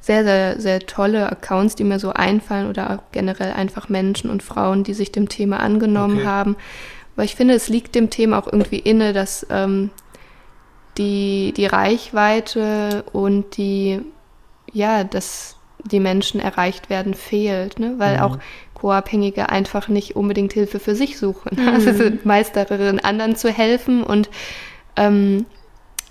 sehr, 0.00 0.24
sehr, 0.24 0.60
sehr 0.60 0.80
tolle 0.80 1.30
Accounts, 1.30 1.74
die 1.74 1.84
mir 1.84 1.98
so 1.98 2.12
einfallen 2.12 2.68
oder 2.68 2.90
auch 2.90 3.02
generell 3.12 3.52
einfach 3.52 3.88
Menschen 3.88 4.30
und 4.30 4.42
Frauen, 4.42 4.84
die 4.84 4.94
sich 4.94 5.12
dem 5.12 5.28
Thema 5.28 5.60
angenommen 5.60 6.18
okay. 6.18 6.26
haben. 6.26 6.56
Aber 7.14 7.24
ich 7.24 7.34
finde, 7.34 7.54
es 7.54 7.68
liegt 7.68 7.94
dem 7.94 8.10
Thema 8.10 8.38
auch 8.38 8.46
irgendwie 8.46 8.78
inne, 8.78 9.12
dass 9.12 9.46
ähm, 9.50 9.90
die, 10.98 11.52
die 11.56 11.66
Reichweite 11.66 13.04
und 13.12 13.56
die, 13.56 14.00
ja, 14.72 15.04
dass 15.04 15.56
die 15.84 16.00
Menschen 16.00 16.40
erreicht 16.40 16.90
werden, 16.90 17.14
fehlt. 17.14 17.78
Ne? 17.78 17.94
Weil 17.98 18.16
mhm. 18.16 18.22
auch 18.22 18.38
Co-Abhängige 18.80 19.48
einfach 19.48 19.88
nicht 19.88 20.16
unbedingt 20.16 20.52
Hilfe 20.52 20.80
für 20.80 20.94
sich 20.94 21.18
suchen. 21.18 21.50
Mhm. 21.58 21.68
Also 21.68 21.92
sind 21.92 22.24
meist 22.24 22.54
darin, 22.56 23.00
anderen 23.00 23.34
zu 23.34 23.50
helfen 23.50 24.02
und 24.02 24.28
ähm, 24.96 25.46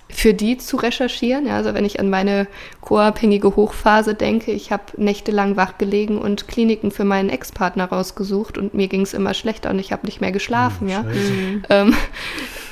für 0.10 0.34
die 0.34 0.58
zu 0.58 0.78
recherchieren. 0.78 1.48
Ja, 1.48 1.58
also 1.58 1.74
wenn 1.74 1.86
ich 1.86 2.00
an 2.00 2.10
meine 2.10 2.48
co-abhängige 2.82 3.56
Hochphase 3.56 4.14
denke, 4.14 4.52
ich 4.52 4.72
habe 4.72 4.84
nächtelang 4.98 5.58
wach 5.58 5.78
gelegen 5.78 6.18
und 6.18 6.48
Kliniken 6.48 6.92
für 6.92 7.04
meinen 7.04 7.30
Ex-Partner 7.30 7.86
rausgesucht 7.86 8.58
und 8.58 8.74
mir 8.74 8.88
ging 8.88 9.02
es 9.02 9.14
immer 9.14 9.34
schlechter 9.34 9.70
und 9.70 9.80
ich 9.80 9.92
habe 9.92 10.06
nicht 10.06 10.22
mehr 10.22 10.32
geschlafen. 10.32 10.86
Mhm, 10.86 10.92
ja. 10.92 11.04
Mhm. 11.04 11.64
Ähm, 11.70 11.96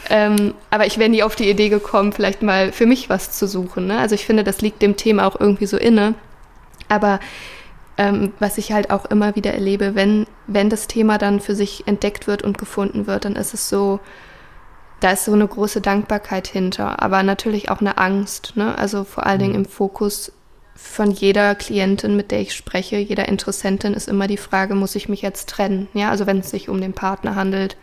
ähm, 0.10 0.54
aber 0.70 0.86
ich 0.86 0.98
wäre 0.98 1.10
nie 1.10 1.24
auf 1.24 1.36
die 1.36 1.50
Idee 1.50 1.70
gekommen, 1.70 2.14
vielleicht 2.14 2.44
mal 2.44 2.72
für 2.72 2.86
mich 2.86 3.10
was 3.10 3.32
zu 3.32 3.48
suchen. 3.48 3.88
Ne? 3.88 3.98
Also 3.98 4.16
ich 4.16 4.26
finde, 4.26 4.44
das 4.44 4.62
liegt 4.62 4.82
dem 4.82 4.98
Thema 4.98 5.26
auch 5.26 5.40
irgendwie 5.40 5.66
so 5.66 5.78
inne. 5.78 6.14
Aber 6.88 7.20
ähm, 7.98 8.34
was 8.40 8.58
ich 8.58 8.72
halt 8.72 8.90
auch 8.90 9.06
immer 9.06 9.36
wieder 9.36 9.54
erlebe, 9.54 9.96
wenn, 9.96 10.28
wenn 10.48 10.70
das 10.70 10.88
Thema 10.88 11.18
dann 11.18 11.40
für 11.40 11.56
sich 11.56 11.88
entdeckt 11.88 12.28
wird 12.28 12.44
und 12.44 12.58
gefunden 12.58 13.08
wird, 13.08 13.26
dann 13.26 13.36
ist 13.36 13.54
es 13.54 13.70
so, 13.70 14.00
da 15.00 15.12
ist 15.12 15.26
so 15.26 15.34
eine 15.34 15.48
große 15.48 15.82
Dankbarkeit 15.82 16.48
hinter, 16.48 17.02
aber 17.02 17.24
natürlich 17.24 17.70
auch 17.70 17.80
eine 17.80 17.98
Angst. 17.98 18.54
Ne? 18.56 18.78
Also 18.78 19.04
vor 19.04 19.26
allen 19.26 19.40
Dingen 19.40 19.54
mhm. 19.54 19.60
im 19.60 19.66
Fokus 19.66 20.32
von 20.76 21.12
jeder 21.12 21.56
Klientin, 21.56 22.18
mit 22.18 22.32
der 22.32 22.42
ich 22.42 22.54
spreche, 22.54 22.98
jeder 22.98 23.30
Interessentin 23.30 23.94
ist 23.94 24.10
immer 24.10 24.28
die 24.28 24.38
Frage, 24.38 24.76
muss 24.76 24.96
ich 24.96 25.08
mich 25.08 25.22
jetzt 25.22 25.50
trennen? 25.50 25.88
Ja, 25.94 26.10
also 26.10 26.28
wenn 26.28 26.40
es 26.40 26.50
sich 26.50 26.68
um 26.68 26.82
den 26.82 26.94
Partner 26.94 27.36
handelt. 27.36 27.78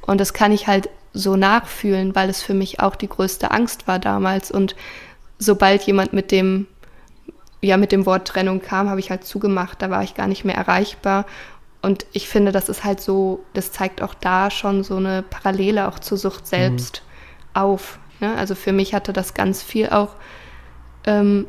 Und 0.00 0.18
das 0.20 0.32
kann 0.32 0.50
ich 0.50 0.66
halt 0.66 0.88
so 1.12 1.36
nachfühlen, 1.36 2.14
weil 2.14 2.30
es 2.30 2.42
für 2.42 2.54
mich 2.54 2.80
auch 2.80 2.96
die 2.96 3.08
größte 3.08 3.50
Angst 3.50 3.86
war 3.86 3.98
damals. 3.98 4.50
Und 4.50 4.76
sobald 5.38 5.82
jemand 5.82 6.14
mit 6.14 6.30
dem 6.30 6.66
ja 7.66 7.76
mit 7.76 7.92
dem 7.92 8.06
Wort 8.06 8.28
Trennung 8.28 8.60
kam, 8.60 8.88
habe 8.88 9.00
ich 9.00 9.10
halt 9.10 9.24
zugemacht. 9.24 9.82
Da 9.82 9.90
war 9.90 10.02
ich 10.02 10.14
gar 10.14 10.26
nicht 10.26 10.44
mehr 10.44 10.56
erreichbar. 10.56 11.26
Und 11.82 12.06
ich 12.12 12.28
finde, 12.28 12.52
das 12.52 12.68
ist 12.68 12.84
halt 12.84 13.00
so, 13.00 13.44
das 13.52 13.70
zeigt 13.72 14.02
auch 14.02 14.14
da 14.14 14.50
schon 14.50 14.82
so 14.82 14.96
eine 14.96 15.22
Parallele 15.22 15.86
auch 15.88 15.98
zur 15.98 16.18
Sucht 16.18 16.46
selbst 16.46 17.02
mhm. 17.04 17.60
auf. 17.60 17.98
Ne? 18.20 18.34
Also 18.36 18.54
für 18.54 18.72
mich 18.72 18.94
hatte 18.94 19.12
das 19.12 19.34
ganz 19.34 19.62
viel 19.62 19.90
auch, 19.90 20.16
ähm, 21.06 21.46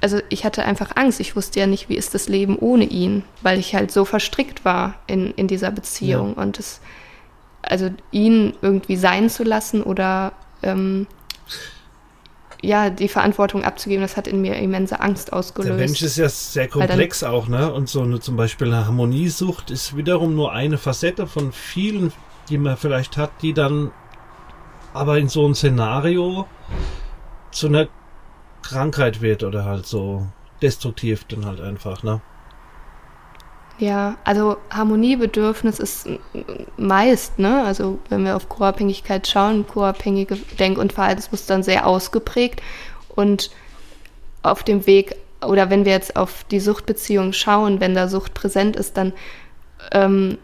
also 0.00 0.20
ich 0.28 0.44
hatte 0.44 0.64
einfach 0.64 0.92
Angst. 0.96 1.20
Ich 1.20 1.36
wusste 1.36 1.60
ja 1.60 1.66
nicht, 1.66 1.88
wie 1.88 1.96
ist 1.96 2.14
das 2.14 2.28
Leben 2.28 2.56
ohne 2.58 2.84
ihn, 2.84 3.24
weil 3.42 3.58
ich 3.58 3.74
halt 3.74 3.90
so 3.90 4.04
verstrickt 4.04 4.64
war 4.64 4.94
in, 5.06 5.32
in 5.32 5.48
dieser 5.48 5.70
Beziehung. 5.70 6.34
Ja. 6.36 6.42
Und 6.42 6.58
es, 6.58 6.80
also 7.62 7.90
ihn 8.12 8.54
irgendwie 8.62 8.96
sein 8.96 9.28
zu 9.28 9.42
lassen 9.42 9.82
oder 9.82 10.32
ähm, 10.62 11.06
ja, 12.62 12.90
die 12.90 13.08
Verantwortung 13.08 13.64
abzugeben, 13.64 14.02
das 14.02 14.16
hat 14.16 14.26
in 14.26 14.40
mir 14.40 14.56
immense 14.56 15.00
Angst 15.00 15.32
ausgelöst. 15.32 15.70
Der 15.70 15.76
Mensch 15.76 16.02
ist 16.02 16.16
ja 16.16 16.28
sehr 16.28 16.68
komplex 16.68 17.20
dann, 17.20 17.30
auch, 17.30 17.48
ne? 17.48 17.72
Und 17.72 17.88
so 17.88 18.02
eine 18.02 18.20
zum 18.20 18.36
Beispiel 18.36 18.68
eine 18.68 18.86
Harmoniesucht 18.86 19.70
ist 19.70 19.96
wiederum 19.96 20.34
nur 20.34 20.52
eine 20.52 20.78
Facette 20.78 21.26
von 21.26 21.52
vielen, 21.52 22.12
die 22.48 22.58
man 22.58 22.76
vielleicht 22.76 23.16
hat, 23.16 23.30
die 23.42 23.52
dann 23.52 23.90
aber 24.94 25.18
in 25.18 25.28
so 25.28 25.44
einem 25.44 25.54
Szenario 25.54 26.46
zu 27.50 27.66
einer 27.66 27.88
Krankheit 28.62 29.20
wird 29.20 29.44
oder 29.44 29.64
halt 29.64 29.86
so 29.86 30.26
destruktiv 30.62 31.24
dann 31.24 31.44
halt 31.44 31.60
einfach, 31.60 32.02
ne? 32.02 32.20
Ja, 33.78 34.16
also 34.24 34.56
Harmoniebedürfnis 34.70 35.78
ist 35.78 36.08
meist, 36.78 37.38
ne, 37.38 37.62
also 37.64 37.98
wenn 38.08 38.24
wir 38.24 38.36
auf 38.36 38.48
Co-Abhängigkeit 38.48 39.26
schauen, 39.26 39.66
co-abhängige 39.66 40.36
Denk- 40.58 40.78
und 40.78 40.94
Verhaltensmuster 40.94 41.62
sehr 41.62 41.86
ausgeprägt 41.86 42.62
und 43.14 43.50
auf 44.42 44.62
dem 44.62 44.86
Weg, 44.86 45.16
oder 45.44 45.68
wenn 45.68 45.84
wir 45.84 45.92
jetzt 45.92 46.16
auf 46.16 46.44
die 46.44 46.60
Suchtbeziehung 46.60 47.34
schauen, 47.34 47.80
wenn 47.80 47.94
da 47.94 48.08
Sucht 48.08 48.32
präsent 48.32 48.76
ist, 48.76 48.96
dann 48.96 49.12
ähm, 49.92 50.38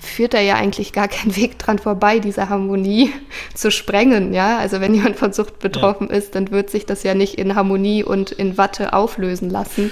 führt 0.00 0.34
da 0.34 0.40
ja 0.40 0.54
eigentlich 0.54 0.92
gar 0.92 1.08
kein 1.08 1.34
Weg 1.36 1.58
dran 1.58 1.78
vorbei, 1.78 2.18
diese 2.18 2.48
Harmonie 2.48 3.12
zu 3.54 3.70
sprengen, 3.70 4.32
ja. 4.32 4.58
Also 4.58 4.80
wenn 4.80 4.94
jemand 4.94 5.16
von 5.16 5.32
Sucht 5.32 5.58
betroffen 5.58 6.08
ja. 6.10 6.16
ist, 6.16 6.34
dann 6.34 6.50
wird 6.50 6.70
sich 6.70 6.86
das 6.86 7.02
ja 7.02 7.14
nicht 7.14 7.34
in 7.34 7.54
Harmonie 7.54 8.04
und 8.04 8.30
in 8.30 8.58
Watte 8.58 8.92
auflösen 8.92 9.50
lassen, 9.50 9.90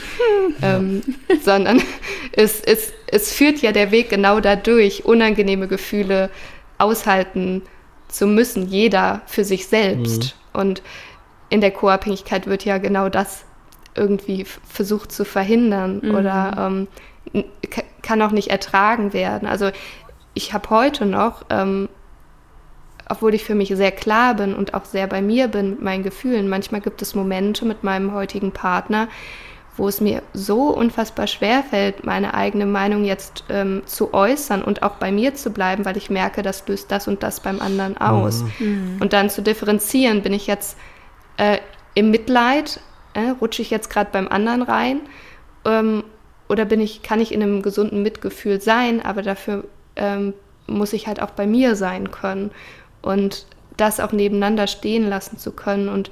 ja. 0.60 0.76
ähm, 0.76 1.02
sondern 1.42 1.82
es, 2.32 2.60
es, 2.60 2.92
es 3.06 3.32
führt 3.32 3.58
ja 3.58 3.72
der 3.72 3.90
Weg 3.90 4.10
genau 4.10 4.40
dadurch, 4.40 5.04
unangenehme 5.04 5.68
Gefühle 5.68 6.30
aushalten 6.78 7.62
zu 8.08 8.26
müssen, 8.26 8.68
jeder 8.68 9.22
für 9.26 9.44
sich 9.44 9.66
selbst. 9.66 10.36
Mhm. 10.54 10.60
Und 10.60 10.82
in 11.48 11.60
der 11.60 11.70
Co-Abhängigkeit 11.70 12.46
wird 12.46 12.64
ja 12.64 12.78
genau 12.78 13.08
das 13.08 13.44
irgendwie 13.94 14.44
versucht 14.68 15.10
zu 15.10 15.24
verhindern 15.24 16.00
mhm. 16.02 16.14
oder 16.14 16.56
ähm, 16.58 16.88
kann 18.02 18.22
auch 18.22 18.30
nicht 18.30 18.48
ertragen 18.48 19.12
werden. 19.12 19.48
Also 19.48 19.70
ich 20.34 20.52
habe 20.52 20.70
heute 20.70 21.06
noch, 21.06 21.44
ähm, 21.50 21.88
obwohl 23.08 23.34
ich 23.34 23.44
für 23.44 23.54
mich 23.54 23.68
sehr 23.74 23.92
klar 23.92 24.34
bin 24.34 24.54
und 24.54 24.74
auch 24.74 24.84
sehr 24.84 25.06
bei 25.06 25.22
mir 25.22 25.48
bin 25.48 25.70
mit 25.70 25.82
meinen 25.82 26.02
Gefühlen, 26.02 26.48
manchmal 26.48 26.80
gibt 26.80 27.02
es 27.02 27.14
Momente 27.14 27.64
mit 27.64 27.84
meinem 27.84 28.12
heutigen 28.12 28.52
Partner, 28.52 29.08
wo 29.76 29.88
es 29.88 30.00
mir 30.00 30.22
so 30.32 30.68
unfassbar 30.70 31.26
schwer 31.26 31.62
fällt, 31.62 32.04
meine 32.04 32.34
eigene 32.34 32.66
Meinung 32.66 33.04
jetzt 33.04 33.44
ähm, 33.48 33.82
zu 33.84 34.14
äußern 34.14 34.62
und 34.62 34.82
auch 34.82 34.96
bei 34.96 35.12
mir 35.12 35.34
zu 35.34 35.50
bleiben, 35.50 35.84
weil 35.84 35.96
ich 35.96 36.10
merke, 36.10 36.42
das 36.42 36.66
löst 36.66 36.90
das 36.90 37.08
und 37.08 37.22
das 37.22 37.40
beim 37.40 37.60
anderen 37.60 37.96
aus. 37.98 38.42
Mhm. 38.58 38.96
Und 39.00 39.12
dann 39.12 39.28
zu 39.28 39.42
differenzieren, 39.42 40.22
bin 40.22 40.32
ich 40.32 40.46
jetzt 40.46 40.78
äh, 41.36 41.58
im 41.94 42.10
Mitleid, 42.10 42.80
äh, 43.14 43.30
rutsche 43.40 43.62
ich 43.62 43.70
jetzt 43.70 43.90
gerade 43.90 44.10
beim 44.12 44.28
anderen 44.28 44.62
rein 44.62 45.00
ähm, 45.66 46.04
oder 46.48 46.64
bin 46.64 46.80
ich, 46.80 47.02
kann 47.02 47.20
ich 47.20 47.32
in 47.32 47.42
einem 47.42 47.62
gesunden 47.62 48.02
Mitgefühl 48.02 48.60
sein, 48.60 49.04
aber 49.04 49.22
dafür 49.22 49.64
ähm, 49.96 50.34
muss 50.66 50.92
ich 50.92 51.06
halt 51.06 51.20
auch 51.20 51.30
bei 51.30 51.46
mir 51.46 51.76
sein 51.76 52.10
können 52.10 52.50
und 53.02 53.46
das 53.76 54.00
auch 54.00 54.12
nebeneinander 54.12 54.66
stehen 54.66 55.08
lassen 55.08 55.38
zu 55.38 55.52
können 55.52 55.88
und 55.88 56.10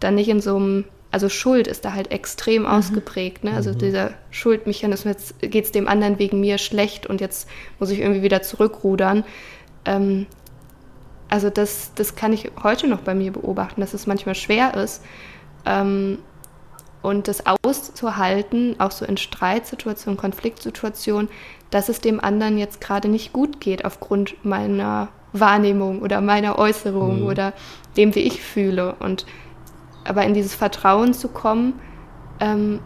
dann 0.00 0.14
nicht 0.14 0.28
in 0.28 0.40
so 0.40 0.56
einem 0.56 0.84
also 1.12 1.28
Schuld 1.28 1.66
ist 1.66 1.84
da 1.84 1.92
halt 1.92 2.10
extrem 2.10 2.62
mhm. 2.62 2.68
ausgeprägt. 2.68 3.44
Ne? 3.44 3.52
Also 3.52 3.70
mhm. 3.70 3.78
dieser 3.78 4.10
Schuldmechanismus, 4.30 5.12
jetzt 5.12 5.40
geht 5.40 5.66
es 5.66 5.72
dem 5.72 5.86
anderen 5.86 6.18
wegen 6.18 6.40
mir 6.40 6.56
schlecht 6.56 7.06
und 7.06 7.20
jetzt 7.20 7.48
muss 7.78 7.90
ich 7.90 8.00
irgendwie 8.00 8.22
wieder 8.22 8.40
zurückrudern. 8.40 9.22
Ähm, 9.84 10.26
also 11.28 11.50
das, 11.50 11.92
das 11.94 12.16
kann 12.16 12.32
ich 12.32 12.50
heute 12.62 12.88
noch 12.88 13.00
bei 13.00 13.14
mir 13.14 13.30
beobachten, 13.30 13.82
dass 13.82 13.92
es 13.94 14.06
manchmal 14.06 14.34
schwer 14.34 14.74
ist. 14.74 15.02
Ähm, 15.66 16.18
und 17.02 17.28
das 17.28 17.44
auszuhalten, 17.46 18.76
auch 18.78 18.92
so 18.92 19.04
in 19.04 19.16
Streitsituationen, 19.16 20.18
Konfliktsituationen, 20.18 21.28
dass 21.70 21.88
es 21.88 22.00
dem 22.00 22.20
anderen 22.20 22.58
jetzt 22.58 22.80
gerade 22.80 23.08
nicht 23.08 23.32
gut 23.32 23.60
geht 23.60 23.84
aufgrund 23.84 24.44
meiner 24.44 25.08
Wahrnehmung 25.32 26.02
oder 26.02 26.20
meiner 26.20 26.58
Äußerung 26.58 27.20
mhm. 27.20 27.26
oder 27.26 27.52
dem, 27.96 28.14
wie 28.14 28.20
ich 28.20 28.42
fühle. 28.42 28.94
Und 29.00 29.26
aber 30.04 30.24
in 30.24 30.34
dieses 30.34 30.54
Vertrauen 30.54 31.14
zu 31.14 31.28
kommen 31.28 31.74
ähm, 32.40 32.80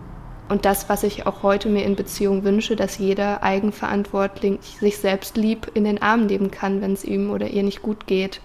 und 0.48 0.64
das, 0.64 0.88
was 0.88 1.02
ich 1.02 1.26
auch 1.26 1.42
heute 1.42 1.68
mir 1.68 1.84
in 1.84 1.96
Beziehung 1.96 2.44
wünsche, 2.44 2.76
dass 2.76 2.98
jeder 2.98 3.42
eigenverantwortlich 3.42 4.60
sich 4.78 4.98
selbst 4.98 5.36
lieb 5.36 5.70
in 5.74 5.84
den 5.84 6.00
Arm 6.00 6.26
nehmen 6.26 6.50
kann, 6.50 6.80
wenn 6.80 6.92
es 6.92 7.04
ihm 7.04 7.30
oder 7.30 7.48
ihr 7.48 7.64
nicht 7.64 7.82
gut 7.82 8.06
geht. 8.06 8.40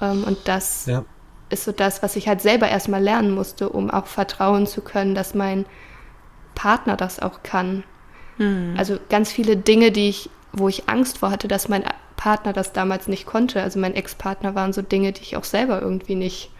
Ähm, 0.00 0.24
und 0.24 0.38
das 0.46 0.86
ja. 0.86 1.04
Ist 1.50 1.64
so 1.64 1.72
das, 1.72 2.02
was 2.02 2.16
ich 2.16 2.28
halt 2.28 2.40
selber 2.40 2.68
erstmal 2.68 3.02
lernen 3.02 3.32
musste, 3.32 3.68
um 3.68 3.90
auch 3.90 4.06
vertrauen 4.06 4.66
zu 4.66 4.80
können, 4.80 5.14
dass 5.14 5.34
mein 5.34 5.66
Partner 6.54 6.96
das 6.96 7.20
auch 7.20 7.42
kann. 7.42 7.84
Mhm. 8.38 8.74
Also 8.76 8.98
ganz 9.08 9.32
viele 9.32 9.56
Dinge, 9.56 9.92
die 9.92 10.08
ich, 10.08 10.30
wo 10.52 10.68
ich 10.68 10.88
Angst 10.88 11.18
vor 11.18 11.30
hatte, 11.30 11.48
dass 11.48 11.68
mein 11.68 11.84
Partner 12.16 12.52
das 12.52 12.72
damals 12.72 13.08
nicht 13.08 13.26
konnte. 13.26 13.62
Also 13.62 13.78
mein 13.78 13.94
Ex-Partner 13.94 14.54
waren 14.54 14.72
so 14.72 14.82
Dinge, 14.82 15.12
die 15.12 15.22
ich 15.22 15.36
auch 15.36 15.44
selber 15.44 15.80
irgendwie 15.82 16.14
nicht 16.14 16.50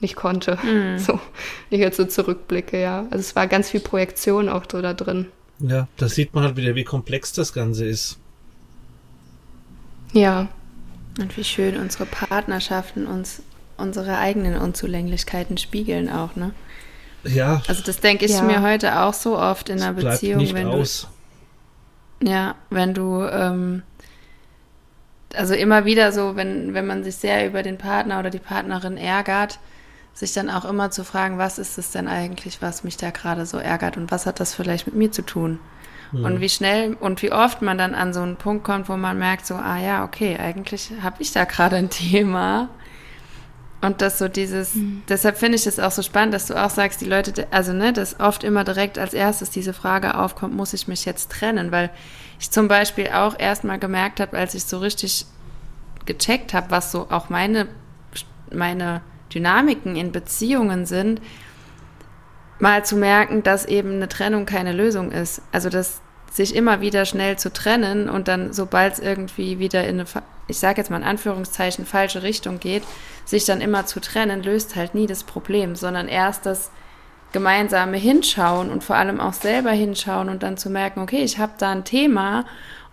nicht 0.00 0.16
konnte. 0.16 0.58
Mhm. 0.62 0.98
So, 0.98 1.20
ich 1.70 1.78
jetzt 1.78 1.96
so 1.96 2.04
zurückblicke, 2.04 2.80
ja. 2.80 3.00
Also 3.10 3.18
es 3.18 3.36
war 3.36 3.46
ganz 3.46 3.70
viel 3.70 3.80
Projektion 3.80 4.48
auch 4.48 4.64
so 4.70 4.80
da 4.82 4.94
drin. 4.94 5.26
Ja, 5.58 5.88
da 5.98 6.08
sieht 6.08 6.34
man 6.34 6.44
halt 6.44 6.56
wieder, 6.56 6.74
wie 6.74 6.84
komplex 6.84 7.32
das 7.32 7.52
Ganze 7.52 7.84
ist. 7.84 8.18
Ja. 10.12 10.48
Und 11.18 11.36
wie 11.36 11.44
schön 11.44 11.76
unsere 11.76 12.06
Partnerschaften 12.06 13.06
uns 13.06 13.42
unsere 13.80 14.18
eigenen 14.18 14.56
Unzulänglichkeiten 14.56 15.58
spiegeln 15.58 16.10
auch, 16.10 16.36
ne? 16.36 16.52
Ja. 17.24 17.62
Also 17.68 17.82
das 17.82 18.00
denke 18.00 18.24
ich 18.24 18.32
ja. 18.32 18.42
mir 18.42 18.62
heute 18.62 19.00
auch 19.00 19.14
so 19.14 19.38
oft 19.38 19.68
in 19.68 19.82
einer 19.82 19.92
Beziehung, 19.92 20.38
nicht 20.38 20.54
wenn 20.54 20.68
aus. 20.68 21.02
du 21.02 21.20
ja, 22.22 22.54
wenn 22.68 22.94
du 22.94 23.22
ähm, 23.24 23.82
also 25.34 25.54
immer 25.54 25.84
wieder 25.84 26.12
so, 26.12 26.36
wenn 26.36 26.74
wenn 26.74 26.86
man 26.86 27.04
sich 27.04 27.16
sehr 27.16 27.46
über 27.46 27.62
den 27.62 27.78
Partner 27.78 28.18
oder 28.18 28.30
die 28.30 28.38
Partnerin 28.38 28.96
ärgert, 28.96 29.58
sich 30.12 30.32
dann 30.32 30.50
auch 30.50 30.64
immer 30.64 30.90
zu 30.90 31.04
fragen, 31.04 31.38
was 31.38 31.58
ist 31.58 31.78
es 31.78 31.92
denn 31.92 32.08
eigentlich, 32.08 32.62
was 32.62 32.84
mich 32.84 32.96
da 32.96 33.10
gerade 33.10 33.46
so 33.46 33.58
ärgert 33.58 33.96
und 33.96 34.10
was 34.10 34.26
hat 34.26 34.40
das 34.40 34.54
vielleicht 34.54 34.86
mit 34.86 34.96
mir 34.96 35.12
zu 35.12 35.22
tun? 35.22 35.58
Mhm. 36.12 36.24
Und 36.24 36.40
wie 36.40 36.48
schnell 36.48 36.96
und 36.98 37.22
wie 37.22 37.32
oft 37.32 37.62
man 37.62 37.78
dann 37.78 37.94
an 37.94 38.12
so 38.12 38.20
einen 38.20 38.36
Punkt 38.36 38.64
kommt, 38.64 38.88
wo 38.88 38.96
man 38.96 39.18
merkt, 39.18 39.46
so, 39.46 39.54
ah 39.54 39.78
ja, 39.78 40.04
okay, 40.04 40.36
eigentlich 40.38 40.92
habe 41.02 41.16
ich 41.22 41.32
da 41.32 41.44
gerade 41.44 41.76
ein 41.76 41.90
Thema. 41.90 42.68
Und 43.82 44.02
das 44.02 44.18
so 44.18 44.28
dieses, 44.28 44.74
mhm. 44.74 45.02
deshalb 45.08 45.38
finde 45.38 45.56
ich 45.56 45.66
es 45.66 45.80
auch 45.80 45.90
so 45.90 46.02
spannend, 46.02 46.34
dass 46.34 46.46
du 46.46 46.54
auch 46.54 46.68
sagst, 46.68 47.00
die 47.00 47.06
Leute, 47.06 47.46
also 47.50 47.72
ne, 47.72 47.92
dass 47.92 48.20
oft 48.20 48.44
immer 48.44 48.62
direkt 48.62 48.98
als 48.98 49.14
erstes 49.14 49.50
diese 49.50 49.72
Frage 49.72 50.16
aufkommt, 50.16 50.54
muss 50.54 50.74
ich 50.74 50.86
mich 50.86 51.06
jetzt 51.06 51.30
trennen? 51.30 51.72
Weil 51.72 51.90
ich 52.38 52.50
zum 52.50 52.68
Beispiel 52.68 53.08
auch 53.08 53.38
erst 53.38 53.64
mal 53.64 53.78
gemerkt 53.78 54.20
habe, 54.20 54.36
als 54.36 54.54
ich 54.54 54.64
so 54.64 54.78
richtig 54.78 55.24
gecheckt 56.04 56.52
habe, 56.52 56.70
was 56.70 56.92
so 56.92 57.06
auch 57.10 57.30
meine, 57.30 57.68
meine 58.52 59.00
Dynamiken 59.32 59.96
in 59.96 60.12
Beziehungen 60.12 60.84
sind, 60.84 61.22
mal 62.58 62.84
zu 62.84 62.96
merken, 62.96 63.42
dass 63.42 63.64
eben 63.64 63.94
eine 63.94 64.08
Trennung 64.08 64.44
keine 64.44 64.72
Lösung 64.72 65.10
ist. 65.10 65.40
Also 65.52 65.70
dass 65.70 66.00
sich 66.30 66.54
immer 66.54 66.80
wieder 66.80 67.04
schnell 67.06 67.38
zu 67.38 67.52
trennen 67.52 68.08
und 68.08 68.28
dann, 68.28 68.52
sobald 68.52 68.94
es 68.94 68.98
irgendwie 68.98 69.58
wieder 69.58 69.86
in 69.86 70.00
eine, 70.00 70.04
ich 70.50 70.58
sage 70.58 70.78
jetzt 70.80 70.90
mal 70.90 70.98
in 70.98 71.04
Anführungszeichen, 71.04 71.86
falsche 71.86 72.22
Richtung 72.22 72.60
geht, 72.60 72.82
sich 73.24 73.44
dann 73.44 73.60
immer 73.60 73.86
zu 73.86 74.00
trennen, 74.00 74.42
löst 74.42 74.76
halt 74.76 74.94
nie 74.94 75.06
das 75.06 75.24
Problem, 75.24 75.76
sondern 75.76 76.08
erst 76.08 76.46
das 76.46 76.70
gemeinsame 77.32 77.96
Hinschauen 77.96 78.70
und 78.70 78.82
vor 78.82 78.96
allem 78.96 79.20
auch 79.20 79.32
selber 79.32 79.70
hinschauen 79.70 80.28
und 80.28 80.42
dann 80.42 80.56
zu 80.56 80.68
merken, 80.68 81.00
okay, 81.00 81.22
ich 81.22 81.38
habe 81.38 81.52
da 81.58 81.70
ein 81.70 81.84
Thema 81.84 82.44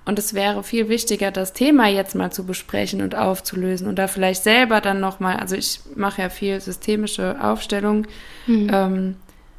und 0.06 0.20
es 0.20 0.34
wäre 0.34 0.64
viel 0.64 0.90
wichtiger, 0.90 1.32
das 1.32 1.54
Thema 1.54 1.88
jetzt 1.88 2.16
mal 2.16 2.32
zu 2.32 2.46
besprechen 2.46 3.02
und 3.02 3.16
aufzulösen 3.16 3.88
und 3.88 3.98
da 3.98 4.08
vielleicht 4.08 4.44
selber 4.44 4.80
dann 4.80 5.00
nochmal, 5.00 5.38
also 5.38 5.56
ich 5.56 5.82
mache 5.96 6.22
ja 6.22 6.30
viel 6.30 6.62
systemische 6.62 7.36
Aufstellung 7.42 8.06
mhm. 8.46 8.70
ähm, 8.72 9.16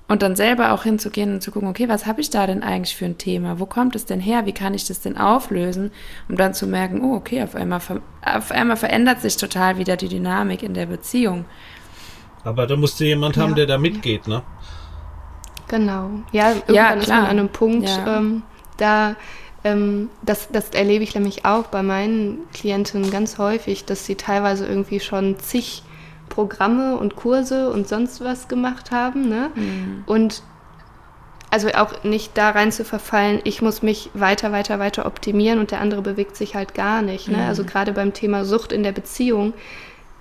und 0.08 0.22
dann 0.22 0.36
selber 0.36 0.72
auch 0.72 0.82
hinzugehen 0.82 1.34
und 1.34 1.42
zu 1.42 1.50
gucken, 1.50 1.68
okay, 1.68 1.88
was 1.88 2.06
habe 2.06 2.20
ich 2.20 2.30
da 2.30 2.46
denn 2.46 2.62
eigentlich 2.62 2.96
für 2.96 3.04
ein 3.04 3.18
Thema? 3.18 3.60
Wo 3.60 3.66
kommt 3.66 3.94
es 3.94 4.06
denn 4.06 4.20
her? 4.20 4.46
Wie 4.46 4.52
kann 4.52 4.72
ich 4.72 4.86
das 4.86 5.00
denn 5.00 5.18
auflösen? 5.18 5.92
Um 6.28 6.36
dann 6.36 6.54
zu 6.54 6.66
merken, 6.66 7.02
oh, 7.04 7.14
okay, 7.14 7.42
auf 7.42 7.54
einmal, 7.54 7.80
auf 8.22 8.50
einmal 8.50 8.76
verändert 8.76 9.20
sich 9.20 9.36
total 9.36 9.76
wieder 9.76 9.96
die 9.96 10.08
Dynamik 10.08 10.62
in 10.62 10.72
der 10.72 10.86
Beziehung. 10.86 11.44
Aber 12.42 12.66
da 12.66 12.76
musste 12.76 13.04
jemand 13.04 13.36
ja. 13.36 13.42
haben, 13.42 13.54
der 13.54 13.66
da 13.66 13.76
mitgeht, 13.76 14.26
ne? 14.26 14.42
Genau. 15.68 16.10
Ja, 16.32 16.52
irgendwann 16.52 16.74
ja, 16.74 16.90
ist 16.92 17.08
man 17.08 17.18
an 17.18 17.26
einem 17.26 17.48
Punkt, 17.50 17.88
ja. 17.88 18.16
ähm, 18.16 18.42
da 18.78 19.16
ähm, 19.64 20.08
das, 20.22 20.48
das 20.50 20.70
erlebe 20.70 21.04
ich 21.04 21.14
nämlich 21.14 21.44
auch 21.44 21.64
bei 21.64 21.82
meinen 21.82 22.48
Klientinnen 22.54 23.10
ganz 23.10 23.36
häufig, 23.36 23.84
dass 23.84 24.06
sie 24.06 24.14
teilweise 24.14 24.66
irgendwie 24.66 25.00
schon 25.00 25.38
zig 25.38 25.82
Programme 26.38 26.96
und 26.96 27.16
Kurse 27.16 27.68
und 27.72 27.88
sonst 27.88 28.22
was 28.22 28.46
gemacht 28.46 28.92
haben. 28.92 29.28
Ne? 29.28 29.50
Mhm. 29.56 30.04
Und 30.06 30.44
also 31.50 31.66
auch 31.70 32.04
nicht 32.04 32.38
da 32.38 32.50
rein 32.50 32.70
zu 32.70 32.84
verfallen, 32.84 33.40
ich 33.42 33.60
muss 33.60 33.82
mich 33.82 34.08
weiter, 34.14 34.52
weiter, 34.52 34.78
weiter 34.78 35.04
optimieren 35.04 35.58
und 35.58 35.72
der 35.72 35.80
andere 35.80 36.00
bewegt 36.00 36.36
sich 36.36 36.54
halt 36.54 36.74
gar 36.74 37.02
nicht. 37.02 37.26
Ne? 37.26 37.38
Mhm. 37.38 37.42
Also 37.42 37.64
gerade 37.64 37.92
beim 37.92 38.12
Thema 38.12 38.44
Sucht 38.44 38.70
in 38.70 38.84
der 38.84 38.92
Beziehung, 38.92 39.52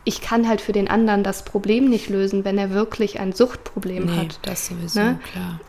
ich 0.06 0.20
kann 0.20 0.50
halt 0.50 0.60
für 0.60 0.72
den 0.72 0.88
anderen 0.88 1.22
das 1.22 1.46
Problem 1.46 1.88
nicht 1.88 2.10
lösen, 2.10 2.44
wenn 2.46 2.58
er 2.58 2.72
wirklich 2.72 3.20
ein 3.20 3.32
Suchtproblem 3.32 4.06
nee, 4.06 4.18
hat. 4.18 4.40
Das 4.42 4.66
sowieso, 4.66 5.00
ne? 5.00 5.20
klar 5.32 5.60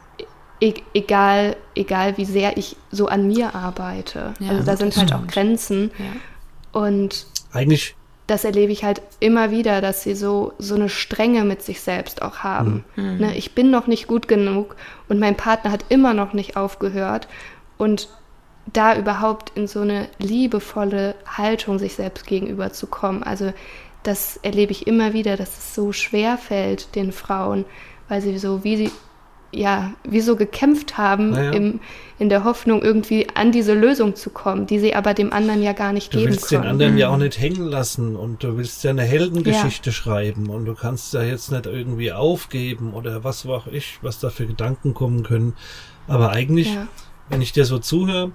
e 0.60 0.72
egal, 0.94 1.56
egal 1.74 2.16
wie 2.16 2.24
sehr 2.24 2.56
ich 2.56 2.76
so 2.90 3.06
an 3.06 3.26
mir 3.26 3.54
arbeite. 3.54 4.32
Ja, 4.40 4.52
also 4.52 4.62
da 4.64 4.78
sind 4.78 4.96
halt 4.96 5.12
auch 5.12 5.26
Grenzen. 5.26 5.90
Ja. 5.98 6.80
Und 6.80 7.26
eigentlich 7.52 7.96
das 8.28 8.44
erlebe 8.44 8.70
ich 8.70 8.84
halt 8.84 9.00
immer 9.20 9.50
wieder, 9.50 9.80
dass 9.80 10.02
sie 10.02 10.14
so, 10.14 10.52
so 10.58 10.74
eine 10.74 10.90
Strenge 10.90 11.44
mit 11.44 11.62
sich 11.62 11.80
selbst 11.80 12.20
auch 12.20 12.40
haben. 12.40 12.84
Mhm. 12.94 13.16
Ne, 13.16 13.36
ich 13.36 13.54
bin 13.54 13.70
noch 13.70 13.86
nicht 13.86 14.06
gut 14.06 14.28
genug 14.28 14.76
und 15.08 15.18
mein 15.18 15.34
Partner 15.34 15.72
hat 15.72 15.86
immer 15.88 16.12
noch 16.12 16.34
nicht 16.34 16.54
aufgehört. 16.54 17.26
Und 17.78 18.08
da 18.70 18.96
überhaupt 18.96 19.52
in 19.56 19.66
so 19.66 19.80
eine 19.80 20.08
liebevolle 20.18 21.14
Haltung 21.26 21.78
sich 21.78 21.94
selbst 21.94 22.26
gegenüber 22.26 22.70
zu 22.70 22.86
kommen. 22.86 23.22
Also 23.22 23.54
das 24.02 24.36
erlebe 24.42 24.72
ich 24.72 24.86
immer 24.86 25.14
wieder, 25.14 25.38
dass 25.38 25.56
es 25.56 25.74
so 25.74 25.92
schwer 25.92 26.36
fällt 26.36 26.94
den 26.96 27.12
Frauen, 27.12 27.64
weil 28.10 28.20
sie 28.20 28.36
so 28.38 28.62
wie 28.62 28.76
sie 28.76 28.90
ja, 29.50 29.92
wie 30.04 30.20
so 30.20 30.36
gekämpft 30.36 30.98
haben, 30.98 31.34
ja. 31.34 31.50
im, 31.52 31.80
in 32.18 32.28
der 32.28 32.44
Hoffnung, 32.44 32.82
irgendwie 32.82 33.28
an 33.34 33.50
diese 33.50 33.72
Lösung 33.72 34.14
zu 34.14 34.30
kommen, 34.30 34.66
die 34.66 34.78
sie 34.78 34.94
aber 34.94 35.14
dem 35.14 35.32
anderen 35.32 35.62
ja 35.62 35.72
gar 35.72 35.92
nicht 35.92 36.12
du 36.12 36.18
geben 36.18 36.30
können. 36.30 36.36
Du 36.36 36.40
willst 36.40 36.52
den 36.52 36.62
anderen 36.62 36.98
ja 36.98 37.08
auch 37.08 37.16
nicht 37.16 37.40
hängen 37.40 37.66
lassen 37.66 38.14
und 38.16 38.42
du 38.42 38.56
willst 38.56 38.84
ja 38.84 38.90
eine 38.90 39.04
Heldengeschichte 39.04 39.90
ja. 39.90 39.94
schreiben 39.94 40.50
und 40.50 40.66
du 40.66 40.74
kannst 40.74 41.14
ja 41.14 41.22
jetzt 41.22 41.50
nicht 41.50 41.66
irgendwie 41.66 42.12
aufgeben 42.12 42.92
oder 42.92 43.24
was 43.24 43.46
auch 43.46 43.66
ich, 43.66 43.98
was 44.02 44.20
da 44.20 44.30
für 44.30 44.46
Gedanken 44.46 44.92
kommen 44.92 45.22
können. 45.22 45.54
Aber 46.06 46.30
eigentlich, 46.30 46.74
ja. 46.74 46.86
wenn 47.28 47.40
ich 47.40 47.52
dir 47.52 47.64
so 47.64 47.78
zuhöre, 47.78 48.32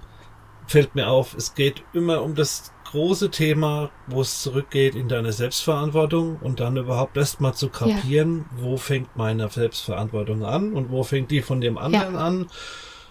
fällt 0.65 0.95
mir 0.95 1.09
auf, 1.09 1.35
es 1.35 1.53
geht 1.53 1.83
immer 1.93 2.23
um 2.23 2.35
das 2.35 2.71
große 2.93 3.31
Thema, 3.31 3.89
wo 4.05 4.21
es 4.21 4.43
zurückgeht 4.43 4.93
in 4.93 5.07
deine 5.07 5.33
Selbstverantwortung 5.33 6.37
und 6.39 6.59
dann 6.59 6.77
überhaupt 6.77 7.17
erstmal 7.17 7.55
zu 7.55 7.69
kapieren, 7.69 8.45
ja. 8.51 8.63
wo 8.63 8.77
fängt 8.77 9.17
meine 9.17 9.49
Selbstverantwortung 9.49 10.45
an 10.45 10.73
und 10.73 10.91
wo 10.91 11.01
fängt 11.01 11.31
die 11.31 11.41
von 11.41 11.59
dem 11.59 11.79
anderen 11.79 12.13
ja. 12.13 12.19
an. 12.19 12.47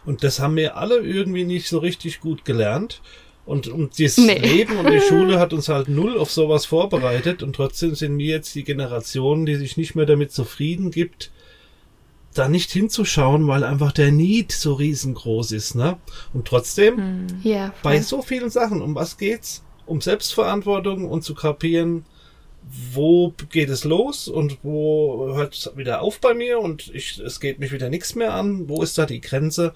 Und 0.05 0.23
das 0.23 0.39
haben 0.39 0.55
wir 0.55 0.77
alle 0.77 0.99
irgendwie 0.99 1.45
nicht 1.45 1.69
so 1.69 1.79
richtig 1.79 2.21
gut 2.21 2.45
gelernt. 2.45 3.03
Und, 3.45 3.67
und 3.67 3.99
das 3.99 4.19
nee. 4.19 4.39
Leben 4.39 4.77
und 4.77 4.89
die 4.89 5.01
Schule 5.09 5.41
hat 5.41 5.53
uns 5.53 5.69
halt 5.69 5.89
null 5.89 6.17
auf 6.17 6.31
sowas 6.31 6.65
vorbereitet 6.65 7.43
und 7.43 7.57
trotzdem 7.57 7.97
sind 7.97 8.17
wir 8.19 8.27
jetzt 8.27 8.55
die 8.55 8.63
Generation, 8.63 9.47
die 9.47 9.57
sich 9.57 9.77
nicht 9.77 9.97
mehr 9.97 10.07
damit 10.07 10.31
zufrieden 10.31 10.93
gibt, 10.93 11.33
da 12.35 12.49
nicht 12.49 12.71
hinzuschauen, 12.71 13.49
weil 13.49 13.65
einfach 13.65 13.91
der 13.91 14.13
Need 14.13 14.53
so 14.53 14.75
riesengroß 14.75 15.51
ist, 15.51 15.75
ne? 15.75 15.99
Und 16.33 16.47
trotzdem, 16.47 16.97
hm. 16.99 17.27
ja, 17.43 17.75
bei 17.83 18.01
so 18.01 18.23
vielen 18.23 18.49
Sachen, 18.49 18.81
um 18.81 18.95
was 18.95 19.19
geht's? 19.19 19.65
Um 19.87 20.01
Selbstverantwortung 20.01 21.09
und 21.09 21.23
zu 21.23 21.35
kapieren, 21.35 22.05
wo 22.93 23.35
geht 23.51 23.69
es 23.69 23.85
los 23.85 24.29
und 24.29 24.59
wo 24.63 25.35
hört 25.35 25.55
es 25.55 25.77
wieder 25.77 26.01
auf 26.01 26.21
bei 26.21 26.35
mir 26.35 26.61
und 26.61 26.95
ich, 26.95 27.19
es 27.19 27.41
geht 27.41 27.59
mich 27.59 27.73
wieder 27.73 27.91
nichts 27.91 28.15
mehr 28.15 28.35
an. 28.35 28.69
Wo 28.69 28.83
ist 28.83 28.99
da 28.99 29.07
die 29.07 29.21
Grenze? 29.21 29.75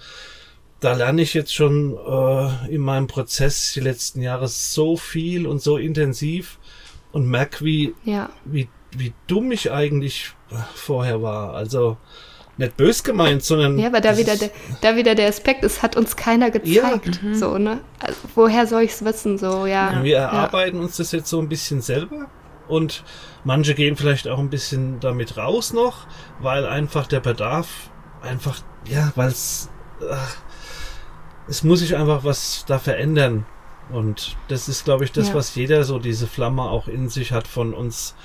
Da 0.81 0.95
lerne 0.95 1.23
ich 1.23 1.35
jetzt 1.35 1.55
schon 1.55 1.97
äh, 1.97 2.75
in 2.75 2.81
meinem 2.81 3.07
Prozess 3.07 3.73
die 3.73 3.81
letzten 3.81 4.23
Jahre 4.23 4.47
so 4.49 4.97
viel 4.97 5.47
und 5.47 5.63
so 5.63 5.79
intensiv 5.79 6.59
und 7.13 7.27
merke, 7.27 7.65
wie, 7.65 7.95
ja. 8.05 8.31
wie, 8.45 8.69
wie 8.93 9.13
dumm 9.27 9.51
ich 9.53 9.73
eigentlich 9.73 10.33
vorher 10.75 11.23
war. 11.23 11.55
Also 11.55 11.97
nicht 12.59 12.77
bös 12.77 13.05
gemeint, 13.05 13.43
sondern. 13.43 13.79
Ja, 13.79 13.89
aber 13.89 14.01
da 14.01 14.17
wieder, 14.17 14.37
der, 14.37 14.51
da 14.81 14.97
wieder 14.97 15.15
der 15.15 15.29
Aspekt, 15.29 15.63
es 15.65 15.83
hat 15.83 15.97
uns 15.97 16.17
keiner 16.17 16.51
gezeigt. 16.51 17.21
Ja. 17.23 17.35
So, 17.35 17.59
ne? 17.59 17.81
Also, 18.01 18.19
woher 18.35 18.67
soll 18.67 18.83
ich 18.83 18.93
es 18.93 19.05
wissen? 19.05 19.39
So, 19.39 19.67
ja. 19.67 20.03
Wir 20.03 20.19
erarbeiten 20.19 20.79
ja. 20.79 20.83
uns 20.85 20.97
das 20.97 21.13
jetzt 21.13 21.29
so 21.29 21.39
ein 21.41 21.49
bisschen 21.49 21.81
selber 21.81 22.29
und 22.69 23.05
manche 23.45 23.75
gehen 23.75 23.97
vielleicht 23.97 24.29
auch 24.29 24.39
ein 24.39 24.51
bisschen 24.51 25.01
damit 25.01 25.37
raus 25.37 25.73
noch, 25.73 26.07
weil 26.41 26.67
einfach 26.67 27.07
der 27.07 27.21
Bedarf 27.21 27.91
einfach, 28.23 28.61
ja, 28.87 29.13
weil 29.15 29.29
es, 29.29 29.71
es 31.49 31.63
muss 31.63 31.81
sich 31.81 31.97
einfach 31.97 32.25
was 32.25 32.65
da 32.67 32.79
verändern. 32.79 33.47
Und 33.91 34.37
das 34.49 34.69
ist, 34.69 34.85
glaube 34.85 35.05
ich, 35.05 35.13
das, 35.13 35.29
ja. 35.29 35.35
was 35.35 35.55
jeder 35.55 35.85
so 35.85 36.01
diese 36.01 36.27
Flamme 36.27 36.63
auch 36.63 36.89
in 36.89 37.09
sich 37.09 37.31
hat 37.31 37.47
von 37.47 37.73
uns, 37.73 38.17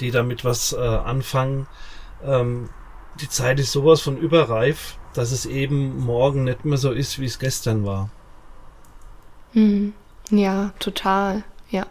die 0.00 0.10
damit 0.10 0.44
was 0.44 0.72
äh, 0.72 0.78
anfangen. 0.80 1.68
Ähm, 2.24 2.68
die 3.20 3.28
Zeit 3.28 3.60
ist 3.60 3.72
sowas 3.72 4.00
von 4.00 4.16
überreif, 4.16 4.96
dass 5.14 5.32
es 5.32 5.46
eben 5.46 6.04
morgen 6.04 6.44
nicht 6.44 6.64
mehr 6.64 6.78
so 6.78 6.90
ist, 6.90 7.18
wie 7.18 7.26
es 7.26 7.38
gestern 7.38 7.84
war. 7.84 8.10
Hm. 9.52 9.92
Ja, 10.30 10.72
total. 10.78 11.44
Ja. 11.70 11.86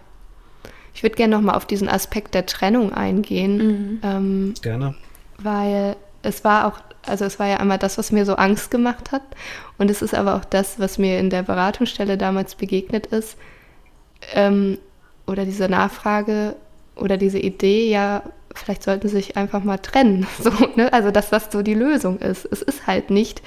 Ich 0.93 1.03
würde 1.03 1.15
gerne 1.15 1.35
nochmal 1.35 1.55
auf 1.55 1.65
diesen 1.65 1.89
Aspekt 1.89 2.33
der 2.33 2.45
Trennung 2.45 2.93
eingehen. 2.93 3.57
Mhm. 3.57 3.99
Ähm, 4.03 4.53
gerne. 4.61 4.95
Weil 5.37 5.95
es 6.21 6.43
war 6.43 6.67
auch, 6.67 6.79
also 7.05 7.25
es 7.25 7.39
war 7.39 7.47
ja 7.47 7.57
einmal 7.57 7.77
das, 7.79 7.97
was 7.97 8.11
mir 8.11 8.25
so 8.25 8.35
Angst 8.35 8.71
gemacht 8.71 9.11
hat. 9.11 9.23
Und 9.77 9.89
es 9.89 10.01
ist 10.01 10.13
aber 10.13 10.35
auch 10.35 10.45
das, 10.45 10.79
was 10.79 10.97
mir 10.97 11.19
in 11.19 11.29
der 11.29 11.43
Beratungsstelle 11.43 12.17
damals 12.17 12.55
begegnet 12.55 13.07
ist. 13.07 13.37
Ähm, 14.33 14.77
oder 15.25 15.45
diese 15.45 15.69
Nachfrage 15.69 16.55
oder 16.95 17.17
diese 17.17 17.39
Idee, 17.39 17.89
ja, 17.89 18.23
vielleicht 18.53 18.83
sollten 18.83 19.07
sie 19.07 19.15
sich 19.15 19.37
einfach 19.37 19.63
mal 19.63 19.77
trennen. 19.77 20.27
So, 20.39 20.51
ne? 20.75 20.91
Also, 20.91 21.11
dass 21.11 21.29
das 21.29 21.49
so 21.51 21.61
die 21.61 21.73
Lösung 21.73 22.19
ist. 22.19 22.45
Es 22.51 22.61
ist 22.61 22.87
halt 22.87 23.09
nicht 23.09 23.41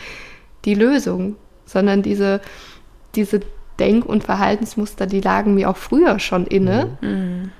die 0.64 0.74
Lösung, 0.74 1.36
sondern 1.64 2.02
diese, 2.02 2.40
diese 3.14 3.40
Denk- 3.78 4.06
und 4.06 4.24
Verhaltensmuster, 4.24 5.06
die 5.06 5.20
lagen 5.20 5.54
mir 5.54 5.70
auch 5.70 5.76
früher 5.76 6.18
schon 6.18 6.46
inne. 6.46 6.96
Mhm. 7.00 7.50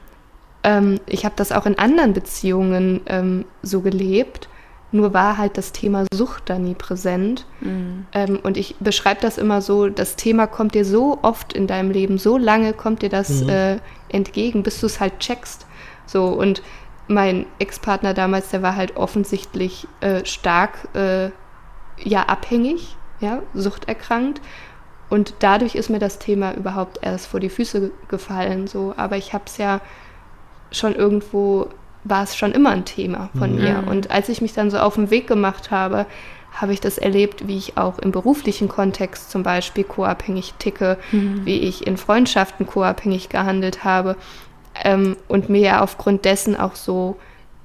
Ähm, 0.63 1.01
ich 1.07 1.25
habe 1.25 1.35
das 1.37 1.53
auch 1.53 1.67
in 1.67 1.79
anderen 1.79 2.13
Beziehungen 2.13 3.01
ähm, 3.07 3.45
so 3.63 3.81
gelebt. 3.81 4.49
Nur 4.93 5.13
war 5.13 5.37
halt 5.37 5.59
das 5.59 5.73
Thema 5.73 6.05
Sucht 6.13 6.45
da 6.47 6.59
nie 6.59 6.75
präsent. 6.75 7.45
Mhm. 7.61 8.07
Ähm, 8.13 8.39
und 8.43 8.57
ich 8.57 8.77
beschreibe 8.81 9.21
das 9.21 9.37
immer 9.37 9.61
so, 9.61 9.89
das 9.89 10.17
Thema 10.17 10.47
kommt 10.47 10.75
dir 10.75 10.85
so 10.85 11.19
oft 11.23 11.53
in 11.53 11.67
deinem 11.67 11.91
Leben, 11.91 12.19
so 12.19 12.39
lange 12.39 12.73
kommt 12.73 13.03
dir 13.03 13.11
das 13.11 13.43
mhm. 13.43 13.49
äh, 13.49 13.77
entgegen, 14.09 14.63
bis 14.63 14.81
du 14.81 14.87
es 14.87 15.01
halt 15.01 15.19
checkst. 15.19 15.67
So, 16.07 16.29
und 16.29 16.63
mein 17.09 17.47
Ex-Partner 17.59 18.15
damals, 18.15 18.51
der 18.51 18.63
war 18.63 18.77
halt 18.77 18.97
offensichtlich 18.97 19.87
äh, 20.01 20.25
stark 20.25 20.89
äh, 20.95 21.31
ja 21.99 22.23
abhängig, 22.23 22.97
ja, 23.21 23.43
suchterkrankt. 23.55 24.41
Und 25.09 25.35
dadurch 25.39 25.77
ist 25.77 25.89
mir 25.89 26.01
das 26.01 26.19
Thema 26.19 26.55
überhaupt 26.55 26.99
erst 27.03 27.29
vor 27.29 27.41
die 27.41 27.49
Füße 27.49 27.93
gefallen. 28.09 28.67
So, 28.67 28.93
aber 28.97 29.17
ich 29.17 29.33
habe 29.33 29.45
es 29.47 29.57
ja 29.57 29.81
schon 30.73 30.95
irgendwo, 30.95 31.69
war 32.03 32.25
es 32.25 32.37
schon 32.37 32.53
immer 32.53 32.71
ein 32.71 32.85
Thema 32.85 33.31
von 33.39 33.55
mhm. 33.55 33.63
mir. 33.63 33.85
Und 33.87 34.11
als 34.11 34.29
ich 34.29 34.41
mich 34.41 34.53
dann 34.53 34.71
so 34.71 34.79
auf 34.79 34.97
den 34.97 35.11
Weg 35.11 35.29
gemacht 35.29 35.71
habe, 35.71 36.07
habe 36.53 36.73
ich 36.73 36.81
das 36.81 36.99
erlebt, 36.99 37.47
wie 37.47 37.59
ich 37.59 37.77
auch 37.77 37.99
im 37.99 38.11
beruflichen 38.13 38.67
Kontext 38.67 39.31
zum 39.31 39.43
Beispiel 39.43 39.85
co-abhängig 39.85 40.55
ticke, 40.59 40.99
mhm. 41.13 41.45
wie 41.45 41.61
ich 41.61 41.87
in 41.87 41.99
Freundschaften 41.99 42.67
co-abhängig 42.67 43.29
gehandelt 43.29 43.85
habe 43.85 44.17
ähm, 44.83 45.17
und 45.29 45.49
mir 45.49 45.61
ja 45.61 45.83
aufgrund 45.83 46.25
dessen 46.25 46.57
auch 46.57 46.75
so 46.75 47.17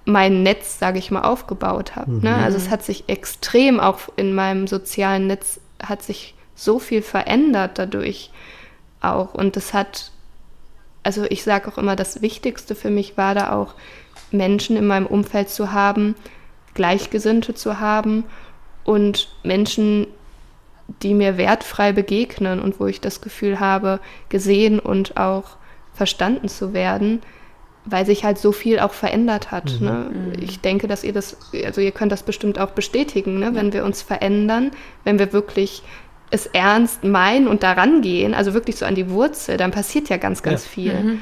mein 0.06 0.44
Netz, 0.44 0.80
sage 0.80 1.00
ich 1.00 1.12
mal, 1.12 1.22
aufgebaut 1.22 1.96
habe. 1.96 2.12
Ne? 2.12 2.18
Mhm. 2.18 2.24
Ne? 2.24 2.36
Also 2.38 2.58
es 2.58 2.70
hat 2.70 2.84
sich 2.84 3.06
extrem 3.08 3.80
auch 3.80 4.00
in 4.16 4.34
meinem 4.34 4.68
sozialen 4.68 5.28
Netz 5.28 5.60
hat 5.82 6.04
sich 6.04 6.36
so 6.56 6.80
viel 6.80 7.02
verändert 7.02 7.80
dadurch 7.80 8.32
auch 9.02 9.34
und 9.34 9.56
das 9.56 9.74
hat, 9.74 10.12
also 11.04 11.26
ich 11.30 11.44
sage 11.44 11.68
auch 11.68 11.78
immer, 11.78 11.96
das 11.96 12.22
Wichtigste 12.22 12.76
für 12.76 12.92
mich 12.92 13.18
war 13.18 13.34
da 13.34 13.54
auch 13.54 13.74
Menschen 14.32 14.78
in 14.78 14.86
meinem 14.86 15.08
Umfeld 15.08 15.50
zu 15.50 15.72
haben, 15.72 16.16
Gleichgesinnte 16.74 17.56
zu 17.56 17.80
haben 17.80 18.24
und 18.84 19.36
Menschen, 19.44 20.08
die 21.02 21.14
mir 21.14 21.38
wertfrei 21.38 21.92
begegnen 21.92 22.60
und 22.60 22.80
wo 22.80 22.86
ich 22.86 23.02
das 23.02 23.22
Gefühl 23.22 23.60
habe, 23.60 24.00
gesehen 24.30 24.80
und 24.80 25.18
auch 25.18 25.58
verstanden 26.02 26.48
zu 26.50 26.74
werden, 26.74 27.22
weil 27.86 28.08
sich 28.08 28.24
halt 28.24 28.40
so 28.40 28.52
viel 28.52 28.80
auch 28.80 28.94
verändert 28.94 29.52
hat. 29.52 29.80
Mhm. 29.80 29.86
Ne? 29.86 30.12
Mhm. 30.12 30.34
Ich 30.42 30.60
denke, 30.60 30.88
dass 30.88 31.04
ihr 31.04 31.14
das, 31.14 31.38
also 31.64 31.80
ihr 31.80 31.92
könnt 31.92 32.12
das 32.12 32.24
bestimmt 32.24 32.58
auch 32.58 32.72
bestätigen, 32.72 33.38
ne? 33.38 33.54
wenn 33.54 33.72
wir 33.72 33.86
uns 33.86 34.02
verändern, 34.02 34.72
wenn 35.04 35.20
wir 35.20 35.32
wirklich 35.32 35.84
es 36.32 36.48
ernst 36.48 37.04
meinen 37.04 37.48
und 37.48 37.62
daran 37.62 38.02
gehen, 38.02 38.34
also 38.34 38.56
wirklich 38.56 38.78
so 38.78 38.86
an 38.88 38.96
die 38.96 39.12
Wurzel, 39.12 39.58
dann 39.58 39.70
passiert 39.70 40.10
ja 40.10 40.18
ganz, 40.18 40.42
ganz 40.42 40.64
ja. 40.64 40.72
viel. 40.72 40.94
Mhm. 40.94 41.22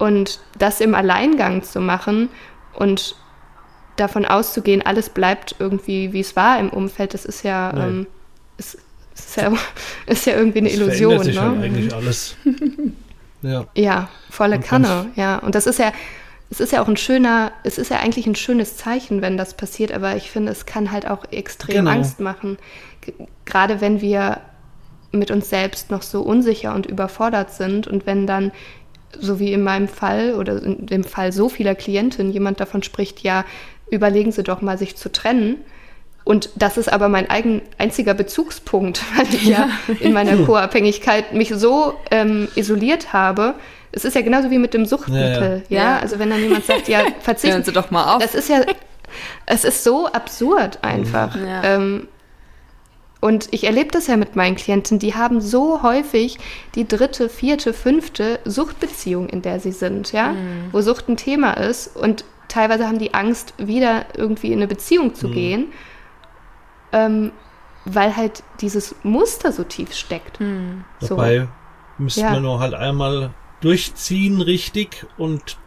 Und 0.00 0.40
das 0.58 0.80
im 0.80 0.96
Alleingang 0.96 1.62
zu 1.62 1.80
machen 1.80 2.30
und 2.74 3.14
davon 3.94 4.24
auszugehen, 4.24 4.82
alles 4.82 5.08
bleibt 5.08 5.54
irgendwie, 5.60 6.12
wie 6.12 6.20
es 6.20 6.34
war 6.34 6.58
im 6.58 6.70
Umfeld, 6.70 7.14
das 7.14 7.24
ist 7.24 7.44
ja, 7.44 7.72
ähm, 7.76 8.08
ist, 8.56 8.76
ist, 9.14 9.36
ja, 9.36 9.52
ist 10.06 10.26
ja 10.26 10.34
irgendwie 10.34 10.58
eine 10.58 10.68
es 10.68 10.74
Illusion. 10.74 11.22
Verändert 11.22 11.26
sich 11.26 11.36
ne? 11.36 11.42
halt 11.42 11.62
eigentlich 11.62 11.94
alles. 11.94 12.34
Ja, 13.42 13.66
ja 13.74 14.08
volle 14.28 14.56
und 14.56 14.64
Kanne, 14.64 15.10
ja. 15.16 15.38
Und 15.38 15.54
das 15.54 15.66
ist 15.66 15.78
ja, 15.78 15.92
es 16.50 16.60
ist 16.60 16.72
ja 16.72 16.82
auch 16.82 16.88
ein 16.88 16.96
schöner, 16.96 17.52
es 17.62 17.78
ist 17.78 17.90
ja 17.90 17.98
eigentlich 17.98 18.26
ein 18.26 18.34
schönes 18.34 18.76
Zeichen, 18.76 19.22
wenn 19.22 19.36
das 19.36 19.54
passiert, 19.54 19.92
aber 19.92 20.16
ich 20.16 20.30
finde, 20.30 20.52
es 20.52 20.66
kann 20.66 20.90
halt 20.90 21.06
auch 21.06 21.24
extrem 21.30 21.76
genau. 21.76 21.90
Angst 21.92 22.20
machen. 22.20 22.58
Gerade 23.44 23.80
wenn 23.80 24.00
wir 24.00 24.40
mit 25.12 25.30
uns 25.30 25.48
selbst 25.48 25.90
noch 25.90 26.02
so 26.02 26.22
unsicher 26.22 26.74
und 26.74 26.86
überfordert 26.86 27.52
sind 27.52 27.86
und 27.86 28.06
wenn 28.06 28.26
dann, 28.26 28.52
so 29.18 29.40
wie 29.40 29.52
in 29.52 29.62
meinem 29.62 29.88
Fall 29.88 30.34
oder 30.34 30.62
in 30.62 30.86
dem 30.86 31.04
Fall 31.04 31.32
so 31.32 31.48
vieler 31.48 31.74
Klientinnen, 31.74 32.32
jemand 32.32 32.60
davon 32.60 32.82
spricht, 32.82 33.20
ja, 33.20 33.44
überlegen 33.90 34.30
Sie 34.30 34.44
doch 34.44 34.60
mal, 34.60 34.78
sich 34.78 34.96
zu 34.96 35.10
trennen, 35.10 35.56
und 36.24 36.50
das 36.54 36.76
ist 36.76 36.92
aber 36.92 37.08
mein 37.08 37.28
eigen, 37.30 37.62
einziger 37.78 38.14
Bezugspunkt, 38.14 39.02
weil 39.16 39.26
ich 39.32 39.46
ja, 39.46 39.68
ja 39.88 39.94
in 40.00 40.12
meiner 40.12 40.36
Co-Abhängigkeit 40.46 41.32
mich 41.32 41.50
so 41.54 41.94
ähm, 42.10 42.48
isoliert 42.54 43.12
habe. 43.12 43.54
Es 43.92 44.04
ist 44.04 44.14
ja 44.14 44.22
genauso 44.22 44.50
wie 44.50 44.58
mit 44.58 44.72
dem 44.74 44.86
Suchtmittel, 44.86 45.64
ja, 45.68 45.76
ja. 45.76 45.84
ja? 45.84 45.98
Also 45.98 46.18
wenn 46.18 46.30
dann 46.30 46.40
jemand 46.40 46.64
sagt, 46.64 46.88
ja, 46.88 47.02
verzichten 47.20 47.64
Sie 47.64 47.72
doch 47.72 47.90
mal 47.90 48.14
auf. 48.14 48.22
Das 48.22 48.34
ist 48.34 48.48
ja, 48.48 48.60
es 49.46 49.64
ist 49.64 49.82
so 49.82 50.06
absurd 50.06 50.78
einfach. 50.82 51.36
Ähm, 51.64 52.06
und 53.20 53.48
ich 53.50 53.64
erlebe 53.64 53.90
das 53.90 54.06
ja 54.06 54.16
mit 54.16 54.36
meinen 54.36 54.56
Klienten, 54.56 54.98
die 54.98 55.14
haben 55.14 55.40
so 55.40 55.82
häufig 55.82 56.38
die 56.74 56.88
dritte, 56.88 57.28
vierte, 57.28 57.74
fünfte 57.74 58.38
Suchtbeziehung, 58.44 59.28
in 59.28 59.42
der 59.42 59.60
sie 59.60 59.72
sind, 59.72 60.12
ja, 60.12 60.28
mhm. 60.32 60.68
wo 60.72 60.80
Sucht 60.80 61.08
ein 61.08 61.16
Thema 61.16 61.52
ist 61.54 61.94
und 61.96 62.24
teilweise 62.48 62.86
haben 62.86 62.98
die 62.98 63.12
Angst, 63.12 63.52
wieder 63.58 64.06
irgendwie 64.16 64.52
in 64.52 64.60
eine 64.60 64.68
Beziehung 64.68 65.14
zu 65.14 65.28
mhm. 65.28 65.32
gehen 65.32 65.66
ähm, 66.92 67.32
weil 67.84 68.16
halt 68.16 68.42
dieses 68.60 68.94
Muster 69.02 69.52
so 69.52 69.64
tief 69.64 69.92
steckt. 69.94 70.38
Hm. 70.38 70.84
So. 71.00 71.16
Dabei 71.16 71.48
müsste 71.98 72.22
ja. 72.22 72.30
man 72.32 72.42
nur 72.42 72.60
halt 72.60 72.74
einmal 72.74 73.30
durchziehen 73.60 74.40
richtig 74.40 75.06
und 75.18 75.58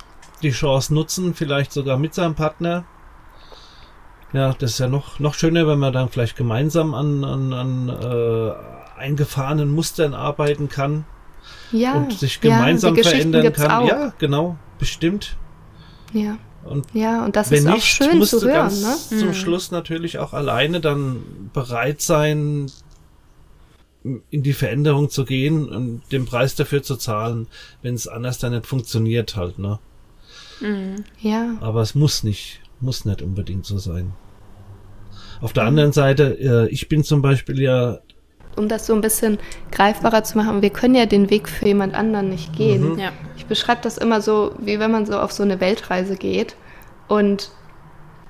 die 0.41 0.51
Chance 0.51 0.93
nutzen, 0.93 1.33
vielleicht 1.33 1.71
sogar 1.71 1.97
mit 1.97 2.13
seinem 2.13 2.35
Partner. 2.35 2.85
Ja, 4.33 4.53
das 4.53 4.71
ist 4.71 4.79
ja 4.79 4.87
noch, 4.87 5.19
noch 5.19 5.35
schöner, 5.35 5.67
wenn 5.67 5.79
man 5.79 5.93
dann 5.93 6.09
vielleicht 6.09 6.35
gemeinsam 6.35 6.93
an, 6.95 7.23
an, 7.23 7.53
an 7.53 7.89
äh, 7.89 8.99
eingefahrenen 8.99 9.71
Mustern 9.73 10.13
arbeiten 10.13 10.69
kann. 10.69 11.05
Ja, 11.71 11.93
und 11.93 12.13
sich 12.13 12.41
gemeinsam 12.41 12.95
ja, 12.95 13.03
verändern 13.03 13.53
kann. 13.53 13.71
Auch. 13.71 13.87
Ja, 13.87 14.13
genau, 14.17 14.57
bestimmt. 14.79 15.37
Ja. 16.13 16.37
Und 16.65 16.87
ja, 16.93 17.25
und 17.25 17.35
das 17.35 17.51
ist 17.51 17.67
auch 17.67 17.75
nicht, 17.75 17.85
schön 17.85 18.19
musst 18.19 18.31
zu 18.31 18.47
hören. 18.47 18.69
Ganz 18.69 19.11
ne? 19.11 19.19
Zum 19.19 19.27
mhm. 19.29 19.33
Schluss 19.33 19.71
natürlich 19.71 20.17
auch 20.17 20.33
alleine 20.33 20.79
dann 20.79 21.49
bereit 21.53 22.01
sein, 22.01 22.71
in 24.03 24.43
die 24.43 24.53
Veränderung 24.53 25.09
zu 25.09 25.25
gehen 25.25 25.69
und 25.69 26.01
den 26.11 26.25
Preis 26.25 26.55
dafür 26.55 26.83
zu 26.83 26.97
zahlen, 26.97 27.47
wenn 27.81 27.95
es 27.95 28.07
anders 28.07 28.37
dann 28.37 28.53
nicht 28.53 28.65
funktioniert 28.65 29.35
halt, 29.35 29.59
ne? 29.59 29.79
Mhm. 30.59 31.03
Ja. 31.19 31.55
Aber 31.61 31.81
es 31.81 31.95
muss 31.95 32.23
nicht, 32.23 32.61
muss 32.79 33.05
nicht 33.05 33.21
unbedingt 33.21 33.65
so 33.65 33.77
sein. 33.77 34.13
Auf 35.41 35.53
der 35.53 35.63
mhm. 35.63 35.69
anderen 35.69 35.91
Seite, 35.93 36.37
äh, 36.39 36.69
ich 36.69 36.89
bin 36.89 37.03
zum 37.03 37.21
Beispiel 37.21 37.61
ja 37.61 37.99
um 38.57 38.67
das 38.67 38.85
so 38.85 38.93
ein 38.93 39.01
bisschen 39.01 39.39
greifbarer 39.71 40.23
zu 40.23 40.37
machen, 40.37 40.61
wir 40.61 40.69
können 40.69 40.95
ja 40.95 41.05
den 41.05 41.29
Weg 41.29 41.49
für 41.49 41.65
jemand 41.65 41.95
anderen 41.95 42.29
nicht 42.29 42.55
gehen. 42.55 42.93
Mhm. 42.93 42.99
Ja. 42.99 43.11
Ich 43.37 43.45
beschreibe 43.45 43.81
das 43.81 43.97
immer 43.97 44.21
so, 44.21 44.53
wie 44.59 44.79
wenn 44.79 44.91
man 44.91 45.05
so 45.05 45.19
auf 45.19 45.31
so 45.31 45.43
eine 45.43 45.59
Weltreise 45.59 46.15
geht. 46.15 46.55
Und 47.07 47.51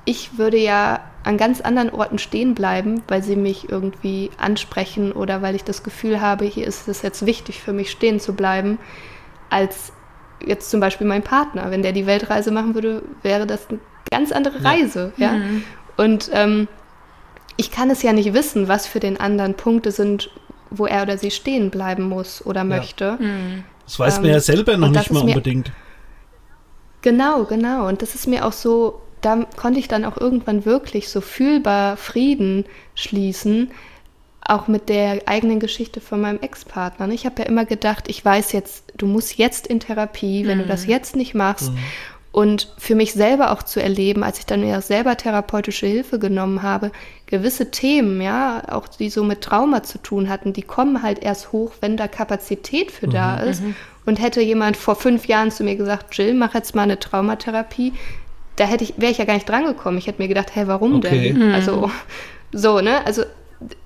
ich 0.05 0.37
würde 0.37 0.57
ja 0.57 0.99
an 1.23 1.37
ganz 1.37 1.61
anderen 1.61 1.89
Orten 1.89 2.19
stehen 2.19 2.53
bleiben, 2.53 3.01
weil 3.07 3.23
sie 3.23 3.35
mich 3.35 3.69
irgendwie 3.69 4.29
ansprechen 4.37 5.13
oder 5.13 5.41
weil 5.41 5.55
ich 5.55 5.63
das 5.63 5.83
Gefühl 5.83 6.19
habe, 6.19 6.45
hier 6.45 6.67
ist 6.67 6.87
es 6.87 7.01
jetzt 7.01 7.25
wichtig 7.25 7.61
für 7.61 7.71
mich 7.71 7.91
stehen 7.91 8.19
zu 8.19 8.33
bleiben, 8.33 8.77
als 9.49 9.93
jetzt 10.45 10.69
zum 10.69 10.79
Beispiel 10.79 11.07
mein 11.07 11.21
Partner. 11.21 11.71
Wenn 11.71 11.81
der 11.81 11.93
die 11.93 12.05
Weltreise 12.05 12.51
machen 12.51 12.75
würde, 12.75 13.03
wäre 13.21 13.47
das 13.47 13.69
eine 13.69 13.79
ganz 14.11 14.31
andere 14.31 14.63
Reise. 14.63 15.13
Ja. 15.17 15.33
ja? 15.33 15.39
Mhm. 15.39 15.63
Und 15.95 16.29
ähm, 16.33 16.67
ich 17.57 17.71
kann 17.71 17.89
es 17.89 18.01
ja 18.01 18.13
nicht 18.13 18.33
wissen, 18.33 18.67
was 18.67 18.87
für 18.87 18.99
den 18.99 19.19
anderen 19.19 19.53
Punkte 19.55 19.91
sind, 19.91 20.29
wo 20.69 20.85
er 20.85 21.03
oder 21.03 21.17
sie 21.17 21.31
stehen 21.31 21.69
bleiben 21.69 22.03
muss 22.03 22.45
oder 22.45 22.63
möchte. 22.63 23.17
Ja. 23.19 23.25
Mhm. 23.25 23.63
Das 23.85 23.99
weiß 23.99 24.19
man 24.19 24.29
ja 24.29 24.35
ähm, 24.35 24.39
selber 24.39 24.77
noch 24.77 24.89
nicht 24.89 25.11
mal 25.11 25.23
unbedingt. 25.23 25.71
Genau, 27.01 27.43
genau. 27.43 27.87
Und 27.87 28.01
das 28.01 28.15
ist 28.15 28.27
mir 28.27 28.45
auch 28.45 28.53
so, 28.53 29.01
da 29.21 29.45
konnte 29.57 29.79
ich 29.79 29.87
dann 29.87 30.05
auch 30.05 30.17
irgendwann 30.17 30.65
wirklich 30.65 31.09
so 31.09 31.21
fühlbar 31.21 31.97
Frieden 31.97 32.65
schließen, 32.95 33.71
auch 34.41 34.67
mit 34.67 34.89
der 34.89 35.21
eigenen 35.25 35.59
Geschichte 35.59 36.01
von 36.01 36.21
meinem 36.21 36.39
Ex-Partner. 36.39 37.09
Ich 37.09 37.25
habe 37.25 37.41
ja 37.41 37.47
immer 37.47 37.65
gedacht, 37.65 38.05
ich 38.07 38.23
weiß 38.23 38.53
jetzt, 38.53 38.93
du 38.97 39.05
musst 39.05 39.37
jetzt 39.37 39.67
in 39.67 39.79
Therapie, 39.79 40.47
wenn 40.47 40.59
mhm. 40.59 40.61
du 40.63 40.67
das 40.67 40.85
mhm. 40.85 40.91
jetzt 40.91 41.15
nicht 41.15 41.33
machst. 41.33 41.71
Mhm. 41.71 41.77
Und 42.33 42.73
für 42.79 42.95
mich 42.95 43.13
selber 43.13 43.51
auch 43.51 43.61
zu 43.61 43.79
erleben, 43.79 44.23
als 44.23 44.39
ich 44.39 44.47
dann 44.47 44.67
ja 44.67 44.81
selber 44.81 45.15
therapeutische 45.15 45.85
Hilfe 45.85 46.17
genommen 46.17 46.63
habe, 46.63 46.91
gewisse 47.27 47.69
Themen, 47.69 48.19
ja, 48.21 48.63
auch 48.71 48.87
die 48.87 49.11
so 49.11 49.23
mit 49.23 49.41
Trauma 49.41 49.83
zu 49.83 49.99
tun 49.99 50.29
hatten, 50.29 50.51
die 50.51 50.63
kommen 50.63 51.03
halt 51.03 51.19
erst 51.19 51.51
hoch, 51.51 51.73
wenn 51.79 51.95
da 51.95 52.07
Kapazität 52.07 52.91
für 52.91 53.05
mhm. 53.05 53.11
da 53.11 53.37
ist. 53.37 53.61
Mhm. 53.61 53.75
Und 54.07 54.19
hätte 54.19 54.41
jemand 54.41 54.77
vor 54.77 54.95
fünf 54.95 55.27
Jahren 55.27 55.51
zu 55.51 55.63
mir 55.63 55.75
gesagt, 55.75 56.17
Jill, 56.17 56.33
mach 56.33 56.55
jetzt 56.55 56.73
mal 56.73 56.81
eine 56.81 56.99
Traumatherapie, 56.99 57.93
da 58.55 58.65
hätte 58.65 58.83
ich, 58.83 58.95
wäre 58.97 59.11
ich 59.11 59.19
ja 59.19 59.25
gar 59.25 59.35
nicht 59.35 59.47
drangekommen. 59.47 59.99
Ich 59.99 60.07
hätte 60.07 60.21
mir 60.21 60.27
gedacht, 60.27 60.55
hä, 60.55 60.63
warum 60.65 60.95
okay. 60.95 61.33
denn? 61.33 61.49
Mhm. 61.49 61.53
Also, 61.53 61.91
so, 62.51 62.81
ne? 62.81 63.05
Also, 63.05 63.23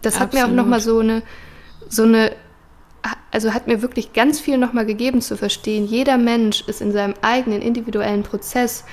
das 0.01 0.15
Absolut. 0.15 0.19
hat 0.21 0.33
mir 0.33 0.45
auch 0.45 0.55
nochmal 0.55 0.79
so 0.79 0.99
eine, 0.99 1.21
so 1.89 2.03
eine, 2.03 2.31
also 3.31 3.53
hat 3.53 3.67
mir 3.67 3.81
wirklich 3.81 4.13
ganz 4.13 4.39
viel 4.39 4.57
nochmal 4.57 4.85
gegeben 4.85 5.21
zu 5.21 5.37
verstehen. 5.37 5.85
Jeder 5.85 6.17
Mensch 6.17 6.63
ist 6.67 6.81
in 6.81 6.91
seinem 6.91 7.13
eigenen 7.21 7.61
individuellen 7.61 8.23
Prozess 8.23 8.83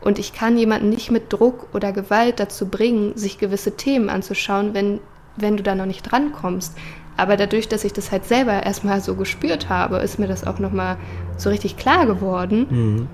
und 0.00 0.18
ich 0.18 0.34
kann 0.34 0.58
jemanden 0.58 0.90
nicht 0.90 1.10
mit 1.10 1.32
Druck 1.32 1.68
oder 1.72 1.92
Gewalt 1.92 2.38
dazu 2.38 2.68
bringen, 2.68 3.16
sich 3.16 3.38
gewisse 3.38 3.76
Themen 3.76 4.10
anzuschauen, 4.10 4.74
wenn, 4.74 5.00
wenn 5.36 5.56
du 5.56 5.62
da 5.62 5.74
noch 5.74 5.86
nicht 5.86 6.02
drankommst. 6.02 6.76
Aber 7.16 7.36
dadurch, 7.36 7.68
dass 7.68 7.84
ich 7.84 7.92
das 7.92 8.10
halt 8.10 8.24
selber 8.24 8.64
erstmal 8.64 9.00
so 9.00 9.14
gespürt 9.14 9.68
habe, 9.68 9.98
ist 9.98 10.18
mir 10.18 10.26
das 10.26 10.46
auch 10.46 10.58
nochmal 10.58 10.98
so 11.36 11.48
richtig 11.48 11.76
klar 11.76 12.06
geworden, 12.06 12.66
mhm. 12.68 13.08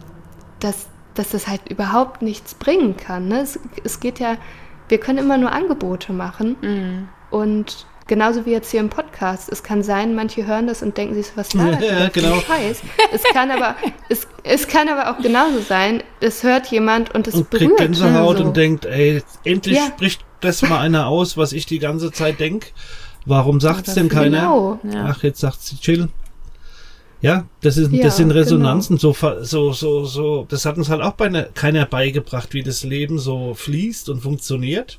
dass, 0.59 0.89
dass 1.15 1.31
das 1.31 1.47
halt 1.47 1.69
überhaupt 1.69 2.23
nichts 2.23 2.55
bringen 2.55 2.97
kann. 2.97 3.29
Ne? 3.29 3.41
Es, 3.41 3.61
es 3.85 4.01
geht 4.01 4.19
ja, 4.19 4.37
wir 4.89 4.99
können 4.99 5.19
immer 5.19 5.37
nur 5.37 5.53
Angebote 5.53 6.13
machen. 6.13 6.57
Mhm. 6.61 7.09
Und 7.31 7.87
genauso 8.11 8.45
wie 8.45 8.51
jetzt 8.51 8.73
hier 8.73 8.81
im 8.81 8.91
Podcast. 8.91 9.49
Es 9.51 9.63
kann 9.63 9.85
sein, 9.85 10.17
manche 10.17 10.45
hören 10.45 10.67
das 10.67 10.83
und 10.83 10.99
denken 10.99 11.15
sich 11.15 11.29
so, 11.29 11.33
was 11.37 11.55
labert 11.55 11.81
ja, 11.81 12.09
genau. 12.09 12.41
Scheiß. 12.41 12.83
Es 13.15 13.23
kann 13.33 13.51
aber, 13.51 13.77
es, 14.11 14.27
es 14.43 14.67
kann 14.67 14.89
aber 14.89 15.11
auch 15.11 15.23
genauso 15.23 15.61
sein, 15.61 16.03
es 16.21 16.43
hört 16.43 16.67
jemand 16.67 17.15
und 17.15 17.29
es 17.29 17.35
und 17.35 17.49
berührt. 17.49 17.77
kriegt 17.77 17.81
Gänsehaut 17.81 18.39
so. 18.39 18.45
und 18.45 18.57
denkt, 18.57 18.85
ey, 18.85 19.23
endlich 19.45 19.77
ja. 19.77 19.87
spricht 19.87 20.23
das 20.41 20.61
mal 20.63 20.81
einer 20.81 21.07
aus, 21.07 21.37
was 21.37 21.53
ich 21.53 21.67
die 21.67 21.79
ganze 21.79 22.11
Zeit 22.11 22.41
denke. 22.41 22.69
Warum 23.27 23.61
sagt 23.61 23.87
es 23.87 23.95
denn 23.95 24.09
keiner? 24.09 24.41
Genau. 24.41 24.81
Ja. 24.93 25.07
Ach, 25.11 25.23
jetzt 25.23 25.41
sagt 25.41 25.63
sie 25.63 25.77
chill. 25.77 26.09
Ja, 27.23 27.47
das, 27.61 27.77
ist, 27.77 27.93
ja, 27.93 28.03
das 28.03 28.17
sind 28.17 28.31
genau. 28.31 28.41
Resonanzen, 28.41 28.99
genau. 28.99 29.13
so, 29.13 29.43
so, 29.45 29.73
so, 29.73 30.05
so, 30.05 30.47
das 30.49 30.65
hat 30.65 30.79
uns 30.79 30.89
halt 30.89 31.03
auch 31.03 31.13
bei 31.13 31.29
ne, 31.29 31.49
keiner 31.55 31.87
beigebracht, 31.87 32.55
wie 32.55 32.63
das 32.63 32.83
Leben 32.83 33.19
so 33.19 33.55
fließt 33.55 34.09
und 34.09 34.21
funktioniert. 34.21 34.99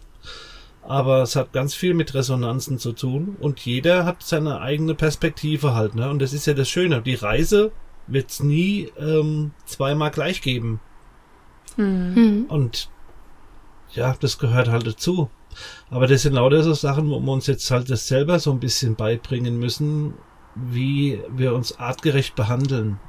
Aber 0.84 1.22
es 1.22 1.36
hat 1.36 1.54
ganz 1.54 1.76
viel 1.76 1.94
mit 1.94 2.14
Resonanzen 2.14 2.80
zu 2.80 2.92
tun 2.94 3.38
und 3.40 3.60
jeder 3.60 4.06
hat 4.06 4.24
seine 4.24 4.62
eigene 4.62 4.96
Perspektive 4.96 5.76
halt, 5.76 5.96
ne? 5.96 6.10
Und 6.10 6.20
das 6.20 6.34
ist 6.34 6.48
ja 6.48 6.54
das 6.54 6.70
Schöne. 6.70 7.02
Die 7.02 7.16
Reise 7.16 7.72
wird 8.08 8.32
es 8.32 8.42
nie 8.42 8.92
ähm, 8.98 9.52
zweimal 9.66 10.12
gleich 10.12 10.42
geben. 10.42 10.80
Mhm. 11.78 12.46
Und 12.50 12.90
ja, 13.94 14.16
das 14.20 14.40
gehört 14.40 14.70
halt 14.70 14.88
dazu. 14.88 15.30
Aber 15.90 16.08
das 16.08 16.24
sind 16.24 16.34
lauter 16.34 16.64
so 16.64 16.74
Sachen, 16.74 17.10
wo 17.10 17.20
wir 17.20 17.32
uns 17.32 17.48
jetzt 17.48 17.70
halt 17.72 17.90
das 17.90 18.08
selber 18.08 18.40
so 18.40 18.52
ein 18.52 18.60
bisschen 18.60 18.96
beibringen 18.96 19.60
müssen, 19.60 20.14
wie 20.56 21.22
wir 21.30 21.54
uns 21.54 21.78
artgerecht 21.78 22.36
behandeln. 22.36 23.00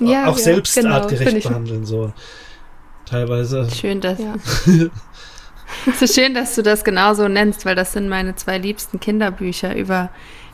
ja, 0.00 0.26
auch 0.26 0.38
ja, 0.38 0.44
selbst 0.44 0.76
genau, 0.76 0.94
artgerecht 0.94 1.48
behandeln, 1.48 1.84
so. 1.84 2.12
Teilweise. 3.06 3.68
Schön, 3.70 4.00
dass. 4.00 4.18
Ja. 4.18 4.34
es 5.86 6.02
ist 6.02 6.14
schön, 6.14 6.34
dass 6.34 6.54
du 6.54 6.62
das 6.62 6.84
genauso 6.84 7.28
nennst, 7.28 7.64
weil 7.66 7.74
das 7.74 7.92
sind 7.92 8.08
meine 8.08 8.34
zwei 8.36 8.58
liebsten 8.58 9.00
Kinderbücher 9.00 9.76
über 9.76 10.10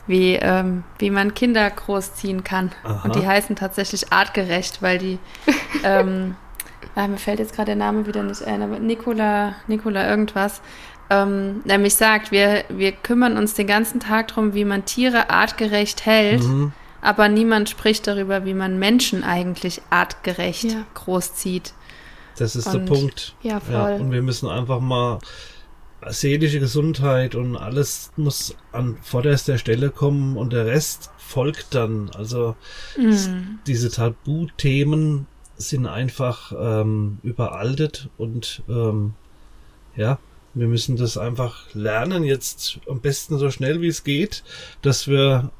wie, 0.07 0.33
ähm, 0.33 0.83
wie 0.99 1.09
man 1.09 1.33
Kinder 1.33 1.69
großziehen 1.69 2.43
kann. 2.43 2.71
Aha. 2.83 3.01
Und 3.03 3.15
die 3.15 3.25
heißen 3.25 3.55
tatsächlich 3.55 4.11
artgerecht, 4.11 4.81
weil 4.81 4.97
die 4.97 5.19
ähm, 5.83 6.35
ah, 6.95 7.07
mir 7.07 7.17
fällt 7.17 7.39
jetzt 7.39 7.55
gerade 7.55 7.67
der 7.67 7.75
Name 7.75 8.05
wieder 8.07 8.23
nicht 8.23 8.43
ein, 8.43 8.61
aber 8.61 8.79
Nicola, 8.79 9.55
Nicola 9.67 10.09
irgendwas, 10.09 10.61
ähm, 11.09 11.61
nämlich 11.65 11.95
sagt, 11.95 12.31
wir, 12.31 12.63
wir 12.69 12.91
kümmern 12.91 13.37
uns 13.37 13.53
den 13.53 13.67
ganzen 13.67 13.99
Tag 13.99 14.29
darum, 14.29 14.53
wie 14.53 14.65
man 14.65 14.85
Tiere 14.85 15.29
artgerecht 15.29 16.05
hält, 16.05 16.43
mhm. 16.43 16.71
aber 17.01 17.27
niemand 17.27 17.69
spricht 17.69 18.07
darüber, 18.07 18.45
wie 18.45 18.53
man 18.53 18.79
Menschen 18.79 19.23
eigentlich 19.23 19.81
artgerecht 19.89 20.71
ja. 20.71 20.83
großzieht. 20.93 21.73
Das 22.41 22.55
ist 22.55 22.65
und, 22.65 22.73
der 22.73 22.79
Punkt. 22.79 23.35
Ja, 23.43 23.59
voll. 23.59 23.73
Ja, 23.73 23.95
und 23.97 24.11
wir 24.11 24.23
müssen 24.23 24.49
einfach 24.49 24.79
mal 24.79 25.19
seelische 26.09 26.59
Gesundheit 26.59 27.35
und 27.35 27.55
alles 27.55 28.11
muss 28.17 28.55
an 28.71 28.97
vorderster 29.03 29.59
Stelle 29.59 29.91
kommen 29.91 30.37
und 30.37 30.51
der 30.51 30.65
Rest 30.65 31.11
folgt 31.19 31.75
dann. 31.75 32.09
Also 32.17 32.55
mm. 32.97 33.59
diese 33.67 33.91
Tabuthemen 33.91 35.27
sind 35.57 35.85
einfach 35.85 36.51
ähm, 36.57 37.19
überaltet 37.21 38.09
und 38.17 38.63
ähm, 38.67 39.13
ja, 39.95 40.17
wir 40.55 40.67
müssen 40.67 40.97
das 40.97 41.19
einfach 41.19 41.71
lernen 41.75 42.23
jetzt 42.23 42.79
am 42.89 43.01
besten 43.01 43.37
so 43.37 43.51
schnell 43.51 43.81
wie 43.81 43.87
es 43.87 44.03
geht, 44.03 44.43
dass 44.81 45.07
wir 45.07 45.51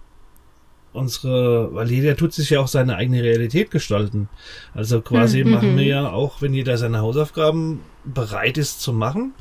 unsere, 0.93 1.73
weil 1.73 1.89
jeder 1.89 2.15
tut 2.15 2.33
sich 2.33 2.49
ja 2.49 2.59
auch 2.59 2.67
seine 2.67 2.95
eigene 2.95 3.23
Realität 3.23 3.71
gestalten. 3.71 4.29
Also 4.73 5.01
quasi 5.01 5.43
mhm. 5.43 5.51
machen 5.51 5.77
wir 5.77 5.83
mhm. 5.83 5.89
ja 5.89 6.11
auch, 6.11 6.41
wenn 6.41 6.53
jeder 6.53 6.77
seine 6.77 6.99
Hausaufgaben 6.99 7.81
bereit 8.03 8.57
ist 8.57 8.81
zu 8.81 8.93
machen, 8.93 9.33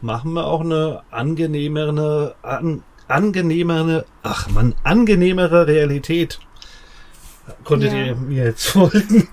machen 0.00 0.32
wir 0.32 0.46
auch 0.46 0.60
eine 0.60 1.02
angenehmere, 1.10 2.34
an, 2.42 2.82
angenehmere, 3.08 4.04
ach 4.22 4.48
man, 4.50 4.74
angenehmere 4.82 5.66
Realität. 5.66 6.40
Konntet 7.62 7.92
ja. 7.92 8.06
ihr 8.06 8.16
mir 8.16 8.44
jetzt 8.44 8.66
folgen? 8.66 9.28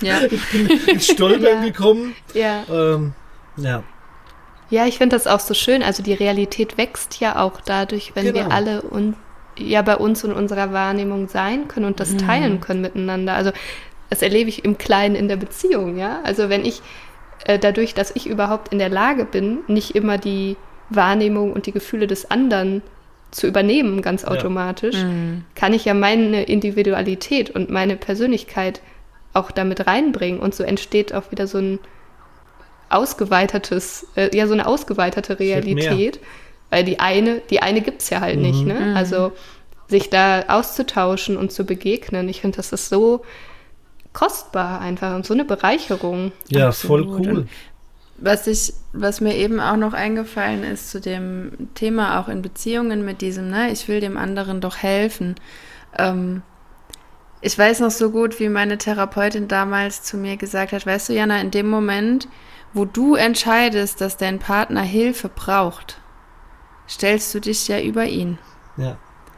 Ja. 0.00 0.22
ich 0.22 0.50
bin 0.50 0.70
ins 0.88 1.06
Stolpern 1.06 1.42
ja. 1.62 1.64
gekommen. 1.64 2.14
Ja. 2.32 2.64
Ähm, 2.70 3.12
ja. 3.56 3.82
Ja, 4.70 4.86
ich 4.86 4.96
finde 4.96 5.14
das 5.14 5.26
auch 5.26 5.40
so 5.40 5.52
schön. 5.52 5.82
Also 5.82 6.02
die 6.02 6.14
Realität 6.14 6.78
wächst 6.78 7.20
ja 7.20 7.40
auch 7.40 7.60
dadurch, 7.60 8.12
wenn 8.14 8.24
genau. 8.24 8.36
wir 8.36 8.50
alle 8.50 8.82
und 8.82 9.14
ja 9.58 9.82
bei 9.82 9.96
uns 9.96 10.24
und 10.24 10.32
unserer 10.32 10.72
Wahrnehmung 10.72 11.28
sein 11.28 11.68
können 11.68 11.86
und 11.86 12.00
das 12.00 12.12
mhm. 12.12 12.18
teilen 12.18 12.60
können 12.60 12.80
miteinander. 12.80 13.34
Also 13.34 13.52
das 14.10 14.22
erlebe 14.22 14.48
ich 14.48 14.64
im 14.64 14.78
Kleinen 14.78 15.14
in 15.14 15.28
der 15.28 15.36
Beziehung, 15.36 15.96
ja. 15.96 16.20
Also 16.24 16.48
wenn 16.48 16.64
ich 16.64 16.82
äh, 17.44 17.58
dadurch, 17.58 17.94
dass 17.94 18.14
ich 18.14 18.26
überhaupt 18.26 18.72
in 18.72 18.78
der 18.78 18.88
Lage 18.88 19.24
bin, 19.24 19.60
nicht 19.66 19.94
immer 19.94 20.18
die 20.18 20.56
Wahrnehmung 20.90 21.52
und 21.52 21.66
die 21.66 21.72
Gefühle 21.72 22.06
des 22.06 22.30
anderen 22.30 22.82
zu 23.30 23.46
übernehmen, 23.46 24.00
ganz 24.02 24.24
automatisch, 24.24 24.96
ja. 24.96 25.04
mhm. 25.04 25.44
kann 25.54 25.72
ich 25.72 25.84
ja 25.84 25.94
meine 25.94 26.44
Individualität 26.44 27.50
und 27.50 27.70
meine 27.70 27.96
Persönlichkeit 27.96 28.80
auch 29.32 29.50
damit 29.50 29.86
reinbringen. 29.86 30.40
Und 30.40 30.54
so 30.54 30.62
entsteht 30.62 31.12
auch 31.12 31.30
wieder 31.30 31.46
so 31.46 31.58
ein 31.58 31.78
ausgeweitetes, 32.88 34.06
äh, 34.14 34.34
ja, 34.36 34.46
so 34.46 34.52
eine 34.52 34.66
ausgeweitete 34.66 35.38
Realität. 35.40 36.20
Weil 36.74 36.82
die 36.82 36.98
eine, 36.98 37.40
die 37.50 37.62
eine 37.62 37.82
gibt 37.82 38.02
es 38.02 38.10
ja 38.10 38.20
halt 38.20 38.34
mhm. 38.34 38.42
nicht, 38.42 38.66
ne? 38.66 38.74
Mhm. 38.74 38.96
Also 38.96 39.30
sich 39.86 40.10
da 40.10 40.46
auszutauschen 40.48 41.36
und 41.36 41.52
zu 41.52 41.62
begegnen, 41.62 42.28
ich 42.28 42.40
finde, 42.40 42.56
das 42.56 42.72
ist 42.72 42.88
so 42.88 43.24
kostbar 44.12 44.80
einfach 44.80 45.14
und 45.14 45.24
so 45.24 45.34
eine 45.34 45.44
Bereicherung. 45.44 46.32
Ja, 46.48 46.66
Absolut. 46.66 47.06
voll 47.06 47.20
cool. 47.20 47.28
Und 47.28 47.48
was 48.16 48.48
ich, 48.48 48.72
was 48.92 49.20
mir 49.20 49.36
eben 49.36 49.60
auch 49.60 49.76
noch 49.76 49.92
eingefallen 49.92 50.64
ist 50.64 50.90
zu 50.90 51.00
dem 51.00 51.68
Thema 51.76 52.18
auch 52.18 52.26
in 52.26 52.42
Beziehungen 52.42 53.04
mit 53.04 53.20
diesem, 53.20 53.50
ne, 53.50 53.70
ich 53.70 53.86
will 53.86 54.00
dem 54.00 54.16
anderen 54.16 54.60
doch 54.60 54.78
helfen. 54.78 55.36
Ähm, 55.96 56.42
ich 57.40 57.56
weiß 57.56 57.78
noch 57.78 57.92
so 57.92 58.10
gut, 58.10 58.40
wie 58.40 58.48
meine 58.48 58.78
Therapeutin 58.78 59.46
damals 59.46 60.02
zu 60.02 60.16
mir 60.16 60.36
gesagt 60.36 60.72
hat, 60.72 60.86
weißt 60.86 61.10
du, 61.10 61.12
Jana, 61.12 61.40
in 61.40 61.52
dem 61.52 61.70
Moment, 61.70 62.26
wo 62.72 62.84
du 62.84 63.14
entscheidest, 63.14 64.00
dass 64.00 64.16
dein 64.16 64.40
Partner 64.40 64.82
Hilfe 64.82 65.28
braucht, 65.28 66.00
stellst 66.88 67.34
du 67.34 67.40
dich 67.40 67.68
ja 67.68 67.80
über 67.80 68.04
ihn. 68.04 68.38
Ja. 68.76 68.96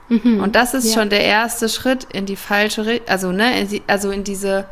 Mhm. 0.09 0.41
Und 0.41 0.55
das 0.55 0.75
ist 0.75 0.95
ja. 0.95 1.01
schon 1.01 1.11
der 1.11 1.25
erste 1.25 1.69
Schritt 1.69 2.05
in 2.13 2.27
die 2.27 2.37
falsche 2.37 2.87
Richtung, 2.87 3.09
also 3.09 3.33
ne, 3.33 3.67
also 3.87 4.11
in 4.11 4.25
diese, 4.25 4.67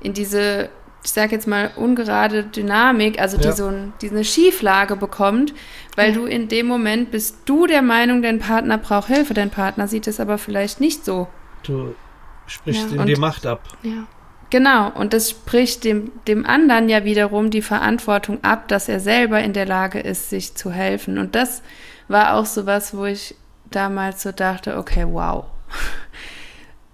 in 0.00 0.12
diese 0.12 0.70
ich 1.04 1.10
sag 1.10 1.32
jetzt 1.32 1.48
mal, 1.48 1.72
ungerade 1.76 2.44
Dynamik, 2.44 3.20
also 3.20 3.36
ja. 3.36 3.50
die 3.50 3.56
so 3.56 3.66
ein, 3.66 3.92
die 4.00 4.10
eine 4.10 4.24
Schieflage 4.24 4.96
bekommt, 4.96 5.52
weil 5.96 6.10
ja. 6.10 6.14
du 6.14 6.26
in 6.26 6.48
dem 6.48 6.66
Moment 6.66 7.10
bist 7.10 7.38
du 7.44 7.66
der 7.66 7.82
Meinung, 7.82 8.22
dein 8.22 8.38
Partner 8.38 8.78
braucht 8.78 9.08
Hilfe, 9.08 9.34
dein 9.34 9.50
Partner 9.50 9.88
sieht 9.88 10.06
es 10.06 10.20
aber 10.20 10.38
vielleicht 10.38 10.80
nicht 10.80 11.04
so. 11.04 11.26
Du, 11.64 11.94
spricht 12.46 12.92
ja, 12.92 13.00
in 13.00 13.06
die 13.06 13.16
Macht 13.16 13.46
ab. 13.46 13.62
Ja. 13.82 14.06
Genau, 14.50 14.90
und 14.90 15.12
das 15.12 15.30
spricht 15.30 15.82
dem, 15.82 16.12
dem 16.28 16.44
anderen 16.44 16.88
ja 16.88 17.04
wiederum 17.04 17.50
die 17.50 17.62
Verantwortung 17.62 18.44
ab, 18.44 18.68
dass 18.68 18.88
er 18.88 19.00
selber 19.00 19.40
in 19.40 19.54
der 19.54 19.66
Lage 19.66 19.98
ist, 19.98 20.28
sich 20.28 20.54
zu 20.54 20.70
helfen. 20.70 21.18
Und 21.18 21.34
das 21.34 21.62
war 22.12 22.34
auch 22.34 22.46
so 22.46 22.66
was, 22.66 22.96
wo 22.96 23.04
ich 23.04 23.34
damals 23.70 24.22
so 24.22 24.32
dachte, 24.32 24.76
okay, 24.76 25.06
wow. 25.08 25.44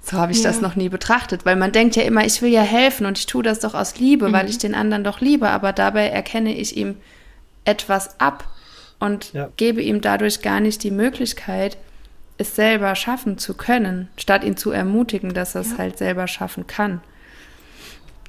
So 0.01 0.16
habe 0.16 0.33
ich 0.33 0.39
ja. 0.39 0.45
das 0.45 0.62
noch 0.62 0.75
nie 0.75 0.89
betrachtet, 0.89 1.45
weil 1.45 1.57
man 1.57 1.71
denkt 1.71 1.95
ja 1.95 2.03
immer, 2.03 2.25
ich 2.25 2.41
will 2.41 2.51
ja 2.51 2.62
helfen 2.62 3.05
und 3.05 3.19
ich 3.19 3.27
tue 3.27 3.43
das 3.43 3.61
doch 3.61 3.75
aus 3.75 3.99
Liebe, 3.99 4.29
mhm. 4.29 4.33
weil 4.33 4.49
ich 4.49 4.57
den 4.57 4.75
anderen 4.75 5.05
doch 5.05 5.21
liebe, 5.21 5.51
aber 5.51 5.75
dabei 5.75 6.09
erkenne 6.09 6.55
ich 6.55 6.79
ihm 6.79 6.97
etwas 7.66 8.19
ab 8.19 8.45
und 8.99 9.35
ja. 9.35 9.51
gebe 9.59 9.83
ihm 9.83 10.01
dadurch 10.01 10.41
gar 10.41 10.61
nicht 10.61 10.83
die 10.83 10.91
Möglichkeit, 10.91 11.77
es 12.39 12.57
selber 12.57 12.95
schaffen 12.95 13.37
zu 13.37 13.53
können, 13.53 14.09
statt 14.16 14.45
ihn 14.45 14.57
zu 14.57 14.71
ermutigen, 14.71 15.35
dass 15.35 15.55
er 15.55 15.61
es 15.61 15.73
ja. 15.73 15.79
halt 15.79 15.99
selber 15.99 16.27
schaffen 16.27 16.66
kann. 16.66 17.03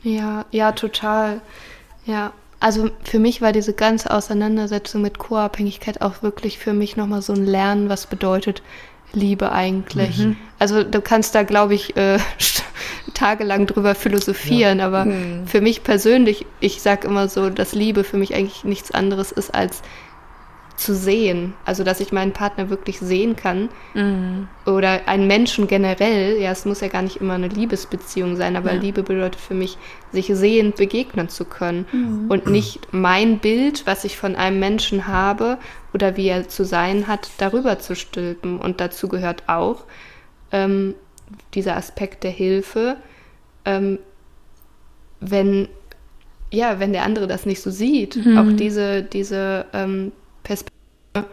Ja, 0.03 0.45
ja, 0.51 0.73
total. 0.73 1.39
Ja, 2.05 2.33
also 2.59 2.89
für 3.03 3.19
mich 3.19 3.41
war 3.41 3.51
diese 3.51 3.73
ganze 3.73 4.11
Auseinandersetzung 4.11 5.01
mit 5.01 5.17
Co-Abhängigkeit 5.17 6.01
auch 6.01 6.21
wirklich 6.21 6.57
für 6.57 6.73
mich 6.73 6.97
nochmal 6.97 7.21
so 7.21 7.33
ein 7.33 7.45
Lernen, 7.45 7.89
was 7.89 8.07
bedeutet 8.07 8.61
Liebe 9.13 9.51
eigentlich. 9.51 10.17
Mhm. 10.17 10.35
Also 10.59 10.83
du 10.83 11.01
kannst 11.01 11.33
da, 11.35 11.43
glaube 11.43 11.73
ich, 11.73 11.95
äh, 11.97 12.19
tagelang 13.13 13.65
drüber 13.65 13.95
philosophieren, 13.95 14.79
ja. 14.79 14.87
aber 14.87 15.05
mhm. 15.05 15.47
für 15.47 15.61
mich 15.61 15.83
persönlich, 15.83 16.45
ich 16.59 16.81
sage 16.81 17.07
immer 17.07 17.27
so, 17.27 17.49
dass 17.49 17.73
Liebe 17.73 18.03
für 18.03 18.17
mich 18.17 18.35
eigentlich 18.35 18.63
nichts 18.63 18.91
anderes 18.91 19.31
ist 19.31 19.53
als 19.53 19.81
zu 20.79 20.95
sehen. 20.95 21.53
Also, 21.65 21.83
dass 21.83 21.99
ich 21.99 22.11
meinen 22.11 22.31
Partner 22.31 22.69
wirklich 22.69 22.99
sehen 22.99 23.35
kann. 23.35 23.69
Mhm. 23.93 24.47
Oder 24.65 25.07
einen 25.07 25.27
Menschen 25.27 25.67
generell. 25.67 26.39
Ja, 26.39 26.51
es 26.51 26.65
muss 26.65 26.81
ja 26.81 26.87
gar 26.87 27.01
nicht 27.01 27.17
immer 27.17 27.33
eine 27.33 27.47
Liebesbeziehung 27.49 28.35
sein, 28.35 28.55
aber 28.55 28.73
ja. 28.73 28.79
Liebe 28.79 29.03
bedeutet 29.03 29.39
für 29.39 29.53
mich, 29.53 29.77
sich 30.11 30.27
sehend 30.27 30.77
begegnen 30.77 31.29
zu 31.29 31.45
können. 31.45 31.85
Mhm. 31.91 32.31
Und 32.31 32.47
nicht 32.47 32.79
mein 32.91 33.39
Bild, 33.39 33.85
was 33.85 34.05
ich 34.05 34.17
von 34.17 34.35
einem 34.35 34.59
Menschen 34.59 35.07
habe 35.07 35.57
oder 35.93 36.17
wie 36.17 36.27
er 36.27 36.47
zu 36.47 36.63
sein 36.63 37.07
hat, 37.07 37.29
darüber 37.37 37.79
zu 37.79 37.95
stülpen. 37.95 38.59
Und 38.59 38.79
dazu 38.79 39.07
gehört 39.07 39.43
auch 39.47 39.83
ähm, 40.51 40.95
dieser 41.53 41.75
Aspekt 41.75 42.23
der 42.23 42.31
Hilfe. 42.31 42.97
Ähm, 43.65 43.99
wenn 45.19 45.67
ja, 46.51 46.79
wenn 46.79 46.93
der 46.93 47.03
andere 47.03 47.27
das 47.27 47.45
nicht 47.45 47.61
so 47.61 47.69
sieht, 47.69 48.15
mhm. 48.15 48.37
auch 48.37 48.55
diese, 48.55 49.03
diese 49.03 49.65
ähm, 49.71 50.11
Perspektive 50.49 51.29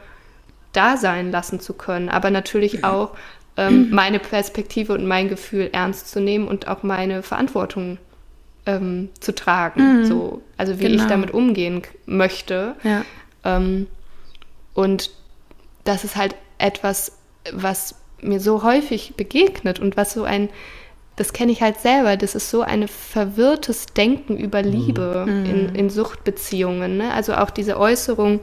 da 0.73 0.97
sein 0.97 1.31
lassen 1.31 1.59
zu 1.59 1.73
können, 1.73 2.09
aber 2.11 2.31
natürlich 2.31 2.85
auch 2.85 3.13
ähm, 3.57 3.89
meine 3.93 4.19
Perspektive 4.19 4.93
und 4.93 5.07
mein 5.07 5.29
Gefühl 5.29 5.71
ernst 5.73 6.11
zu 6.11 6.21
nehmen 6.21 6.47
und 6.47 6.69
auch 6.69 6.83
meine 6.83 7.23
Verantwortung 7.23 7.99
ähm, 8.67 9.09
zu 9.21 9.35
tragen. 9.35 10.01
Mhm. 10.01 10.05
So, 10.05 10.43
also 10.57 10.79
wie 10.79 10.85
genau. 10.85 11.03
ich 11.03 11.09
damit 11.09 11.31
umgehen 11.31 11.83
möchte. 12.05 12.75
Ja. 12.83 13.03
Ähm, 13.45 13.87
und 14.75 15.11
das 15.85 16.05
ist 16.05 16.17
halt 16.17 16.35
etwas, 16.59 17.13
was 17.53 17.95
mir 18.21 18.41
so 18.41 18.63
häufig 18.63 19.15
begegnet 19.17 19.79
und 19.79 19.97
was 19.97 20.13
so 20.13 20.25
ein, 20.25 20.51
das 21.17 21.33
kenne 21.33 21.53
ich 21.53 21.63
halt 21.63 21.79
selber, 21.79 22.17
das 22.17 22.35
ist 22.35 22.51
so 22.51 22.61
ein 22.61 22.89
verwirrtes 22.89 23.87
Denken 23.87 24.37
über 24.37 24.61
Liebe 24.61 25.25
mhm. 25.27 25.45
in, 25.47 25.75
in 25.75 25.91
Suchtbeziehungen. 25.91 26.99
Ne? 26.99 27.13
Also 27.13 27.35
auch 27.35 27.51
diese 27.51 27.79
Äußerung, 27.79 28.41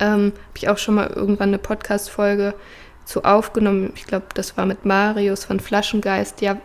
ähm, 0.00 0.32
Habe 0.48 0.56
ich 0.56 0.68
auch 0.68 0.78
schon 0.78 0.94
mal 0.94 1.08
irgendwann 1.08 1.48
eine 1.48 1.58
Podcast-Folge 1.58 2.54
zu 3.04 3.24
aufgenommen. 3.24 3.92
Ich 3.94 4.04
glaube, 4.04 4.26
das 4.34 4.56
war 4.56 4.66
mit 4.66 4.84
Marius 4.84 5.44
von 5.44 5.60
Flaschengeist. 5.60 6.42
Ja, 6.42 6.56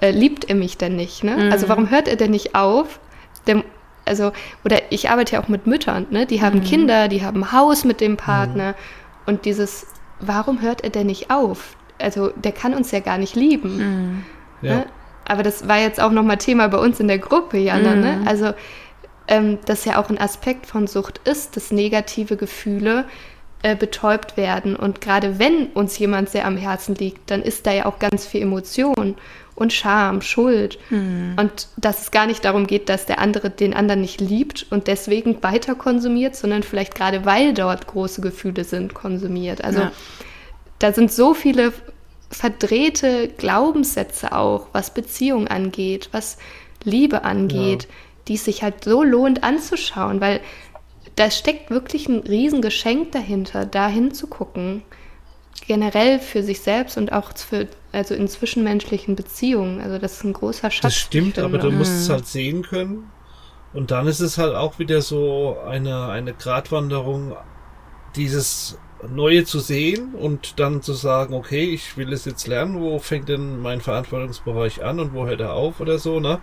äh, 0.00 0.10
liebt 0.10 0.48
er 0.48 0.56
mich 0.56 0.76
denn 0.76 0.96
nicht? 0.96 1.24
Ne? 1.24 1.36
Mhm. 1.36 1.52
Also 1.52 1.68
warum 1.68 1.90
hört 1.90 2.08
er 2.08 2.16
denn 2.16 2.32
nicht 2.32 2.54
auf? 2.54 3.00
Der, 3.46 3.62
also, 4.04 4.32
oder 4.64 4.80
ich 4.90 5.10
arbeite 5.10 5.34
ja 5.34 5.42
auch 5.42 5.48
mit 5.48 5.66
Müttern, 5.66 6.06
ne? 6.10 6.26
Die 6.26 6.42
haben 6.42 6.58
mhm. 6.58 6.64
Kinder, 6.64 7.08
die 7.08 7.24
haben 7.24 7.44
ein 7.44 7.52
Haus 7.52 7.84
mit 7.84 8.00
dem 8.00 8.16
Partner. 8.16 8.70
Mhm. 8.70 8.74
Und 9.26 9.44
dieses, 9.44 9.86
warum 10.20 10.60
hört 10.60 10.84
er 10.84 10.90
denn 10.90 11.06
nicht 11.06 11.30
auf? 11.30 11.76
Also, 11.98 12.30
der 12.30 12.52
kann 12.52 12.74
uns 12.74 12.90
ja 12.90 13.00
gar 13.00 13.18
nicht 13.18 13.36
lieben. 13.36 13.76
Mhm. 13.76 14.24
Ne? 14.62 14.70
Ja. 14.70 14.86
Aber 15.24 15.42
das 15.42 15.66
war 15.66 15.78
jetzt 15.78 16.00
auch 16.00 16.12
nochmal 16.12 16.36
Thema 16.36 16.68
bei 16.68 16.78
uns 16.78 17.00
in 17.00 17.08
der 17.08 17.18
Gruppe, 17.18 17.58
Jana. 17.58 17.94
Ne? 17.94 18.18
Mhm. 18.20 18.28
Also, 18.28 18.52
ähm, 19.28 19.58
das 19.66 19.84
ja 19.84 20.00
auch 20.00 20.10
ein 20.10 20.18
Aspekt 20.18 20.66
von 20.66 20.86
Sucht 20.86 21.20
ist, 21.24 21.56
dass 21.56 21.70
negative 21.70 22.36
Gefühle 22.36 23.04
äh, 23.62 23.74
betäubt 23.74 24.36
werden. 24.36 24.76
Und 24.76 25.00
gerade 25.00 25.38
wenn 25.38 25.66
uns 25.68 25.98
jemand 25.98 26.28
sehr 26.28 26.46
am 26.46 26.56
Herzen 26.56 26.94
liegt, 26.94 27.30
dann 27.30 27.42
ist 27.42 27.66
da 27.66 27.72
ja 27.72 27.86
auch 27.86 27.98
ganz 27.98 28.26
viel 28.26 28.42
Emotion 28.42 29.16
und 29.54 29.72
Scham, 29.72 30.20
Schuld. 30.20 30.78
Mhm. 30.90 31.34
Und 31.40 31.68
dass 31.76 32.02
es 32.02 32.10
gar 32.10 32.26
nicht 32.26 32.44
darum 32.44 32.66
geht, 32.66 32.88
dass 32.88 33.06
der 33.06 33.18
andere 33.18 33.50
den 33.50 33.74
anderen 33.74 34.02
nicht 34.02 34.20
liebt 34.20 34.66
und 34.70 34.86
deswegen 34.86 35.42
weiter 35.42 35.74
konsumiert, 35.74 36.36
sondern 36.36 36.62
vielleicht 36.62 36.94
gerade 36.94 37.24
weil 37.24 37.54
dort 37.54 37.86
große 37.86 38.20
Gefühle 38.20 38.64
sind, 38.64 38.94
konsumiert. 38.94 39.64
Also 39.64 39.80
ja. 39.80 39.92
da 40.78 40.92
sind 40.92 41.10
so 41.10 41.34
viele 41.34 41.72
verdrehte 42.30 43.28
Glaubenssätze 43.28 44.32
auch, 44.32 44.66
was 44.72 44.92
Beziehung 44.92 45.48
angeht, 45.48 46.10
was 46.12 46.36
Liebe 46.84 47.24
angeht. 47.24 47.84
Ja 47.84 47.90
die 48.28 48.34
es 48.34 48.44
sich 48.44 48.62
halt 48.62 48.84
so 48.84 49.02
lohnt 49.02 49.44
anzuschauen, 49.44 50.20
weil 50.20 50.40
da 51.16 51.30
steckt 51.30 51.70
wirklich 51.70 52.08
ein 52.08 52.20
Riesengeschenk 52.20 53.12
dahinter, 53.12 53.64
da 53.66 53.88
hinzugucken. 53.88 54.82
Generell 55.66 56.20
für 56.20 56.42
sich 56.42 56.60
selbst 56.60 56.98
und 56.98 57.12
auch 57.12 57.36
für, 57.36 57.66
also 57.90 58.14
in 58.14 58.28
zwischenmenschlichen 58.28 59.16
Beziehungen. 59.16 59.80
Also 59.80 59.98
das 59.98 60.14
ist 60.14 60.24
ein 60.24 60.34
großer 60.34 60.70
Schatz. 60.70 60.82
Das 60.82 60.96
stimmt, 60.96 61.38
aber 61.38 61.58
du 61.58 61.72
musst 61.72 61.92
es 61.92 62.08
mhm. 62.08 62.12
halt 62.12 62.26
sehen 62.26 62.62
können. 62.62 63.10
Und 63.72 63.90
dann 63.90 64.06
ist 64.06 64.20
es 64.20 64.38
halt 64.38 64.54
auch 64.54 64.78
wieder 64.78 65.02
so 65.02 65.56
eine, 65.66 66.08
eine 66.08 66.34
Gratwanderung, 66.34 67.36
dieses 68.14 68.78
Neue 69.08 69.44
zu 69.44 69.58
sehen 69.58 70.14
und 70.14 70.58
dann 70.58 70.82
zu 70.82 70.92
sagen, 70.92 71.34
okay, 71.34 71.64
ich 71.64 71.96
will 71.96 72.12
es 72.12 72.24
jetzt 72.24 72.46
lernen, 72.46 72.80
wo 72.80 72.98
fängt 72.98 73.28
denn 73.28 73.60
mein 73.60 73.80
Verantwortungsbereich 73.80 74.82
an 74.84 75.00
und 75.00 75.14
wo 75.14 75.26
hört 75.26 75.40
er 75.40 75.52
auf 75.52 75.80
oder 75.80 75.98
so, 75.98 76.20
ne? 76.20 76.40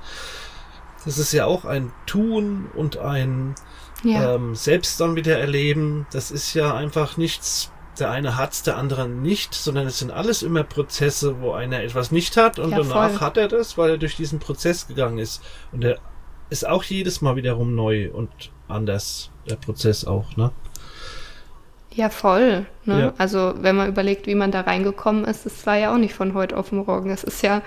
Das 1.06 1.18
ist 1.18 1.34
ja 1.34 1.45
auch 1.45 1.66
ein 1.66 1.91
Tun 2.06 2.70
und 2.76 2.97
ein 2.97 3.56
ja. 4.04 4.36
ähm, 4.36 4.56
Selbst 4.56 4.99
dann 4.99 5.16
wieder 5.16 5.38
erleben. 5.39 6.06
Das 6.12 6.32
ist 6.32 6.54
ja 6.54 6.74
einfach 6.76 7.18
nichts. 7.18 7.72
Der 7.99 8.10
eine 8.10 8.38
hat's, 8.38 8.64
der 8.64 8.78
andere 8.78 9.08
nicht, 9.08 9.54
sondern 9.54 9.86
es 9.86 9.99
sind 9.99 10.10
alles 10.10 10.41
immer 10.41 10.64
Prozesse, 10.64 11.41
wo 11.41 11.51
einer 11.51 11.82
etwas 11.84 12.12
nicht 12.12 12.38
hat 12.38 12.58
und 12.58 12.72
ja, 12.72 12.78
danach 12.78 13.12
voll. 13.12 13.20
hat 13.20 13.38
er 13.38 13.47
das, 13.47 13.78
weil 13.78 13.91
er 13.91 13.97
durch 13.97 14.16
diesen 14.16 14.39
Prozess 14.39 14.88
gegangen 14.88 15.20
ist. 15.20 15.43
Und 15.72 15.84
er 15.84 15.99
ist 16.49 16.68
auch 16.68 16.84
jedes 16.84 17.22
Mal 17.22 17.36
wiederum 17.36 17.76
neu 17.76 18.10
und 18.12 18.32
anders, 18.68 19.30
der 19.47 19.58
Prozess 19.58 20.06
auch, 20.06 20.36
ne? 20.38 20.51
Ja, 21.91 22.10
voll. 22.10 22.66
Ne? 22.86 22.99
Ja. 22.99 23.14
Also 23.20 23.54
wenn 23.58 23.76
man 23.76 23.88
überlegt, 23.88 24.26
wie 24.26 24.34
man 24.34 24.51
da 24.51 24.62
reingekommen 24.62 25.26
ist, 25.26 25.45
das 25.45 25.66
war 25.68 25.78
ja 25.78 25.93
auch 25.93 25.99
nicht 25.99 26.16
von 26.16 26.34
heute 26.34 26.58
auf 26.58 26.72
morgen. 26.72 27.12
Es 27.12 27.24
ist 27.24 27.43
ja 27.43 27.62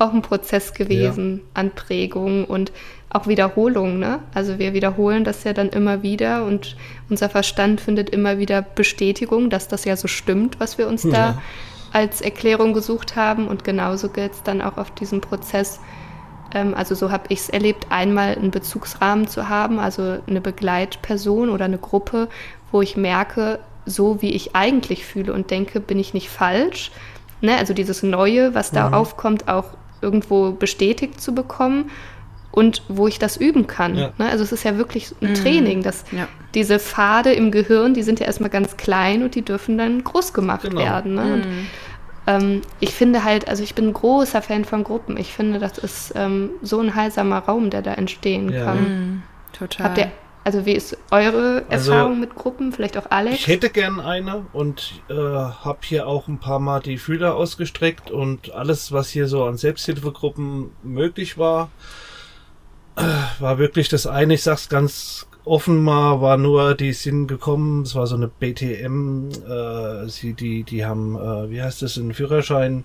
auch 0.00 0.12
ein 0.12 0.22
Prozess 0.22 0.74
gewesen 0.74 1.38
ja. 1.38 1.44
an 1.54 1.70
Prägung 1.70 2.44
und 2.44 2.72
auch 3.10 3.26
Wiederholung. 3.26 3.98
Ne? 3.98 4.20
Also 4.34 4.58
wir 4.58 4.72
wiederholen 4.72 5.24
das 5.24 5.44
ja 5.44 5.52
dann 5.52 5.68
immer 5.68 6.02
wieder 6.02 6.44
und 6.44 6.76
unser 7.08 7.28
Verstand 7.28 7.80
findet 7.80 8.10
immer 8.10 8.38
wieder 8.38 8.62
Bestätigung, 8.62 9.50
dass 9.50 9.68
das 9.68 9.84
ja 9.84 9.96
so 9.96 10.08
stimmt, 10.08 10.60
was 10.60 10.78
wir 10.78 10.86
uns 10.88 11.02
ja. 11.02 11.10
da 11.10 11.42
als 11.92 12.20
Erklärung 12.20 12.72
gesucht 12.72 13.16
haben. 13.16 13.48
Und 13.48 13.64
genauso 13.64 14.08
gilt 14.08 14.32
es 14.32 14.42
dann 14.42 14.62
auch 14.62 14.76
auf 14.76 14.92
diesen 14.92 15.20
Prozess. 15.20 15.80
Ähm, 16.54 16.74
also 16.74 16.94
so 16.94 17.10
habe 17.10 17.24
ich 17.28 17.40
es 17.40 17.48
erlebt, 17.48 17.86
einmal 17.90 18.36
einen 18.36 18.52
Bezugsrahmen 18.52 19.26
zu 19.26 19.48
haben, 19.48 19.80
also 19.80 20.18
eine 20.26 20.40
Begleitperson 20.40 21.50
oder 21.50 21.64
eine 21.64 21.78
Gruppe, 21.78 22.28
wo 22.70 22.80
ich 22.80 22.96
merke, 22.96 23.58
so 23.86 24.22
wie 24.22 24.30
ich 24.30 24.54
eigentlich 24.54 25.04
fühle 25.04 25.32
und 25.32 25.50
denke, 25.50 25.80
bin 25.80 25.98
ich 25.98 26.14
nicht 26.14 26.28
falsch. 26.28 26.92
Ne? 27.40 27.56
Also 27.56 27.74
dieses 27.74 28.02
Neue, 28.02 28.54
was 28.54 28.70
da 28.70 28.88
mhm. 28.88 28.94
aufkommt, 28.94 29.48
auch 29.48 29.64
irgendwo 30.00 30.52
bestätigt 30.52 31.20
zu 31.20 31.34
bekommen 31.34 31.90
und 32.52 32.82
wo 32.88 33.06
ich 33.06 33.18
das 33.18 33.36
üben 33.36 33.66
kann. 33.66 33.96
Ja. 33.96 34.12
Ne? 34.18 34.28
Also 34.28 34.42
es 34.42 34.52
ist 34.52 34.64
ja 34.64 34.76
wirklich 34.76 35.14
ein 35.20 35.30
mhm. 35.30 35.34
Training, 35.34 35.82
dass 35.82 36.04
ja. 36.10 36.26
diese 36.54 36.78
Pfade 36.78 37.32
im 37.32 37.50
Gehirn, 37.50 37.94
die 37.94 38.02
sind 38.02 38.20
ja 38.20 38.26
erstmal 38.26 38.50
ganz 38.50 38.76
klein 38.76 39.22
und 39.22 39.34
die 39.34 39.42
dürfen 39.42 39.78
dann 39.78 40.02
groß 40.02 40.32
gemacht 40.32 40.62
genau. 40.62 40.80
werden. 40.80 41.14
Ne? 41.14 41.34
Und, 41.34 41.46
mhm. 41.46 41.66
ähm, 42.26 42.62
ich 42.80 42.92
finde 42.92 43.24
halt, 43.24 43.48
also 43.48 43.62
ich 43.62 43.74
bin 43.74 43.88
ein 43.88 43.92
großer 43.92 44.42
Fan 44.42 44.64
von 44.64 44.84
Gruppen. 44.84 45.16
Ich 45.16 45.32
finde, 45.32 45.58
das 45.58 45.78
ist 45.78 46.12
ähm, 46.16 46.50
so 46.62 46.80
ein 46.80 46.94
heilsamer 46.94 47.38
Raum, 47.38 47.70
der 47.70 47.82
da 47.82 47.94
entstehen 47.94 48.50
ja. 48.50 48.64
kann. 48.64 48.78
Mhm. 48.78 49.22
Total. 49.52 49.86
Habt 49.86 49.98
ihr 49.98 50.10
also 50.44 50.64
wie 50.64 50.72
ist 50.72 50.96
eure 51.10 51.64
also, 51.68 51.92
Erfahrung 51.92 52.20
mit 52.20 52.34
Gruppen? 52.34 52.72
Vielleicht 52.72 52.96
auch 52.96 53.10
Alex? 53.10 53.36
Ich 53.36 53.46
hätte 53.46 53.70
gern 53.70 54.00
eine 54.00 54.46
und 54.52 55.02
äh, 55.08 55.14
habe 55.14 55.80
hier 55.82 56.06
auch 56.06 56.28
ein 56.28 56.38
paar 56.38 56.58
Mal 56.58 56.80
die 56.80 56.98
Fühler 56.98 57.34
ausgestreckt 57.34 58.10
und 58.10 58.52
alles, 58.52 58.90
was 58.92 59.10
hier 59.10 59.26
so 59.26 59.44
an 59.44 59.56
Selbsthilfegruppen 59.56 60.70
möglich 60.82 61.36
war, 61.36 61.70
äh, 62.96 63.02
war 63.38 63.58
wirklich 63.58 63.88
das 63.88 64.06
eine. 64.06 64.34
Ich 64.34 64.42
sag's 64.42 64.68
ganz 64.68 65.26
offen 65.44 65.82
mal, 65.82 66.20
war 66.20 66.36
nur, 66.36 66.74
die 66.74 66.92
sind 66.92 67.26
gekommen, 67.26 67.82
es 67.82 67.94
war 67.94 68.06
so 68.06 68.16
eine 68.16 68.28
BTM, 68.28 69.28
äh, 69.30 70.08
sie, 70.08 70.34
die, 70.34 70.62
die 70.64 70.84
haben, 70.84 71.16
äh, 71.16 71.50
wie 71.50 71.62
heißt 71.62 71.82
das, 71.82 71.98
einen 71.98 72.14
Führerschein 72.14 72.84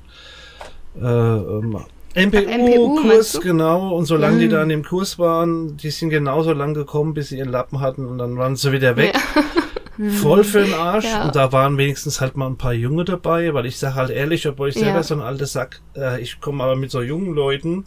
äh, 0.95 1.05
ähm, 1.05 1.85
MPU-Kurs, 2.15 3.35
MPU, 3.35 3.43
genau. 3.43 3.95
Und 3.95 4.05
solange 4.05 4.37
mhm. 4.37 4.39
die 4.39 4.47
da 4.47 4.63
in 4.63 4.69
dem 4.69 4.83
Kurs 4.83 5.19
waren, 5.19 5.77
die 5.77 5.91
sind 5.91 6.09
genauso 6.09 6.53
lang 6.53 6.73
gekommen, 6.73 7.13
bis 7.13 7.29
sie 7.29 7.37
ihren 7.37 7.49
Lappen 7.49 7.81
hatten 7.81 8.05
und 8.05 8.17
dann 8.17 8.37
waren 8.37 8.55
sie 8.55 8.71
wieder 8.71 8.95
weg. 8.95 9.13
Ja. 9.35 9.43
Voll 10.21 10.43
für 10.43 10.63
den 10.63 10.73
Arsch. 10.73 11.05
Ja. 11.05 11.25
Und 11.25 11.35
da 11.35 11.51
waren 11.51 11.77
wenigstens 11.77 12.19
halt 12.19 12.35
mal 12.35 12.47
ein 12.47 12.57
paar 12.57 12.73
Junge 12.73 13.05
dabei, 13.05 13.53
weil 13.53 13.65
ich 13.65 13.77
sage 13.77 13.95
halt 13.95 14.09
ehrlich, 14.09 14.47
obwohl 14.47 14.69
ich 14.69 14.75
selber 14.75 14.97
ja. 14.97 15.03
so 15.03 15.15
ein 15.15 15.21
alter 15.21 15.45
Sack, 15.45 15.81
äh, 15.95 16.21
ich 16.21 16.41
komme 16.41 16.63
aber 16.63 16.75
mit 16.75 16.91
so 16.91 17.01
jungen 17.01 17.33
Leuten, 17.33 17.85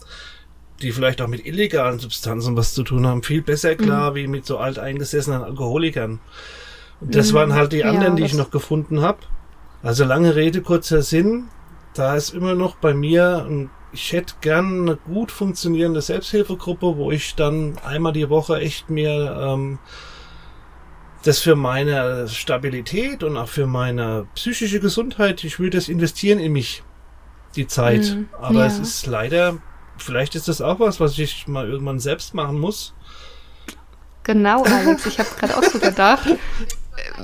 die 0.81 0.93
vielleicht 0.93 1.21
auch 1.21 1.29
mit 1.29 1.45
illegalen 1.45 1.99
Substanzen 1.99 2.57
was 2.57 2.73
zu 2.73 2.83
tun 2.83 3.07
haben, 3.07 3.23
viel 3.23 3.43
besser 3.43 3.75
klar, 3.75 4.13
mhm. 4.13 4.15
wie 4.15 4.27
mit 4.27 4.47
so 4.47 4.59
alteingesessenen 4.59 5.43
Alkoholikern. 5.43 6.21
Und 7.01 7.15
das 7.15 7.33
mhm. 7.33 7.37
waren 7.37 7.55
halt 7.55 7.73
die 7.73 7.85
anderen, 7.85 8.17
die 8.17 8.25
ich 8.25 8.35
noch 8.35 8.51
gefunden 8.51 9.03
habe. 9.03 9.19
Also 9.83 10.05
lange 10.05 10.35
Rede, 10.35 10.63
kurzer 10.63 11.03
Sinn. 11.03 11.49
Da 11.95 12.17
ist 12.17 12.35
immer 12.35 12.55
noch 12.55 12.77
bei 12.77 12.95
mir 12.95 13.47
ein 13.49 13.71
ich 13.93 14.13
hätte 14.13 14.35
gern 14.41 14.83
eine 14.83 14.97
gut 14.97 15.33
funktionierende 15.33 16.03
Selbsthilfegruppe, 16.03 16.97
wo 16.97 17.11
ich 17.11 17.35
dann 17.35 17.79
einmal 17.85 18.13
die 18.13 18.29
Woche 18.29 18.61
echt 18.61 18.91
mir 18.91 19.37
ähm, 19.41 19.79
das 21.25 21.41
für 21.41 21.57
meine 21.57 22.29
Stabilität 22.29 23.23
und 23.23 23.37
auch 23.37 23.49
für 23.49 23.67
meine 23.67 24.27
psychische 24.35 24.81
Gesundheit, 24.81 25.43
ich 25.45 25.59
würde 25.59 25.77
das 25.79 25.89
investieren 25.89 26.39
in 26.39 26.53
mich, 26.53 26.83
die 27.57 27.67
Zeit. 27.67 28.15
Mhm, 28.15 28.29
Aber 28.41 28.61
ja. 28.61 28.67
es 28.67 28.79
ist 28.79 29.07
leider, 29.07 29.59
vielleicht 29.97 30.35
ist 30.35 30.49
das 30.49 30.61
auch 30.61 30.81
was, 30.81 31.01
was 31.01 31.19
ich 31.19 31.49
mal 31.49 31.69
irgendwann 31.69 31.99
selbst 31.99 32.35
machen 32.35 32.59
muss. 32.59 32.95
Genau, 34.23 34.63
Alex, 34.63 35.07
ich 35.07 35.19
habe 35.19 35.29
gerade 35.41 35.57
auch 35.57 35.65
so 35.65 35.79
gedacht. 35.79 36.29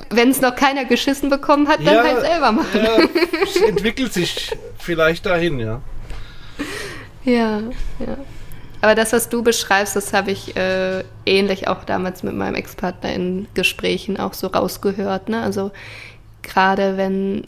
Wenn 0.09 0.31
es 0.31 0.41
noch 0.41 0.55
keiner 0.55 0.85
geschissen 0.85 1.29
bekommen 1.29 1.67
hat, 1.67 1.79
dann 1.85 1.93
ja, 1.93 2.03
halt 2.03 2.21
selber 2.21 2.51
machen. 2.51 2.81
Ja, 2.83 2.97
es 3.43 3.55
entwickelt 3.57 4.13
sich 4.13 4.57
vielleicht 4.77 5.25
dahin, 5.25 5.59
ja. 5.59 5.81
Ja, 7.25 7.61
ja. 7.99 8.17
Aber 8.81 8.93
das, 8.93 9.13
was 9.13 9.29
du 9.29 9.41
beschreibst, 9.41 9.95
das 9.95 10.13
habe 10.13 10.31
ich 10.31 10.55
äh, 10.55 11.03
ähnlich 11.25 11.67
auch 11.67 11.83
damals 11.85 12.21
mit 12.21 12.35
meinem 12.35 12.55
Ex-Partner 12.55 13.13
in 13.13 13.47
Gesprächen 13.55 14.17
auch 14.17 14.33
so 14.33 14.47
rausgehört. 14.47 15.27
Ne? 15.27 15.41
Also 15.41 15.71
gerade 16.43 16.95
wenn 16.97 17.47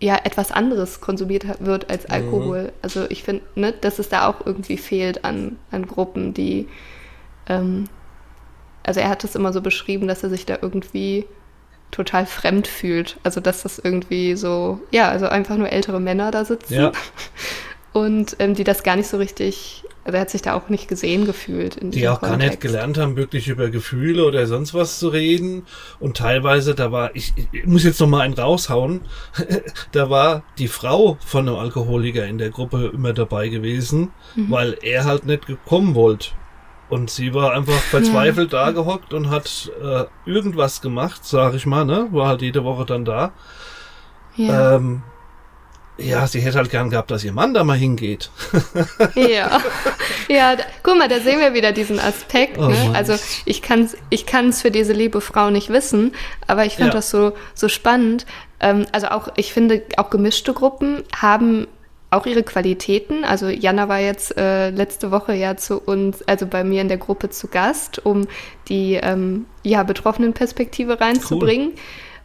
ja 0.00 0.18
etwas 0.24 0.50
anderes 0.50 1.00
konsumiert 1.00 1.44
wird 1.60 1.90
als 1.90 2.04
mhm. 2.04 2.14
Alkohol. 2.14 2.62
Mhm. 2.62 2.70
Also 2.80 3.04
ich 3.10 3.22
finde, 3.22 3.42
ne, 3.54 3.72
dass 3.72 3.98
es 3.98 4.08
da 4.08 4.26
auch 4.26 4.46
irgendwie 4.46 4.78
fehlt 4.78 5.24
an, 5.24 5.58
an 5.70 5.86
Gruppen, 5.86 6.32
die 6.32 6.66
ähm, 7.46 7.88
also 8.84 9.00
er 9.00 9.10
hat 9.10 9.22
es 9.24 9.34
immer 9.34 9.52
so 9.52 9.60
beschrieben, 9.60 10.08
dass 10.08 10.22
er 10.22 10.30
sich 10.30 10.46
da 10.46 10.58
irgendwie 10.60 11.26
total 11.90 12.26
fremd 12.26 12.66
fühlt. 12.66 13.18
Also 13.22 13.40
dass 13.40 13.62
das 13.62 13.78
irgendwie 13.78 14.34
so, 14.34 14.80
ja, 14.90 15.08
also 15.08 15.28
einfach 15.28 15.56
nur 15.56 15.70
ältere 15.70 16.00
Männer 16.00 16.30
da 16.30 16.44
sitzen 16.44 16.74
ja. 16.74 16.92
und 17.92 18.36
ähm, 18.38 18.54
die 18.54 18.64
das 18.64 18.82
gar 18.82 18.96
nicht 18.96 19.08
so 19.08 19.16
richtig 19.16 19.84
also 20.04 20.16
er 20.16 20.22
hat 20.22 20.30
sich 20.30 20.42
da 20.42 20.54
auch 20.54 20.68
nicht 20.68 20.88
gesehen 20.88 21.26
gefühlt. 21.26 21.78
die 21.80 22.08
auch 22.08 22.18
Kontext. 22.18 22.40
gar 22.40 22.48
nicht 22.48 22.60
gelernt 22.60 22.98
haben, 22.98 23.16
wirklich 23.16 23.46
über 23.46 23.70
Gefühle 23.70 24.24
oder 24.24 24.46
sonst 24.46 24.74
was 24.74 24.98
zu 24.98 25.08
reden. 25.08 25.64
Und 26.00 26.16
teilweise, 26.16 26.74
da 26.74 26.90
war, 26.90 27.14
ich, 27.14 27.32
ich 27.52 27.66
muss 27.66 27.84
jetzt 27.84 28.00
noch 28.00 28.08
mal 28.08 28.22
einen 28.22 28.34
raushauen, 28.34 29.02
da 29.92 30.10
war 30.10 30.42
die 30.58 30.66
Frau 30.66 31.18
von 31.24 31.48
einem 31.48 31.56
Alkoholiker 31.56 32.26
in 32.26 32.38
der 32.38 32.50
Gruppe 32.50 32.90
immer 32.92 33.12
dabei 33.12 33.48
gewesen, 33.48 34.10
mhm. 34.34 34.50
weil 34.50 34.76
er 34.82 35.04
halt 35.04 35.24
nicht 35.24 35.46
gekommen 35.46 35.94
wollte. 35.94 36.30
Und 36.88 37.08
sie 37.08 37.32
war 37.32 37.52
einfach 37.52 37.72
verzweifelt 37.72 38.52
ja. 38.52 38.66
da 38.66 38.70
gehockt 38.72 39.14
und 39.14 39.30
hat 39.30 39.70
äh, 39.82 40.04
irgendwas 40.26 40.82
gemacht, 40.82 41.24
sag 41.24 41.54
ich 41.54 41.64
mal, 41.64 41.84
ne? 41.84 42.08
War 42.10 42.28
halt 42.28 42.42
jede 42.42 42.64
Woche 42.64 42.84
dann 42.84 43.04
da. 43.04 43.32
Ja. 44.36 44.76
Ähm, 44.76 45.02
ja, 46.04 46.26
sie 46.26 46.40
hätte 46.40 46.58
halt 46.58 46.70
gern 46.70 46.90
gehabt, 46.90 47.10
dass 47.10 47.24
ihr 47.24 47.32
Mann 47.32 47.54
da 47.54 47.64
mal 47.64 47.76
hingeht. 47.76 48.30
ja. 49.14 49.60
Ja, 50.28 50.56
da, 50.56 50.64
guck 50.82 50.98
mal, 50.98 51.08
da 51.08 51.20
sehen 51.20 51.40
wir 51.40 51.54
wieder 51.54 51.72
diesen 51.72 51.98
Aspekt. 51.98 52.58
Oh, 52.58 52.68
ne? 52.68 52.92
Also 52.94 53.14
ich 53.44 53.62
kann 53.62 53.84
es 53.84 53.96
ich 54.10 54.26
kann's 54.26 54.62
für 54.62 54.70
diese 54.70 54.92
liebe 54.92 55.20
Frau 55.20 55.50
nicht 55.50 55.70
wissen, 55.70 56.12
aber 56.46 56.64
ich 56.64 56.76
fand 56.76 56.88
ja. 56.88 56.92
das 56.92 57.10
so, 57.10 57.32
so 57.54 57.68
spannend. 57.68 58.26
Ähm, 58.60 58.86
also 58.92 59.08
auch, 59.08 59.28
ich 59.36 59.52
finde, 59.52 59.82
auch 59.96 60.10
gemischte 60.10 60.52
Gruppen 60.52 61.02
haben 61.16 61.66
auch 62.12 62.26
ihre 62.26 62.42
Qualitäten. 62.42 63.24
Also 63.24 63.48
Jana 63.48 63.88
war 63.88 63.98
jetzt 63.98 64.36
äh, 64.36 64.70
letzte 64.70 65.10
Woche 65.10 65.34
ja 65.34 65.56
zu 65.56 65.80
uns, 65.80 66.22
also 66.22 66.46
bei 66.46 66.62
mir 66.62 66.82
in 66.82 66.88
der 66.88 66.98
Gruppe 66.98 67.30
zu 67.30 67.48
Gast, 67.48 68.04
um 68.04 68.26
die 68.68 68.94
ähm, 68.94 69.46
ja, 69.62 69.82
betroffenen 69.82 70.34
Perspektive 70.34 71.00
reinzubringen. 71.00 71.68
Cool. 71.68 71.74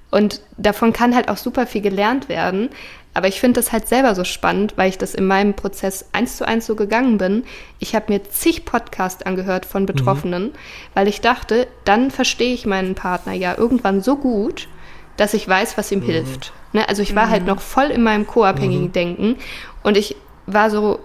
Und 0.10 0.42
davon 0.58 0.94
kann 0.94 1.16
halt 1.16 1.30
auch 1.30 1.38
super 1.38 1.68
viel 1.68 1.82
gelernt 1.82 2.30
werden. 2.30 2.70
Aber 3.18 3.28
ich 3.28 3.40
finde 3.40 3.60
das 3.60 3.72
halt 3.72 3.88
selber 3.88 4.14
so 4.14 4.24
spannend, 4.24 4.74
weil 4.76 4.90
ich 4.90 5.00
das 5.00 5.16
in 5.16 5.26
meinem 5.26 5.56
Prozess 5.56 6.06
eins 6.12 6.38
zu 6.38 6.48
eins 6.48 6.68
so 6.68 6.76
gegangen 6.76 7.18
bin. 7.18 7.46
Ich 7.80 7.96
habe 7.96 8.14
mir 8.14 8.24
zig 8.26 8.64
Podcasts 8.64 9.24
angehört 9.24 9.66
von 9.66 9.82
mhm. 9.82 9.88
Betroffenen, 9.88 10.44
mhm. 10.44 10.52
weil 10.94 11.08
ich 11.08 11.20
dachte, 11.20 11.68
dann 11.84 12.12
verstehe 12.12 12.54
ich 12.54 12.68
meinen 12.68 12.94
Partner 12.94 13.34
ja 13.34 13.58
irgendwann 13.58 14.02
so 14.02 14.18
gut, 14.18 14.68
dass 15.16 15.34
ich 15.34 15.48
weiß, 15.48 15.80
was 15.80 15.92
ihm 15.92 16.02
mhm. 16.02 16.04
hilft. 16.04 16.54
Ne? 16.74 16.88
Also 16.88 17.02
ich 17.02 17.16
war 17.16 17.32
halt 17.32 17.42
mhm. 17.42 17.48
halt 17.48 17.58
noch 17.58 17.62
voll 17.64 17.86
in 17.86 18.04
meinem 18.04 18.28
co-abhängigen 18.28 18.90
mhm. 18.90 18.94
Denken 18.94 19.38
und 19.82 19.98
ich 19.98 20.16
war 20.46 20.70
so, 20.70 21.00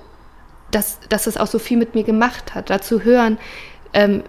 dass, 0.71 1.01
dass 1.09 1.27
es 1.27 1.39
auch 1.39 1.47
so 1.47 1.59
viel 1.59 1.79
mit 1.79 1.95
mir 1.95 2.05
gemacht 2.05 2.55
hat, 2.55 2.69
dazu 2.69 3.05
hören, 3.05 3.39
ähm, 3.95 4.23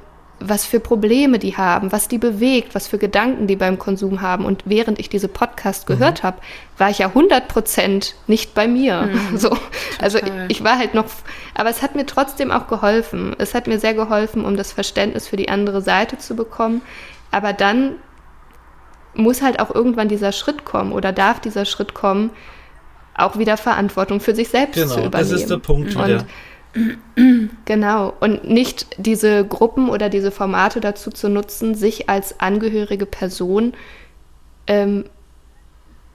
was 0.45 0.65
für 0.65 0.79
Probleme 0.79 1.39
die 1.39 1.55
haben, 1.55 1.91
was 1.91 2.07
die 2.07 2.17
bewegt, 2.17 2.75
was 2.75 2.87
für 2.87 2.97
Gedanken 2.97 3.47
die 3.47 3.55
beim 3.55 3.79
Konsum 3.79 4.21
haben. 4.21 4.45
Und 4.45 4.63
während 4.65 4.99
ich 4.99 5.09
diese 5.09 5.27
Podcast 5.27 5.87
mhm. 5.87 5.93
gehört 5.93 6.23
habe, 6.23 6.39
war 6.77 6.89
ich 6.89 6.99
ja 6.99 7.07
100 7.07 7.47
Prozent 7.47 8.15
nicht 8.27 8.53
bei 8.53 8.67
mir. 8.67 9.03
Mhm. 9.03 9.37
So. 9.43 9.57
Also 9.99 10.19
ich, 10.19 10.31
ich, 10.49 10.63
war 10.63 10.77
halt 10.77 10.93
noch, 10.93 11.05
aber 11.55 11.69
es 11.69 11.81
hat 11.81 11.95
mir 11.95 12.05
trotzdem 12.05 12.51
auch 12.51 12.67
geholfen. 12.67 13.35
Es 13.37 13.53
hat 13.53 13.67
mir 13.67 13.79
sehr 13.79 13.93
geholfen, 13.93 14.45
um 14.45 14.57
das 14.57 14.71
Verständnis 14.71 15.27
für 15.27 15.37
die 15.37 15.49
andere 15.49 15.81
Seite 15.81 16.17
zu 16.17 16.35
bekommen. 16.35 16.81
Aber 17.31 17.53
dann 17.53 17.95
muss 19.13 19.41
halt 19.41 19.59
auch 19.59 19.73
irgendwann 19.73 20.07
dieser 20.07 20.31
Schritt 20.31 20.65
kommen 20.65 20.91
oder 20.91 21.11
darf 21.11 21.39
dieser 21.39 21.65
Schritt 21.65 21.93
kommen, 21.93 22.31
auch 23.15 23.37
wieder 23.37 23.57
Verantwortung 23.57 24.19
für 24.19 24.35
sich 24.35 24.49
selbst 24.49 24.75
genau, 24.75 24.93
zu 24.93 24.99
übernehmen. 24.99 25.31
Das 25.31 25.31
ist 25.31 25.49
der 25.49 25.57
Punkt 25.57 25.91
wieder. 25.91 26.19
Und 26.19 26.25
Genau. 27.65 28.13
Und 28.19 28.49
nicht 28.49 28.87
diese 28.97 29.45
Gruppen 29.45 29.89
oder 29.89 30.09
diese 30.09 30.31
Formate 30.31 30.81
dazu 30.81 31.11
zu 31.11 31.29
nutzen, 31.29 31.75
sich 31.75 32.09
als 32.09 32.39
angehörige 32.39 33.05
Person 33.05 33.73
ähm, 34.67 35.05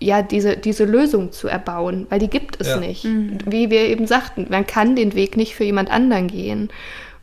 ja, 0.00 0.22
diese, 0.22 0.56
diese 0.56 0.84
Lösung 0.84 1.32
zu 1.32 1.48
erbauen, 1.48 2.06
weil 2.08 2.20
die 2.20 2.30
gibt 2.30 2.60
es 2.60 2.68
ja. 2.68 2.76
nicht. 2.76 3.04
Mhm. 3.04 3.38
Wie 3.46 3.70
wir 3.70 3.82
eben 3.88 4.06
sagten, 4.06 4.46
man 4.48 4.66
kann 4.66 4.94
den 4.94 5.14
Weg 5.14 5.36
nicht 5.36 5.54
für 5.54 5.64
jemand 5.64 5.90
anderen 5.90 6.28
gehen. 6.28 6.70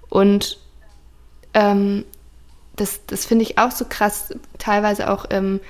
Und 0.10 0.60
ähm, 1.54 2.04
das, 2.76 3.06
das 3.08 3.26
finde 3.26 3.44
ich 3.44 3.58
auch 3.58 3.72
so 3.72 3.86
krass, 3.88 4.34
teilweise 4.58 5.10
auch, 5.10 5.26
ähm, 5.30 5.62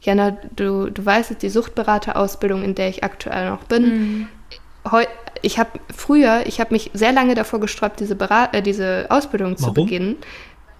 Jana, 0.00 0.36
du, 0.54 0.90
du 0.90 1.04
weißt 1.04 1.30
es, 1.32 1.38
die 1.38 1.48
Suchtberaterausbildung, 1.48 2.62
in 2.62 2.74
der 2.74 2.88
ich 2.88 3.04
aktuell 3.04 3.50
noch 3.50 3.64
bin, 3.64 3.82
mhm 3.82 4.28
ich 5.42 5.58
habe 5.58 5.70
früher, 5.94 6.42
ich 6.46 6.60
habe 6.60 6.72
mich 6.74 6.90
sehr 6.94 7.12
lange 7.12 7.34
davor 7.34 7.60
gesträubt, 7.60 8.00
diese, 8.00 8.14
Berat 8.14 8.54
äh, 8.54 8.62
diese 8.62 9.06
Ausbildung 9.08 9.56
Warum? 9.58 9.74
zu 9.74 9.82
beginnen, 9.82 10.16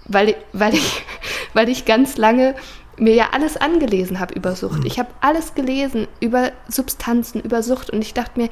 weil, 0.06 0.34
weil, 0.52 0.74
ich, 0.74 1.04
weil 1.54 1.68
ich 1.68 1.84
ganz 1.84 2.16
lange 2.16 2.54
mir 2.96 3.14
ja 3.14 3.28
alles 3.32 3.56
angelesen 3.56 4.18
habe 4.18 4.34
über 4.34 4.56
Sucht. 4.56 4.84
Ich 4.84 4.98
habe 4.98 5.09
alles 5.20 5.54
gelesen 5.54 6.09
über 6.20 6.50
Substanzen, 6.68 7.40
über 7.40 7.62
Sucht 7.62 7.90
und 7.90 8.02
ich 8.02 8.14
dachte 8.14 8.40
mir, 8.40 8.48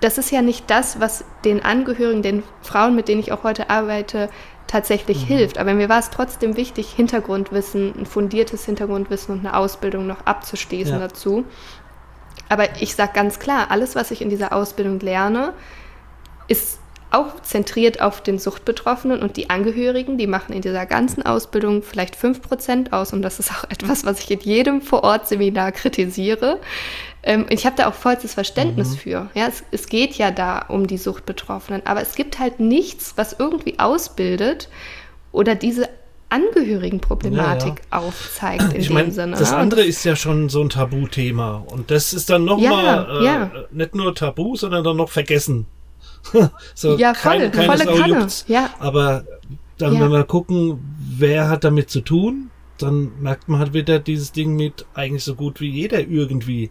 das 0.00 0.18
ist 0.18 0.30
ja 0.30 0.42
nicht 0.42 0.68
das, 0.68 1.00
was 1.00 1.24
den 1.44 1.64
Angehörigen, 1.64 2.22
den 2.22 2.42
Frauen, 2.60 2.94
mit 2.94 3.08
denen 3.08 3.20
ich 3.20 3.32
auch 3.32 3.44
heute 3.44 3.70
arbeite, 3.70 4.28
tatsächlich 4.66 5.22
mhm. 5.22 5.26
hilft. 5.26 5.58
Aber 5.58 5.74
mir 5.74 5.88
war 5.88 6.00
es 6.00 6.10
trotzdem 6.10 6.56
wichtig, 6.56 6.88
Hintergrundwissen, 6.90 7.94
ein 7.96 8.06
fundiertes 8.06 8.64
Hintergrundwissen 8.64 9.34
und 9.34 9.46
eine 9.46 9.56
Ausbildung 9.56 10.06
noch 10.06 10.26
abzuschließen 10.26 10.94
ja. 10.94 10.98
dazu. 10.98 11.44
Aber 12.52 12.68
ich 12.82 12.94
sage 12.94 13.12
ganz 13.14 13.38
klar, 13.38 13.70
alles, 13.70 13.94
was 13.94 14.10
ich 14.10 14.20
in 14.20 14.28
dieser 14.28 14.52
Ausbildung 14.52 15.00
lerne, 15.00 15.54
ist 16.48 16.80
auch 17.10 17.40
zentriert 17.40 18.02
auf 18.02 18.20
den 18.20 18.38
Suchtbetroffenen 18.38 19.22
und 19.22 19.38
die 19.38 19.48
Angehörigen. 19.48 20.18
Die 20.18 20.26
machen 20.26 20.52
in 20.52 20.60
dieser 20.60 20.84
ganzen 20.84 21.22
Ausbildung 21.22 21.82
vielleicht 21.82 22.14
5% 22.14 22.92
aus. 22.92 23.14
Und 23.14 23.22
das 23.22 23.38
ist 23.38 23.50
auch 23.52 23.64
etwas, 23.70 24.04
was 24.04 24.20
ich 24.20 24.30
in 24.30 24.40
jedem 24.40 24.82
Vorortseminar 24.82 25.72
kritisiere. 25.72 26.60
Ähm, 27.22 27.46
ich 27.48 27.64
habe 27.64 27.76
da 27.76 27.88
auch 27.88 27.94
vollstes 27.94 28.34
Verständnis 28.34 28.90
mhm. 28.90 28.96
für. 28.96 29.30
Ja, 29.32 29.46
es, 29.46 29.64
es 29.70 29.86
geht 29.86 30.12
ja 30.12 30.30
da 30.30 30.66
um 30.68 30.86
die 30.86 30.98
Suchtbetroffenen. 30.98 31.86
Aber 31.86 32.02
es 32.02 32.16
gibt 32.16 32.38
halt 32.38 32.60
nichts, 32.60 33.14
was 33.16 33.34
irgendwie 33.38 33.78
ausbildet 33.78 34.68
oder 35.32 35.54
diese 35.54 35.88
Angehörigenproblematik 36.32 37.74
ja, 37.78 37.84
ja. 37.92 37.98
aufzeigt 37.98 38.72
in 38.72 38.80
ich 38.80 38.90
mein, 38.90 39.06
dem 39.06 39.12
Sinne. 39.12 39.36
Das 39.36 39.52
andere 39.52 39.82
ist 39.82 40.02
ja 40.04 40.16
schon 40.16 40.48
so 40.48 40.62
ein 40.62 40.70
Tabuthema 40.70 41.62
und 41.66 41.90
das 41.90 42.14
ist 42.14 42.30
dann 42.30 42.44
nochmal 42.44 43.22
ja, 43.22 43.44
äh, 43.44 43.66
nicht 43.70 43.94
nur 43.94 44.14
Tabu, 44.14 44.56
sondern 44.56 44.82
dann 44.82 44.96
noch 44.96 45.10
vergessen. 45.10 45.66
so 46.74 46.96
ja, 46.96 47.12
voll, 47.14 47.50
kein, 47.50 47.66
volle 47.66 47.84
Kanne. 47.84 48.26
Ja. 48.46 48.70
Aber 48.78 49.24
dann, 49.76 50.00
wenn 50.00 50.10
wir 50.10 50.24
gucken, 50.24 50.78
wer 51.16 51.48
hat 51.48 51.64
damit 51.64 51.90
zu 51.90 52.00
tun, 52.00 52.50
dann 52.78 53.12
merkt 53.20 53.48
man 53.48 53.60
halt 53.60 53.74
wieder 53.74 53.98
dieses 53.98 54.32
Ding 54.32 54.56
mit 54.56 54.86
eigentlich 54.94 55.24
so 55.24 55.34
gut 55.34 55.60
wie 55.60 55.68
jeder 55.68 56.00
irgendwie. 56.00 56.70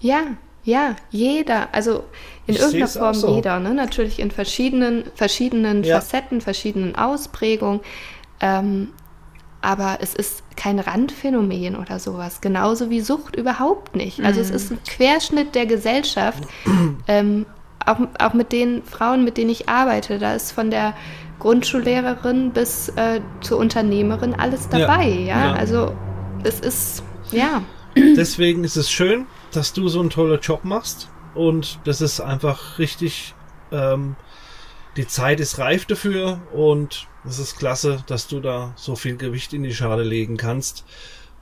Ja, 0.00 0.36
Ja, 0.62 0.96
jeder, 1.10 1.74
also 1.74 2.04
in 2.46 2.54
ich 2.54 2.60
irgendeiner 2.60 2.88
Form 2.88 3.14
so. 3.14 3.34
jeder, 3.34 3.58
ne? 3.60 3.74
natürlich 3.74 4.18
in 4.20 4.30
verschiedenen, 4.30 5.04
verschiedenen. 5.14 5.84
Facetten, 5.84 6.40
verschiedenen 6.40 6.94
Ausprägungen. 6.94 7.80
Ähm, 8.40 8.88
aber 9.62 9.98
es 10.00 10.14
ist 10.14 10.42
kein 10.56 10.78
Randphänomen 10.78 11.76
oder 11.76 11.98
sowas, 11.98 12.40
genauso 12.40 12.88
wie 12.88 13.00
Sucht 13.00 13.36
überhaupt 13.36 13.94
nicht. 13.94 14.20
Also 14.20 14.40
mhm. 14.40 14.46
es 14.46 14.50
ist 14.50 14.70
ein 14.72 14.78
Querschnitt 14.84 15.54
der 15.54 15.66
Gesellschaft, 15.66 16.42
ähm, 17.08 17.46
auch, 17.84 17.98
auch 18.18 18.34
mit 18.34 18.52
den 18.52 18.82
Frauen, 18.82 19.24
mit 19.24 19.36
denen 19.36 19.50
ich 19.50 19.68
arbeite. 19.68 20.18
Da 20.18 20.34
ist 20.34 20.52
von 20.52 20.70
der 20.70 20.94
Grundschullehrerin 21.38 22.52
bis 22.52 22.88
äh, 22.90 23.20
zur 23.40 23.58
Unternehmerin 23.58 24.34
alles 24.34 24.68
dabei, 24.68 25.08
ja. 25.08 25.26
ja? 25.26 25.46
ja. 25.46 25.52
Also 25.54 25.94
es 26.42 26.60
ist, 26.60 27.02
ja. 27.30 27.62
Deswegen 27.96 28.64
ist 28.64 28.76
es 28.76 28.90
schön, 28.90 29.26
dass 29.52 29.72
du 29.72 29.88
so 29.88 30.00
einen 30.00 30.10
tollen 30.10 30.40
Job 30.40 30.64
machst 30.64 31.08
und 31.34 31.80
das 31.84 32.00
ist 32.00 32.20
einfach 32.20 32.78
richtig, 32.78 33.34
ähm, 33.72 34.16
die 34.96 35.06
Zeit 35.06 35.40
ist 35.40 35.58
reif 35.58 35.84
dafür 35.86 36.40
und 36.52 37.08
es 37.26 37.38
ist 37.38 37.58
klasse, 37.58 38.02
dass 38.06 38.28
du 38.28 38.40
da 38.40 38.72
so 38.76 38.96
viel 38.96 39.16
Gewicht 39.16 39.52
in 39.52 39.62
die 39.62 39.74
Schale 39.74 40.04
legen 40.04 40.36
kannst. 40.36 40.84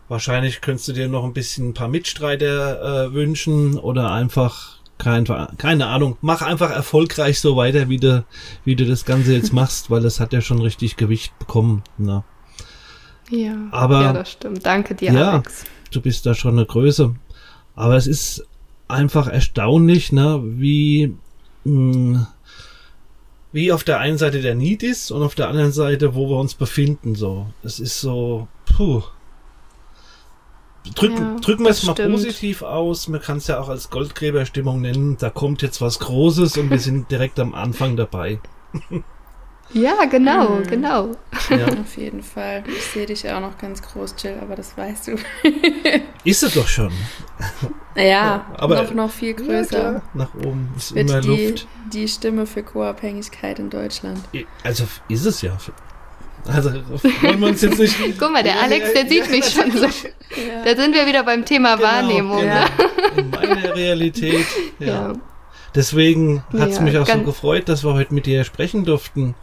Wahrscheinlich 0.08 0.60
könntest 0.60 0.88
du 0.88 0.92
dir 0.92 1.08
noch 1.08 1.24
ein 1.24 1.34
bisschen 1.34 1.70
ein 1.70 1.74
paar 1.74 1.88
Mitstreiter 1.88 3.06
äh, 3.06 3.12
wünschen 3.12 3.78
oder 3.78 4.10
einfach 4.10 4.78
kein, 4.96 5.24
keine 5.58 5.86
Ahnung, 5.86 6.16
mach 6.20 6.42
einfach 6.42 6.70
erfolgreich 6.70 7.40
so 7.40 7.56
weiter, 7.56 7.88
wie 7.88 7.98
du, 7.98 8.24
wie 8.64 8.74
du 8.74 8.84
das 8.84 9.04
Ganze 9.04 9.34
jetzt 9.34 9.52
machst, 9.52 9.90
weil 9.90 10.04
es 10.04 10.18
hat 10.18 10.32
ja 10.32 10.40
schon 10.40 10.60
richtig 10.60 10.96
Gewicht 10.96 11.38
bekommen. 11.38 11.82
Na. 11.96 12.16
Ne? 12.16 12.24
Ja, 13.30 13.56
aber, 13.70 14.02
ja, 14.02 14.12
das 14.12 14.32
stimmt. 14.32 14.64
Danke 14.64 14.94
dir, 14.94 15.12
ja, 15.12 15.32
Alex. 15.32 15.64
Du 15.90 16.00
bist 16.00 16.24
da 16.26 16.34
schon 16.34 16.52
eine 16.52 16.66
Größe. 16.66 17.14
Aber 17.76 17.94
es 17.96 18.06
ist 18.06 18.46
einfach 18.88 19.28
erstaunlich, 19.28 20.12
ne, 20.12 20.40
wie, 20.42 21.14
mh, 21.64 21.72
hm, 21.94 22.26
wie 23.52 23.72
auf 23.72 23.84
der 23.84 23.98
einen 23.98 24.18
Seite 24.18 24.40
der 24.42 24.54
Need 24.54 24.82
ist 24.82 25.10
und 25.10 25.22
auf 25.22 25.34
der 25.34 25.48
anderen 25.48 25.72
Seite, 25.72 26.14
wo 26.14 26.28
wir 26.28 26.36
uns 26.36 26.54
befinden, 26.54 27.14
so. 27.14 27.46
Es 27.62 27.80
ist 27.80 28.00
so, 28.00 28.48
puh. 28.66 29.02
Drücken, 30.94 31.16
ja, 31.16 31.36
drücken 31.40 31.64
wir 31.64 31.70
es 31.70 31.82
mal 31.82 31.92
stimmt. 31.92 32.14
positiv 32.14 32.62
aus. 32.62 33.08
Man 33.08 33.20
kann 33.20 33.38
es 33.38 33.46
ja 33.46 33.60
auch 33.60 33.68
als 33.68 33.90
Goldgräberstimmung 33.90 34.80
nennen. 34.80 35.16
Da 35.18 35.28
kommt 35.28 35.60
jetzt 35.60 35.80
was 35.80 35.98
Großes 35.98 36.56
und 36.56 36.70
wir 36.70 36.78
sind 36.78 37.10
direkt 37.10 37.38
am 37.40 37.54
Anfang 37.54 37.96
dabei. 37.96 38.40
Ja, 39.72 40.04
genau, 40.06 40.56
mhm. 40.56 40.66
genau. 40.66 41.16
Ja. 41.50 41.66
Auf 41.80 41.96
jeden 41.96 42.22
Fall. 42.22 42.64
Ich 42.66 42.84
sehe 42.84 43.06
dich 43.06 43.28
auch 43.30 43.40
noch 43.40 43.58
ganz 43.58 43.82
groß, 43.82 44.14
Jill, 44.22 44.38
aber 44.40 44.56
das 44.56 44.76
weißt 44.76 45.08
du. 45.08 45.16
Ist 46.24 46.42
es 46.42 46.54
doch 46.54 46.66
schon. 46.66 46.92
Ja, 47.96 48.46
aber 48.56 48.82
noch, 48.82 48.94
noch 48.94 49.10
viel 49.10 49.34
größer. 49.34 49.92
Ja, 49.92 50.02
Nach 50.14 50.34
oben 50.34 50.70
ist 50.76 50.94
Wird 50.94 51.10
immer 51.10 51.20
die, 51.20 51.46
Luft. 51.48 51.66
Die 51.92 52.06
Stimme 52.06 52.46
für 52.46 52.62
Co-Abhängigkeit 52.62 53.58
in 53.58 53.70
Deutschland. 53.70 54.20
Also 54.62 54.84
ist 55.08 55.24
es 55.24 55.42
ja. 55.42 55.56
Also 56.46 56.70
wollen 57.22 57.40
wir 57.40 57.48
uns 57.48 57.62
jetzt 57.62 57.78
nicht. 57.78 57.96
Guck 58.18 58.32
mal, 58.32 58.42
der 58.42 58.60
Alex, 58.62 58.92
der 58.92 59.06
sieht 59.06 59.30
mich 59.30 59.44
schon 59.46 59.70
so. 59.72 59.84
Ja. 59.86 60.64
Da 60.64 60.76
sind 60.80 60.94
wir 60.94 61.06
wieder 61.06 61.24
beim 61.24 61.44
Thema 61.44 61.76
genau, 61.76 61.88
Wahrnehmung. 61.88 62.44
Ne? 62.44 62.64
In 63.16 63.30
meiner 63.30 63.74
Realität. 63.74 64.46
Ja. 64.78 65.14
Deswegen 65.74 66.42
hat 66.56 66.70
es 66.70 66.80
mich 66.80 66.96
auch 66.98 67.06
so 67.06 67.20
gefreut, 67.22 67.68
dass 67.68 67.84
wir 67.84 67.94
heute 67.94 68.14
mit 68.14 68.26
dir 68.26 68.44
sprechen 68.44 68.84
durften. 68.84 69.34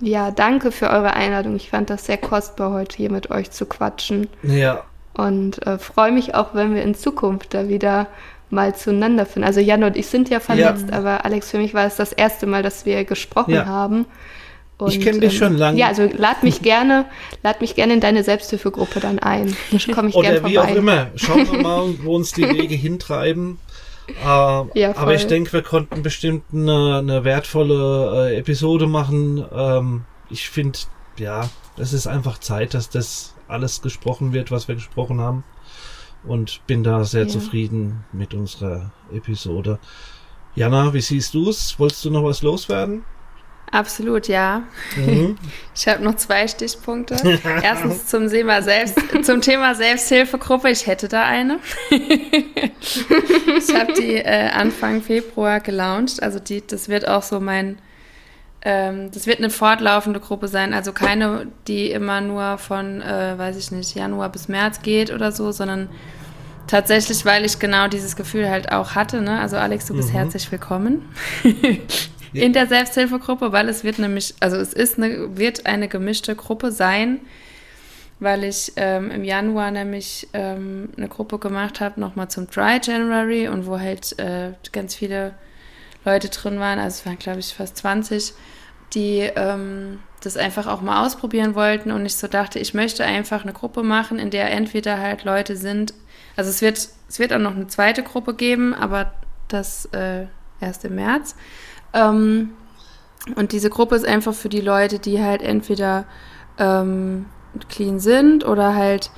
Ja, 0.00 0.30
danke 0.30 0.70
für 0.72 0.90
eure 0.90 1.14
Einladung. 1.14 1.56
Ich 1.56 1.70
fand 1.70 1.90
das 1.90 2.06
sehr 2.06 2.18
kostbar, 2.18 2.72
heute 2.72 2.96
hier 2.96 3.10
mit 3.10 3.30
euch 3.30 3.50
zu 3.50 3.66
quatschen. 3.66 4.28
Ja. 4.42 4.84
Und 5.14 5.66
äh, 5.66 5.78
freue 5.78 6.12
mich 6.12 6.34
auch, 6.34 6.54
wenn 6.54 6.74
wir 6.74 6.82
in 6.82 6.94
Zukunft 6.94 7.54
da 7.54 7.68
wieder 7.68 8.06
mal 8.50 8.74
zueinander 8.74 9.26
finden. 9.26 9.46
Also 9.46 9.60
Jan 9.60 9.82
und 9.82 9.96
ich 9.96 10.06
sind 10.06 10.30
ja 10.30 10.40
vernetzt, 10.40 10.86
ja. 10.90 10.96
aber 10.96 11.24
Alex, 11.24 11.50
für 11.50 11.58
mich 11.58 11.74
war 11.74 11.86
es 11.86 11.96
das 11.96 12.12
erste 12.12 12.46
Mal, 12.46 12.62
dass 12.62 12.86
wir 12.86 13.04
gesprochen 13.04 13.54
ja. 13.54 13.66
haben. 13.66 14.06
Und, 14.78 14.92
ich 14.92 15.00
kenne 15.00 15.18
dich 15.18 15.32
ähm, 15.34 15.38
schon 15.38 15.56
lange. 15.56 15.78
Ja, 15.78 15.88
also 15.88 16.08
lad 16.16 16.44
mich 16.44 16.62
gerne, 16.62 17.06
lad 17.42 17.60
mich 17.60 17.74
gerne 17.74 17.94
in 17.94 18.00
deine 18.00 18.22
Selbsthilfegruppe 18.22 19.00
dann 19.00 19.18
ein. 19.18 19.56
Da 19.72 19.92
komme 19.92 20.08
ich 20.08 20.14
gerne 20.14 20.40
vorbei. 20.40 20.50
Oder 20.50 20.50
wie 20.50 20.58
auch 20.58 20.76
immer. 20.76 21.08
Schauen 21.16 21.50
wir 21.50 21.60
mal, 21.60 21.94
wo 22.04 22.14
uns 22.14 22.32
die 22.32 22.42
Wege 22.48 22.76
hintreiben. 22.76 23.58
Äh, 24.08 24.80
ja, 24.80 24.96
aber 24.96 25.14
ich 25.14 25.26
denke, 25.26 25.52
wir 25.52 25.62
konnten 25.62 26.02
bestimmt 26.02 26.44
eine, 26.52 26.98
eine 26.98 27.24
wertvolle 27.24 28.30
äh, 28.30 28.36
Episode 28.38 28.86
machen. 28.86 29.44
Ähm, 29.52 30.04
ich 30.30 30.48
finde, 30.48 30.78
ja, 31.18 31.48
es 31.76 31.92
ist 31.92 32.06
einfach 32.06 32.38
Zeit, 32.38 32.74
dass 32.74 32.88
das 32.88 33.34
alles 33.48 33.82
gesprochen 33.82 34.32
wird, 34.32 34.50
was 34.50 34.68
wir 34.68 34.74
gesprochen 34.74 35.20
haben. 35.20 35.44
Und 36.24 36.66
bin 36.66 36.82
da 36.82 37.04
sehr 37.04 37.24
ja. 37.24 37.28
zufrieden 37.28 38.04
mit 38.12 38.34
unserer 38.34 38.92
Episode. 39.12 39.78
Jana, 40.54 40.92
wie 40.92 41.00
siehst 41.00 41.34
du 41.34 41.48
es? 41.48 41.78
Wolltest 41.78 42.04
du 42.04 42.10
noch 42.10 42.24
was 42.24 42.42
loswerden? 42.42 43.04
Absolut, 43.70 44.28
ja. 44.28 44.62
Mhm. 44.96 45.36
Ich 45.74 45.86
habe 45.86 46.02
noch 46.02 46.16
zwei 46.16 46.48
Stichpunkte. 46.48 47.14
Erstens 47.62 48.06
zum 48.06 48.28
Thema, 48.28 48.62
Selbst, 48.62 48.98
zum 49.22 49.40
Thema 49.40 49.76
Selbsthilfegruppe. 49.76 50.70
Ich 50.70 50.88
hätte 50.88 51.06
da 51.06 51.24
eine. 51.24 51.60
ich 51.90 53.74
habe 53.74 53.92
die 53.92 54.16
äh, 54.16 54.50
Anfang 54.50 55.02
Februar 55.02 55.60
gelauncht. 55.60 56.20
Also 56.20 56.40
die, 56.40 56.66
das 56.66 56.88
wird 56.88 57.06
auch 57.06 57.22
so 57.22 57.38
mein, 57.38 57.78
ähm, 58.62 59.12
das 59.12 59.28
wird 59.28 59.38
eine 59.38 59.50
fortlaufende 59.50 60.18
Gruppe 60.18 60.48
sein. 60.48 60.74
Also 60.74 60.92
keine, 60.92 61.46
die 61.68 61.92
immer 61.92 62.20
nur 62.20 62.58
von, 62.58 63.00
äh, 63.00 63.38
weiß 63.38 63.56
ich 63.56 63.70
nicht, 63.70 63.94
Januar 63.94 64.30
bis 64.30 64.48
März 64.48 64.82
geht 64.82 65.12
oder 65.12 65.30
so, 65.30 65.52
sondern 65.52 65.88
tatsächlich, 66.66 67.24
weil 67.24 67.44
ich 67.44 67.60
genau 67.60 67.86
dieses 67.86 68.16
Gefühl 68.16 68.50
halt 68.50 68.72
auch 68.72 68.96
hatte. 68.96 69.20
Ne? 69.20 69.38
Also 69.38 69.58
Alex, 69.58 69.86
du 69.86 69.94
bist 69.94 70.08
mhm. 70.08 70.14
herzlich 70.14 70.50
willkommen 70.50 71.08
in 72.32 72.52
der 72.52 72.66
Selbsthilfegruppe, 72.66 73.52
weil 73.52 73.68
es 73.68 73.84
wird 73.84 73.98
nämlich, 73.98 74.34
also 74.40 74.56
es 74.56 74.72
ist 74.72 74.98
eine, 74.98 75.36
wird 75.36 75.66
eine 75.66 75.88
gemischte 75.88 76.34
Gruppe 76.34 76.72
sein, 76.72 77.20
weil 78.20 78.44
ich 78.44 78.72
ähm, 78.76 79.10
im 79.10 79.24
Januar 79.24 79.70
nämlich 79.70 80.28
ähm, 80.32 80.90
eine 80.96 81.08
Gruppe 81.08 81.38
gemacht 81.38 81.80
habe, 81.80 82.00
nochmal 82.00 82.28
zum 82.28 82.48
Dry 82.48 82.80
January 82.82 83.48
und 83.48 83.66
wo 83.66 83.78
halt 83.78 84.18
äh, 84.18 84.52
ganz 84.72 84.94
viele 84.94 85.34
Leute 86.04 86.28
drin 86.28 86.58
waren, 86.58 86.78
also 86.78 87.00
es 87.00 87.06
waren 87.06 87.18
glaube 87.18 87.40
ich 87.40 87.54
fast 87.54 87.76
20, 87.76 88.32
die 88.94 89.30
ähm, 89.36 90.00
das 90.20 90.36
einfach 90.36 90.66
auch 90.66 90.80
mal 90.80 91.04
ausprobieren 91.06 91.54
wollten 91.54 91.92
und 91.92 92.04
ich 92.06 92.16
so 92.16 92.26
dachte, 92.26 92.58
ich 92.58 92.74
möchte 92.74 93.04
einfach 93.04 93.42
eine 93.42 93.52
Gruppe 93.52 93.82
machen, 93.82 94.18
in 94.18 94.30
der 94.30 94.50
entweder 94.50 94.98
halt 94.98 95.24
Leute 95.24 95.56
sind, 95.56 95.94
also 96.36 96.50
es 96.50 96.60
wird, 96.60 96.88
es 97.08 97.18
wird 97.18 97.32
auch 97.32 97.38
noch 97.38 97.54
eine 97.54 97.68
zweite 97.68 98.02
Gruppe 98.02 98.34
geben, 98.34 98.74
aber 98.74 99.12
das 99.48 99.86
äh, 99.86 100.26
erst 100.60 100.84
im 100.84 100.96
März. 100.96 101.34
Ähm, 101.92 102.50
und 103.36 103.52
diese 103.52 103.70
Gruppe 103.70 103.96
ist 103.96 104.06
einfach 104.06 104.34
für 104.34 104.48
die 104.48 104.60
Leute, 104.60 104.98
die 104.98 105.22
halt 105.22 105.42
entweder 105.42 106.04
ähm, 106.58 107.26
clean 107.68 108.00
sind 108.00 108.46
oder 108.46 108.74
halt 108.74 109.10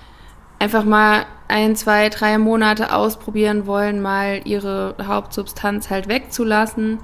einfach 0.59 0.85
mal 0.85 1.27
ein, 1.49 1.75
zwei, 1.75 2.09
drei 2.09 2.39
Monate 2.39 2.95
ausprobieren 2.95 3.67
wollen, 3.67 4.01
mal 4.01 4.41
ihre 4.45 4.95
Hauptsubstanz 5.03 5.91
halt 5.91 6.09
wegzulassen 6.09 6.99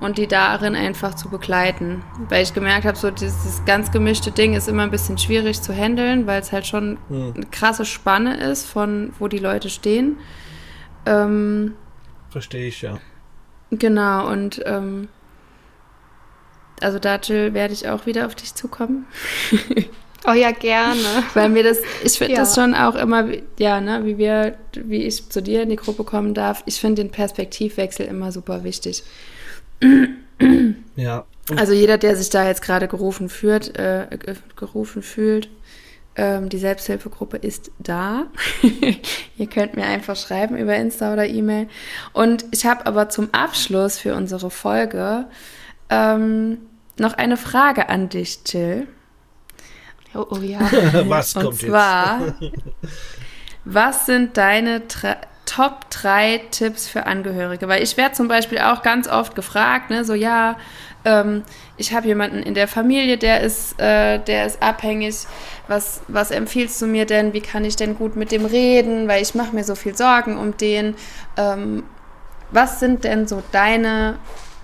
und 0.00 0.18
die 0.18 0.26
darin 0.26 0.74
einfach 0.74 1.14
zu 1.14 1.28
begleiten. 1.28 2.02
Weil 2.28 2.42
ich 2.42 2.54
gemerkt 2.54 2.84
habe, 2.84 2.96
so 2.96 3.10
dieses 3.10 3.64
ganz 3.64 3.90
gemischte 3.90 4.30
Ding 4.30 4.54
ist 4.54 4.68
immer 4.68 4.82
ein 4.82 4.90
bisschen 4.90 5.18
schwierig 5.18 5.62
zu 5.62 5.72
handeln, 5.72 6.26
weil 6.26 6.40
es 6.40 6.52
halt 6.52 6.66
schon 6.66 6.98
hm. 7.08 7.32
eine 7.34 7.46
krasse 7.46 7.84
Spanne 7.84 8.36
ist, 8.38 8.66
von 8.66 9.12
wo 9.18 9.28
die 9.28 9.38
Leute 9.38 9.70
stehen. 9.70 10.18
Ähm, 11.06 11.74
Verstehe 12.30 12.68
ich, 12.68 12.82
ja. 12.82 12.98
Genau, 13.70 14.30
und 14.30 14.62
ähm, 14.64 15.08
also 16.80 16.98
da, 16.98 17.16
Jill, 17.16 17.54
werde 17.54 17.74
ich 17.74 17.88
auch 17.88 18.06
wieder 18.06 18.26
auf 18.26 18.34
dich 18.34 18.54
zukommen. 18.54 19.06
oh 20.26 20.32
ja, 20.32 20.50
gerne. 20.52 21.24
Weil 21.34 21.48
mir 21.48 21.62
das, 21.62 21.78
ich 22.04 22.18
finde 22.18 22.34
ja. 22.34 22.40
das 22.40 22.54
schon 22.54 22.74
auch 22.74 22.94
immer, 22.94 23.28
ja, 23.58 23.80
ne, 23.80 24.04
wie 24.04 24.18
wir, 24.18 24.56
wie 24.74 25.04
ich 25.04 25.28
zu 25.28 25.42
dir 25.42 25.62
in 25.62 25.70
die 25.70 25.76
Gruppe 25.76 26.04
kommen 26.04 26.34
darf, 26.34 26.62
ich 26.66 26.80
finde 26.80 27.02
den 27.02 27.10
Perspektivwechsel 27.10 28.06
immer 28.06 28.32
super 28.32 28.64
wichtig. 28.64 29.02
ja. 30.96 31.24
Also 31.56 31.72
jeder, 31.72 31.96
der 31.98 32.14
sich 32.16 32.30
da 32.30 32.46
jetzt 32.46 32.62
gerade 32.62 32.88
gerufen 32.88 33.28
fühlt, 33.28 33.76
äh, 33.78 34.06
gerufen 34.56 35.02
fühlt, 35.02 35.48
ähm, 36.18 36.48
die 36.48 36.58
Selbsthilfegruppe 36.58 37.36
ist 37.36 37.70
da. 37.78 38.26
Ihr 39.36 39.46
könnt 39.46 39.76
mir 39.76 39.84
einfach 39.84 40.16
schreiben 40.16 40.56
über 40.58 40.74
Insta 40.74 41.12
oder 41.12 41.26
E-Mail. 41.26 41.68
Und 42.12 42.44
ich 42.50 42.66
habe 42.66 42.84
aber 42.86 43.08
zum 43.08 43.32
Abschluss 43.32 43.98
für 43.98 44.14
unsere 44.14 44.50
Folge 44.50 45.26
ähm, 45.88 46.58
noch 46.98 47.14
eine 47.14 47.36
Frage 47.36 47.88
an 47.88 48.08
dich, 48.08 48.40
Jill. 48.46 48.88
Oh, 50.12 50.26
oh 50.30 50.38
ja. 50.38 50.58
was 51.08 51.34
kommt 51.34 51.46
Und 51.46 51.60
zwar, 51.60 52.34
was 53.64 54.06
sind 54.06 54.36
deine 54.36 54.82
Top 55.46 55.88
3 55.90 56.42
Tipps 56.50 56.88
für 56.88 57.06
Angehörige? 57.06 57.68
Weil 57.68 57.82
ich 57.82 57.96
werde 57.96 58.16
zum 58.16 58.26
Beispiel 58.26 58.58
auch 58.58 58.82
ganz 58.82 59.06
oft 59.06 59.36
gefragt, 59.36 59.90
ne, 59.90 60.04
so 60.04 60.14
ja, 60.14 60.56
ähm, 61.04 61.44
ich 61.78 61.94
habe 61.94 62.06
jemanden 62.06 62.42
in 62.42 62.54
der 62.54 62.68
Familie, 62.68 63.16
der 63.16 63.40
ist, 63.40 63.80
äh, 63.80 64.18
der 64.18 64.46
ist 64.46 64.62
abhängig. 64.62 65.26
Was, 65.68 66.02
was 66.08 66.30
empfiehlst 66.30 66.82
du 66.82 66.86
mir 66.86 67.06
denn? 67.06 67.32
Wie 67.32 67.40
kann 67.40 67.64
ich 67.64 67.76
denn 67.76 67.96
gut 67.96 68.16
mit 68.16 68.32
dem 68.32 68.44
reden? 68.44 69.08
Weil 69.08 69.22
ich 69.22 69.34
mache 69.34 69.54
mir 69.54 69.64
so 69.64 69.74
viel 69.74 69.96
Sorgen 69.96 70.36
um 70.36 70.56
den. 70.56 70.96
Ähm, 71.36 71.84
was 72.50 72.80
sind 72.80 73.04
denn 73.04 73.28
so 73.28 73.42
deine 73.52 74.18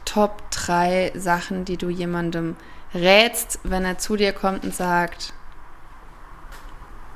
Top 0.05 0.51
3 0.51 1.13
Sachen, 1.15 1.65
die 1.65 1.77
du 1.77 1.89
jemandem 1.89 2.57
rätst, 2.95 3.61
wenn 3.63 3.85
er 3.85 3.99
zu 3.99 4.17
dir 4.17 4.33
kommt 4.33 4.65
und 4.65 4.75
sagt, 4.75 5.33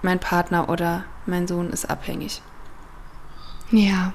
mein 0.03 0.21
Partner 0.21 0.69
oder 0.69 1.05
mein 1.27 1.49
Sohn 1.49 1.71
ist 1.71 1.91
abhängig? 1.91 2.41
Ja. 3.71 4.13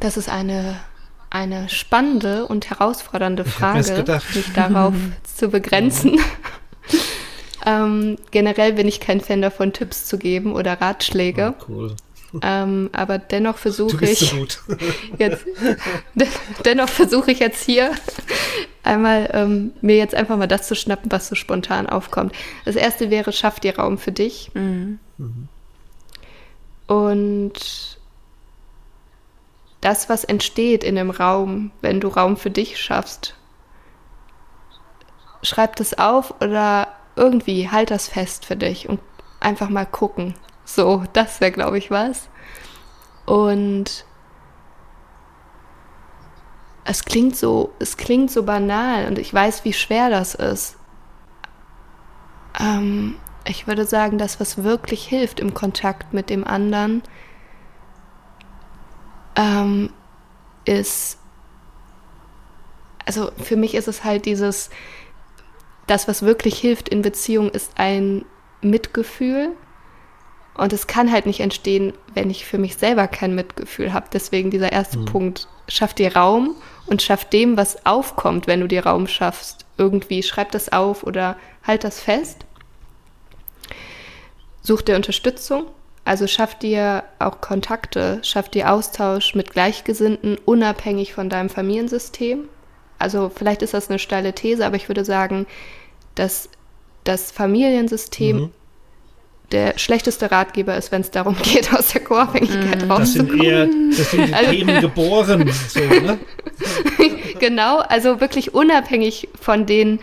Das 0.00 0.16
ist 0.16 0.28
eine, 0.28 0.80
eine 1.30 1.68
spannende 1.68 2.46
und 2.46 2.70
herausfordernde 2.70 3.44
Frage, 3.44 4.04
mich 4.34 4.52
darauf 4.54 4.94
zu 5.36 5.48
begrenzen. 5.48 6.20
ähm, 7.66 8.16
generell 8.30 8.72
bin 8.74 8.88
ich 8.88 9.00
kein 9.00 9.20
Fan 9.20 9.42
davon, 9.42 9.72
Tipps 9.72 10.06
zu 10.06 10.18
geben 10.18 10.54
oder 10.54 10.80
Ratschläge. 10.80 11.54
Oh, 11.60 11.64
cool. 11.68 11.96
Ähm, 12.42 12.90
aber 12.92 13.18
dennoch 13.18 13.56
versuche 13.56 14.04
ich 14.04 14.18
so 14.18 14.46
jetzt 15.18 15.46
dennoch 16.64 16.88
versuche 16.88 17.30
ich 17.30 17.38
jetzt 17.38 17.64
hier 17.64 17.92
einmal 18.82 19.30
ähm, 19.32 19.72
mir 19.80 19.96
jetzt 19.96 20.14
einfach 20.14 20.36
mal 20.36 20.46
das 20.46 20.68
zu 20.68 20.74
schnappen, 20.74 21.10
was 21.10 21.28
so 21.28 21.34
spontan 21.34 21.86
aufkommt. 21.86 22.34
Das 22.66 22.76
erste 22.76 23.10
wäre, 23.10 23.32
schaff 23.32 23.60
dir 23.60 23.78
Raum 23.78 23.96
für 23.96 24.12
dich. 24.12 24.50
Mhm. 24.52 24.98
Mhm. 25.16 25.48
Und 26.86 27.97
das, 29.80 30.08
was 30.08 30.24
entsteht 30.24 30.84
in 30.84 30.96
dem 30.96 31.10
Raum, 31.10 31.70
wenn 31.80 32.00
du 32.00 32.08
Raum 32.08 32.36
für 32.36 32.50
dich 32.50 32.80
schaffst, 32.80 33.34
schreib 35.42 35.76
das 35.76 35.98
auf 35.98 36.34
oder 36.40 36.88
irgendwie 37.16 37.70
halt 37.70 37.90
das 37.90 38.08
fest 38.08 38.44
für 38.44 38.56
dich 38.56 38.88
und 38.88 39.00
einfach 39.40 39.68
mal 39.68 39.86
gucken. 39.86 40.34
So, 40.64 41.04
das 41.12 41.40
wäre, 41.40 41.52
glaube 41.52 41.78
ich, 41.78 41.90
was. 41.90 42.28
Und 43.24 44.04
es 46.84 47.04
klingt 47.04 47.36
so, 47.36 47.72
es 47.78 47.96
klingt 47.96 48.30
so 48.30 48.42
banal 48.42 49.06
und 49.06 49.18
ich 49.18 49.32
weiß, 49.32 49.64
wie 49.64 49.72
schwer 49.72 50.10
das 50.10 50.34
ist. 50.34 50.76
Ähm, 52.58 53.16
ich 53.44 53.66
würde 53.66 53.84
sagen, 53.86 54.18
das, 54.18 54.40
was 54.40 54.64
wirklich 54.64 55.06
hilft 55.06 55.40
im 55.40 55.54
Kontakt 55.54 56.12
mit 56.12 56.30
dem 56.30 56.46
anderen, 56.46 57.02
ähm, 59.38 59.90
ist, 60.64 61.18
also 63.06 63.30
für 63.42 63.56
mich 63.56 63.74
ist 63.74 63.88
es 63.88 64.04
halt 64.04 64.26
dieses, 64.26 64.68
das, 65.86 66.08
was 66.08 66.22
wirklich 66.22 66.58
hilft 66.58 66.90
in 66.90 67.00
Beziehung, 67.00 67.48
ist 67.48 67.72
ein 67.76 68.26
Mitgefühl. 68.60 69.50
Und 70.54 70.72
es 70.72 70.88
kann 70.88 71.12
halt 71.12 71.24
nicht 71.24 71.38
entstehen, 71.38 71.92
wenn 72.14 72.30
ich 72.30 72.44
für 72.44 72.58
mich 72.58 72.76
selber 72.76 73.06
kein 73.06 73.36
Mitgefühl 73.36 73.92
habe. 73.92 74.08
Deswegen 74.12 74.50
dieser 74.50 74.72
erste 74.72 74.98
mhm. 74.98 75.04
Punkt, 75.04 75.48
schaff 75.68 75.94
dir 75.94 76.16
Raum 76.16 76.56
und 76.86 77.00
schaff 77.00 77.24
dem, 77.24 77.56
was 77.56 77.86
aufkommt, 77.86 78.48
wenn 78.48 78.60
du 78.60 78.66
dir 78.66 78.84
Raum 78.84 79.06
schaffst. 79.06 79.66
Irgendwie 79.76 80.24
schreib 80.24 80.50
das 80.50 80.72
auf 80.72 81.04
oder 81.04 81.36
halt 81.62 81.84
das 81.84 82.00
fest. 82.00 82.44
Such 84.62 84.82
dir 84.82 84.96
Unterstützung, 84.96 85.66
also 86.08 86.26
schaff 86.26 86.54
dir 86.54 87.04
auch 87.18 87.42
Kontakte, 87.42 88.20
schaff 88.22 88.48
dir 88.48 88.72
Austausch 88.72 89.34
mit 89.34 89.52
Gleichgesinnten, 89.52 90.38
unabhängig 90.46 91.12
von 91.12 91.28
deinem 91.28 91.50
Familiensystem. 91.50 92.48
Also 92.98 93.30
vielleicht 93.34 93.60
ist 93.60 93.74
das 93.74 93.90
eine 93.90 93.98
steile 93.98 94.32
These, 94.32 94.64
aber 94.64 94.76
ich 94.76 94.88
würde 94.88 95.04
sagen, 95.04 95.46
dass 96.14 96.48
das 97.04 97.30
Familiensystem 97.30 98.36
mhm. 98.36 98.50
der 99.52 99.78
schlechteste 99.78 100.30
Ratgeber 100.30 100.78
ist, 100.78 100.92
wenn 100.92 101.02
es 101.02 101.10
darum 101.10 101.36
geht, 101.42 101.74
aus 101.74 101.88
der 101.88 102.02
Co-Abhängigkeit 102.02 102.84
mhm. 102.86 102.90
rauszukommen. 102.90 103.36
Das 103.36 103.36
sind, 103.36 103.44
eher, 103.44 103.66
das 103.90 104.10
sind 104.10 104.28
die 104.28 104.34
also, 104.34 104.50
Themen 104.50 104.80
geboren. 104.80 105.52
So, 105.68 105.80
ne? 105.80 106.18
genau, 107.38 107.80
also 107.80 108.22
wirklich 108.22 108.54
unabhängig 108.54 109.28
von 109.38 109.66
den 109.66 110.00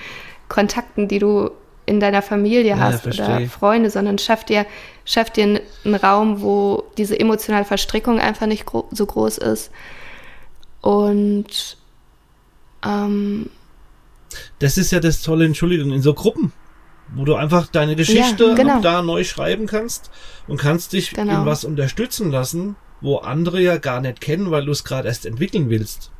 Kontakten, 0.49 1.07
die 1.07 1.17
du 1.17 1.49
in 1.85 1.99
deiner 1.99 2.21
Familie 2.21 2.69
ja, 2.69 2.79
hast 2.79 3.03
verstehe. 3.03 3.25
oder 3.25 3.47
Freunde, 3.47 3.89
sondern 3.89 4.17
schaff 4.17 4.43
dir, 4.43 4.65
schaff 5.05 5.29
dir 5.29 5.61
einen 5.83 5.95
Raum, 5.95 6.41
wo 6.41 6.83
diese 6.97 7.19
emotionale 7.19 7.65
Verstrickung 7.65 8.19
einfach 8.19 8.47
nicht 8.47 8.65
gro 8.65 8.87
so 8.91 9.05
groß 9.05 9.37
ist. 9.37 9.71
Und 10.81 11.77
ähm, 12.83 13.49
das 14.59 14.77
ist 14.77 14.91
ja 14.91 14.99
das 14.99 15.21
Tolle, 15.21 15.45
Entschuldigung, 15.45 15.91
in 15.91 16.01
so 16.01 16.13
Gruppen, 16.13 16.51
wo 17.13 17.25
du 17.25 17.35
einfach 17.35 17.67
deine 17.67 17.95
Geschichte 17.95 18.45
ja, 18.45 18.53
genau. 18.55 18.81
da 18.81 19.01
neu 19.01 19.23
schreiben 19.23 19.67
kannst 19.67 20.11
und 20.47 20.57
kannst 20.57 20.93
dich 20.93 21.11
genau. 21.11 21.41
in 21.41 21.45
was 21.45 21.65
unterstützen 21.65 22.31
lassen, 22.31 22.75
wo 23.01 23.17
andere 23.17 23.61
ja 23.61 23.77
gar 23.77 24.01
nicht 24.01 24.21
kennen, 24.21 24.51
weil 24.51 24.65
du 24.65 24.71
es 24.71 24.83
gerade 24.83 25.07
erst 25.07 25.25
entwickeln 25.25 25.69
willst. 25.69 26.11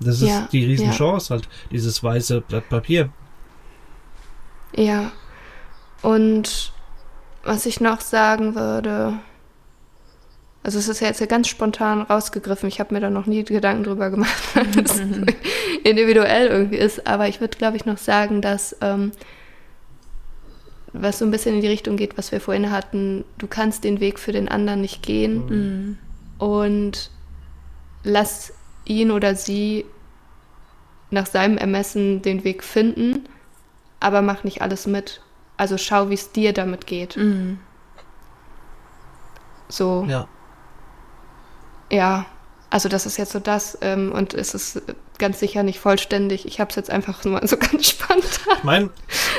Das 0.00 0.20
ist 0.20 0.28
ja, 0.28 0.48
die 0.50 0.64
Riesenchance 0.64 1.32
ja. 1.32 1.36
halt, 1.36 1.48
dieses 1.70 2.02
weiße 2.02 2.40
Blatt 2.40 2.68
Papier. 2.68 3.10
Ja. 4.76 5.12
Und 6.02 6.72
was 7.44 7.66
ich 7.66 7.80
noch 7.80 8.00
sagen 8.00 8.54
würde, 8.54 9.18
also 10.62 10.78
es 10.78 10.88
ist 10.88 11.00
ja 11.00 11.08
jetzt 11.08 11.20
ja 11.20 11.26
ganz 11.26 11.48
spontan 11.48 12.02
rausgegriffen. 12.02 12.68
Ich 12.68 12.80
habe 12.80 12.94
mir 12.94 13.00
da 13.00 13.10
noch 13.10 13.26
nie 13.26 13.44
Gedanken 13.44 13.84
drüber 13.84 14.10
gemacht, 14.10 14.42
weil 14.54 14.66
das 14.66 14.98
mhm. 14.98 15.26
individuell 15.84 16.48
irgendwie 16.48 16.76
ist. 16.76 17.06
Aber 17.06 17.28
ich 17.28 17.40
würde, 17.40 17.56
glaube 17.56 17.76
ich, 17.76 17.84
noch 17.84 17.98
sagen, 17.98 18.40
dass 18.40 18.76
ähm, 18.80 19.12
was 20.92 21.18
so 21.18 21.24
ein 21.24 21.30
bisschen 21.30 21.56
in 21.56 21.60
die 21.60 21.68
Richtung 21.68 21.96
geht, 21.96 22.16
was 22.16 22.32
wir 22.32 22.40
vorhin 22.40 22.70
hatten, 22.70 23.24
du 23.38 23.46
kannst 23.46 23.84
den 23.84 24.00
Weg 24.00 24.18
für 24.18 24.32
den 24.32 24.48
anderen 24.48 24.80
nicht 24.80 25.02
gehen 25.02 25.46
mhm. 25.46 25.98
und 26.38 27.10
lass 28.04 28.52
ihn 28.84 29.10
oder 29.10 29.34
sie 29.34 29.84
nach 31.10 31.26
seinem 31.26 31.58
Ermessen 31.58 32.22
den 32.22 32.44
Weg 32.44 32.62
finden 32.62 33.26
aber 34.00 34.22
mach 34.22 34.44
nicht 34.44 34.62
alles 34.62 34.86
mit. 34.86 35.20
Also 35.56 35.78
schau, 35.78 36.10
wie 36.10 36.14
es 36.14 36.32
dir 36.32 36.52
damit 36.52 36.86
geht. 36.86 37.16
Mhm. 37.16 37.58
So. 39.68 40.04
Ja. 40.08 40.28
Ja, 41.90 42.26
also 42.74 42.88
das 42.88 43.06
ist 43.06 43.18
jetzt 43.18 43.30
so 43.30 43.38
das 43.38 43.78
ähm, 43.82 44.10
und 44.10 44.34
es 44.34 44.52
ist 44.52 44.82
ganz 45.18 45.38
sicher 45.38 45.62
nicht 45.62 45.78
vollständig. 45.78 46.44
Ich 46.44 46.58
habe 46.58 46.70
es 46.70 46.74
jetzt 46.74 46.90
einfach 46.90 47.24
nur 47.24 47.40
so 47.46 47.56
ganz 47.56 47.90
spontan, 47.90 48.58
mein, 48.64 48.90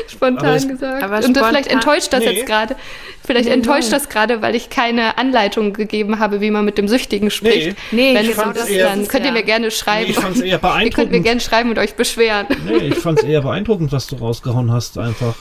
spontan 0.08 0.46
aber 0.46 0.68
gesagt. 0.68 1.04
Aber 1.04 1.16
und 1.18 1.24
spontan, 1.24 1.50
vielleicht 1.50 1.68
enttäuscht 1.70 2.14
das 2.14 2.22
nee. 2.22 2.30
jetzt 2.30 2.46
gerade. 2.46 2.78
Vielleicht 3.26 3.50
nee, 3.50 3.56
enttäuscht 3.56 3.92
nein. 3.92 4.00
das 4.00 4.08
gerade, 4.08 4.42
weil 4.42 4.56
ich 4.56 4.70
keine 4.70 5.18
Anleitung 5.18 5.74
gegeben 5.74 6.20
habe, 6.20 6.40
wie 6.40 6.50
man 6.50 6.64
mit 6.64 6.78
dem 6.78 6.88
Süchtigen 6.88 7.30
spricht. 7.30 7.76
Nee, 7.92 8.14
nee 8.14 8.16
Wenn 8.16 8.28
genau 8.30 8.54
das, 8.54 8.70
eher, 8.70 8.88
dann 8.88 9.06
könnt 9.06 9.26
ihr 9.26 9.34
mir 9.34 9.44
gerne 9.44 9.70
schreiben. 9.70 10.06
Nee, 10.06 10.12
ich 10.12 10.18
fand's 10.18 10.40
eher 10.40 10.58
beeindruckend. 10.58 10.86
ihr 10.98 11.04
könnt 11.04 11.12
mir 11.12 11.22
gerne 11.22 11.42
schreiben 11.42 11.70
und 11.72 11.78
euch 11.78 11.96
beschweren. 11.96 12.48
Nee, 12.66 12.88
ich 12.88 13.00
fand 13.00 13.20
es 13.20 13.26
eher 13.26 13.42
beeindruckend, 13.42 13.92
was 13.92 14.08
du 14.08 14.16
rausgehauen 14.16 14.72
hast, 14.72 14.98
einfach. 14.98 15.36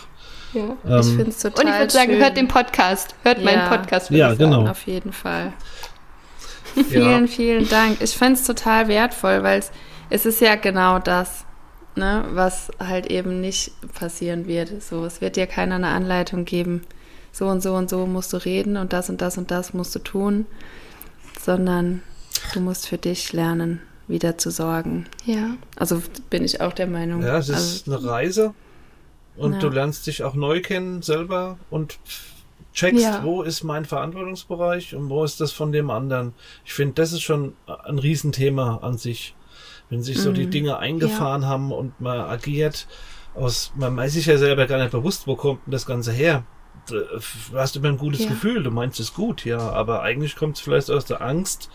Ja, 0.53 0.77
ähm, 0.85 1.01
ich 1.01 1.07
finde 1.07 1.31
es 1.31 1.39
total 1.39 1.65
Und 1.65 1.71
ich 1.71 1.79
würde 1.79 1.93
sagen, 1.93 2.17
hört 2.17 2.37
den 2.37 2.49
Podcast. 2.49 3.15
Hört 3.23 3.39
ja. 3.39 3.45
meinen 3.45 3.69
Podcast. 3.69 4.11
Ja, 4.11 4.35
genau. 4.35 4.67
Auf 4.67 4.85
jeden 4.89 5.13
Fall. 5.13 5.53
vielen, 6.89 7.29
vielen 7.29 7.69
Dank. 7.69 8.01
Ich 8.01 8.17
finde 8.17 8.35
es 8.35 8.45
total 8.45 8.89
wertvoll, 8.89 9.43
weil 9.43 9.63
es 10.11 10.27
ist 10.27 10.41
ja 10.41 10.55
genau 10.57 10.99
das, 10.99 11.45
ne, 11.97 12.25
was 12.33 12.71
halt 12.79 13.07
eben 13.07 13.41
nicht 13.41 13.73
passieren 13.95 14.47
wird. 14.47 14.83
So, 14.83 15.05
es 15.05 15.21
wird 15.21 15.37
dir 15.37 15.47
keiner 15.47 15.77
eine 15.77 15.89
Anleitung 15.89 16.45
geben, 16.45 16.83
so 17.33 17.47
und 17.47 17.63
so 17.63 17.75
und 17.75 17.91
so 17.91 18.07
musst 18.07 18.33
du 18.33 18.39
reden 18.39 18.77
und 18.77 18.93
das 18.93 19.09
und 19.11 19.21
das 19.21 19.39
und 19.39 19.51
das 19.51 19.75
musst 19.75 19.95
du 19.95 19.99
tun, 19.99 20.47
sondern 21.41 22.03
du 22.53 22.61
musst 22.61 22.89
für 22.89 22.99
dich 22.99 23.33
lernen, 23.33 23.81
wieder 24.09 24.39
zu 24.39 24.51
sorgen. 24.51 25.07
Ja. 25.25 25.57
Also 25.77 26.03
bin 26.31 26.45
ich 26.45 26.61
auch 26.61 26.73
der 26.73 26.87
Meinung. 26.87 27.23
Ja, 27.23 27.39
es 27.39 27.49
ist 27.49 27.89
also, 27.89 27.99
eine 27.99 28.11
Reise 28.11 28.55
und 29.37 29.55
ja. 29.55 29.59
du 29.59 29.69
lernst 29.69 30.07
dich 30.07 30.23
auch 30.23 30.35
neu 30.35 30.61
kennen 30.61 31.03
selber 31.03 31.59
und 31.71 31.99
checkst, 32.75 33.05
ja. 33.05 33.23
wo 33.23 33.43
ist 33.43 33.63
mein 33.63 33.85
Verantwortungsbereich 33.85 34.95
und 34.95 35.09
wo 35.09 35.25
ist 35.25 35.41
das 35.41 35.53
von 35.53 35.73
dem 35.73 35.91
anderen. 35.91 36.35
Ich 36.65 36.75
finde, 36.75 36.95
das 36.95 37.13
ist 37.13 37.23
schon 37.23 37.55
ein 37.67 37.99
Riesenthema 37.99 38.79
an 38.83 38.99
sich. 38.99 39.35
Wenn 39.89 40.03
sich 40.03 40.19
so 40.19 40.31
mhm. 40.31 40.35
die 40.35 40.47
Dinge 40.49 40.79
eingefahren 40.79 41.43
ja. 41.43 41.49
haben 41.49 41.73
und 41.73 42.01
man 42.01 42.19
agiert 42.19 42.89
aus, 43.35 43.73
man 43.77 43.97
weiß 43.97 44.15
sich 44.15 44.27
ja 44.27 44.39
selber 44.39 44.67
gar 44.67 44.79
nicht 44.79 44.91
bewusst, 44.91 45.27
wo 45.27 45.37
kommt 45.37 45.67
denn 45.67 45.73
das 45.73 45.87
Ganze 45.87 46.13
her. 46.13 46.45
Du 46.89 47.07
hast 47.55 47.77
immer 47.77 47.89
ein 47.89 47.97
gutes 47.97 48.25
ja. 48.25 48.29
Gefühl, 48.29 48.63
du 48.63 48.71
meinst 48.71 49.01
es 49.01 49.15
gut, 49.15 49.45
ja, 49.45 49.59
aber 49.59 50.03
eigentlich 50.03 50.37
kommt 50.37 50.57
es 50.57 50.63
vielleicht 50.63 50.91
aus 50.91 51.05
der 51.05 51.23
Angst, 51.23 51.71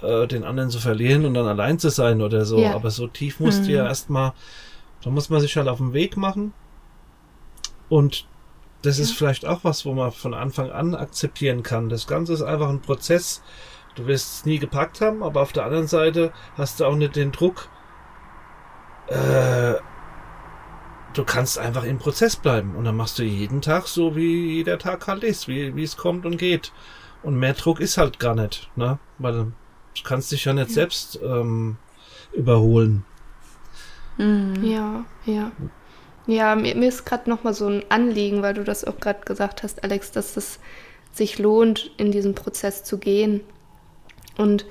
äh, 0.00 0.26
den 0.26 0.42
anderen 0.44 0.70
zu 0.70 0.80
verlieren 0.80 1.24
und 1.26 1.34
dann 1.34 1.46
allein 1.46 1.78
zu 1.78 1.90
sein 1.90 2.22
oder 2.22 2.44
so. 2.44 2.58
Ja. 2.58 2.74
Aber 2.74 2.90
so 2.90 3.06
tief 3.06 3.40
musst 3.40 3.62
mhm. 3.62 3.66
du 3.66 3.72
ja 3.72 3.82
mhm. 3.82 3.88
erstmal, 3.88 4.32
da 5.02 5.10
muss 5.10 5.28
man 5.28 5.40
sich 5.40 5.56
halt 5.56 5.68
auf 5.68 5.78
den 5.78 5.92
Weg 5.92 6.16
machen 6.16 6.52
und 7.88 8.26
das 8.82 8.98
ist 8.98 9.12
vielleicht 9.12 9.46
auch 9.46 9.64
was, 9.64 9.84
wo 9.84 9.92
man 9.92 10.10
von 10.12 10.34
Anfang 10.34 10.70
an 10.70 10.94
akzeptieren 10.94 11.62
kann. 11.62 11.88
Das 11.88 12.06
Ganze 12.06 12.32
ist 12.32 12.42
einfach 12.42 12.68
ein 12.68 12.80
Prozess. 12.80 13.42
Du 13.94 14.06
wirst 14.06 14.34
es 14.34 14.44
nie 14.46 14.58
gepackt 14.58 15.00
haben, 15.00 15.22
aber 15.22 15.42
auf 15.42 15.52
der 15.52 15.64
anderen 15.64 15.88
Seite 15.88 16.32
hast 16.56 16.80
du 16.80 16.84
auch 16.84 16.94
nicht 16.94 17.16
den 17.16 17.32
Druck, 17.32 17.68
äh, 19.08 19.74
du 21.14 21.24
kannst 21.24 21.58
einfach 21.58 21.84
im 21.84 21.98
Prozess 21.98 22.36
bleiben 22.36 22.76
und 22.76 22.84
dann 22.84 22.96
machst 22.96 23.18
du 23.18 23.24
jeden 23.24 23.60
Tag 23.60 23.88
so, 23.88 24.14
wie 24.14 24.54
jeder 24.54 24.78
Tag 24.78 25.06
halt 25.08 25.24
ist, 25.24 25.48
wie, 25.48 25.74
wie 25.74 25.82
es 25.82 25.96
kommt 25.96 26.24
und 26.24 26.36
geht. 26.36 26.72
Und 27.22 27.38
mehr 27.38 27.54
Druck 27.54 27.80
ist 27.80 27.98
halt 27.98 28.18
gar 28.18 28.34
nicht, 28.34 28.70
ne? 28.76 28.98
Weil 29.18 29.32
du 29.32 29.52
kannst 30.04 30.32
dich 30.32 30.44
ja 30.44 30.52
nicht 30.52 30.68
ja. 30.68 30.74
selbst 30.74 31.18
ähm, 31.22 31.76
überholen. 32.32 33.04
Mhm. 34.16 34.64
Ja, 34.64 35.04
ja. 35.26 35.50
Ja, 36.26 36.54
mir, 36.54 36.74
mir 36.74 36.88
ist 36.88 37.06
gerade 37.06 37.28
nochmal 37.28 37.54
so 37.54 37.66
ein 37.68 37.84
Anliegen, 37.88 38.42
weil 38.42 38.54
du 38.54 38.64
das 38.64 38.84
auch 38.84 38.98
gerade 39.00 39.24
gesagt 39.24 39.62
hast, 39.62 39.82
Alex, 39.84 40.12
dass 40.12 40.36
es 40.36 40.58
sich 41.12 41.38
lohnt, 41.38 41.90
in 41.96 42.12
diesen 42.12 42.34
Prozess 42.34 42.84
zu 42.84 42.98
gehen. 42.98 43.40
Und 44.36 44.64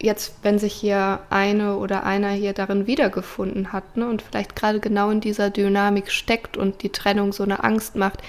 jetzt, 0.00 0.34
wenn 0.42 0.58
sich 0.58 0.74
hier 0.74 1.20
eine 1.30 1.76
oder 1.76 2.04
einer 2.04 2.30
hier 2.30 2.52
darin 2.52 2.86
wiedergefunden 2.86 3.72
hat 3.72 3.96
ne, 3.96 4.08
und 4.08 4.22
vielleicht 4.22 4.56
gerade 4.56 4.80
genau 4.80 5.10
in 5.10 5.20
dieser 5.20 5.50
Dynamik 5.50 6.10
steckt 6.10 6.56
und 6.56 6.82
die 6.82 6.90
Trennung 6.90 7.32
so 7.32 7.42
eine 7.42 7.64
Angst 7.64 7.96
macht, 7.96 8.22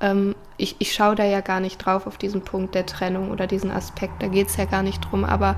ähm, 0.00 0.34
ich, 0.56 0.76
ich 0.78 0.92
schaue 0.92 1.14
da 1.14 1.24
ja 1.24 1.40
gar 1.40 1.60
nicht 1.60 1.78
drauf 1.78 2.06
auf 2.06 2.18
diesen 2.18 2.42
Punkt 2.42 2.74
der 2.74 2.86
Trennung 2.86 3.30
oder 3.30 3.46
diesen 3.46 3.70
Aspekt, 3.70 4.22
da 4.22 4.28
geht 4.28 4.48
es 4.48 4.56
ja 4.56 4.64
gar 4.64 4.82
nicht 4.82 5.00
drum, 5.00 5.24
aber 5.24 5.56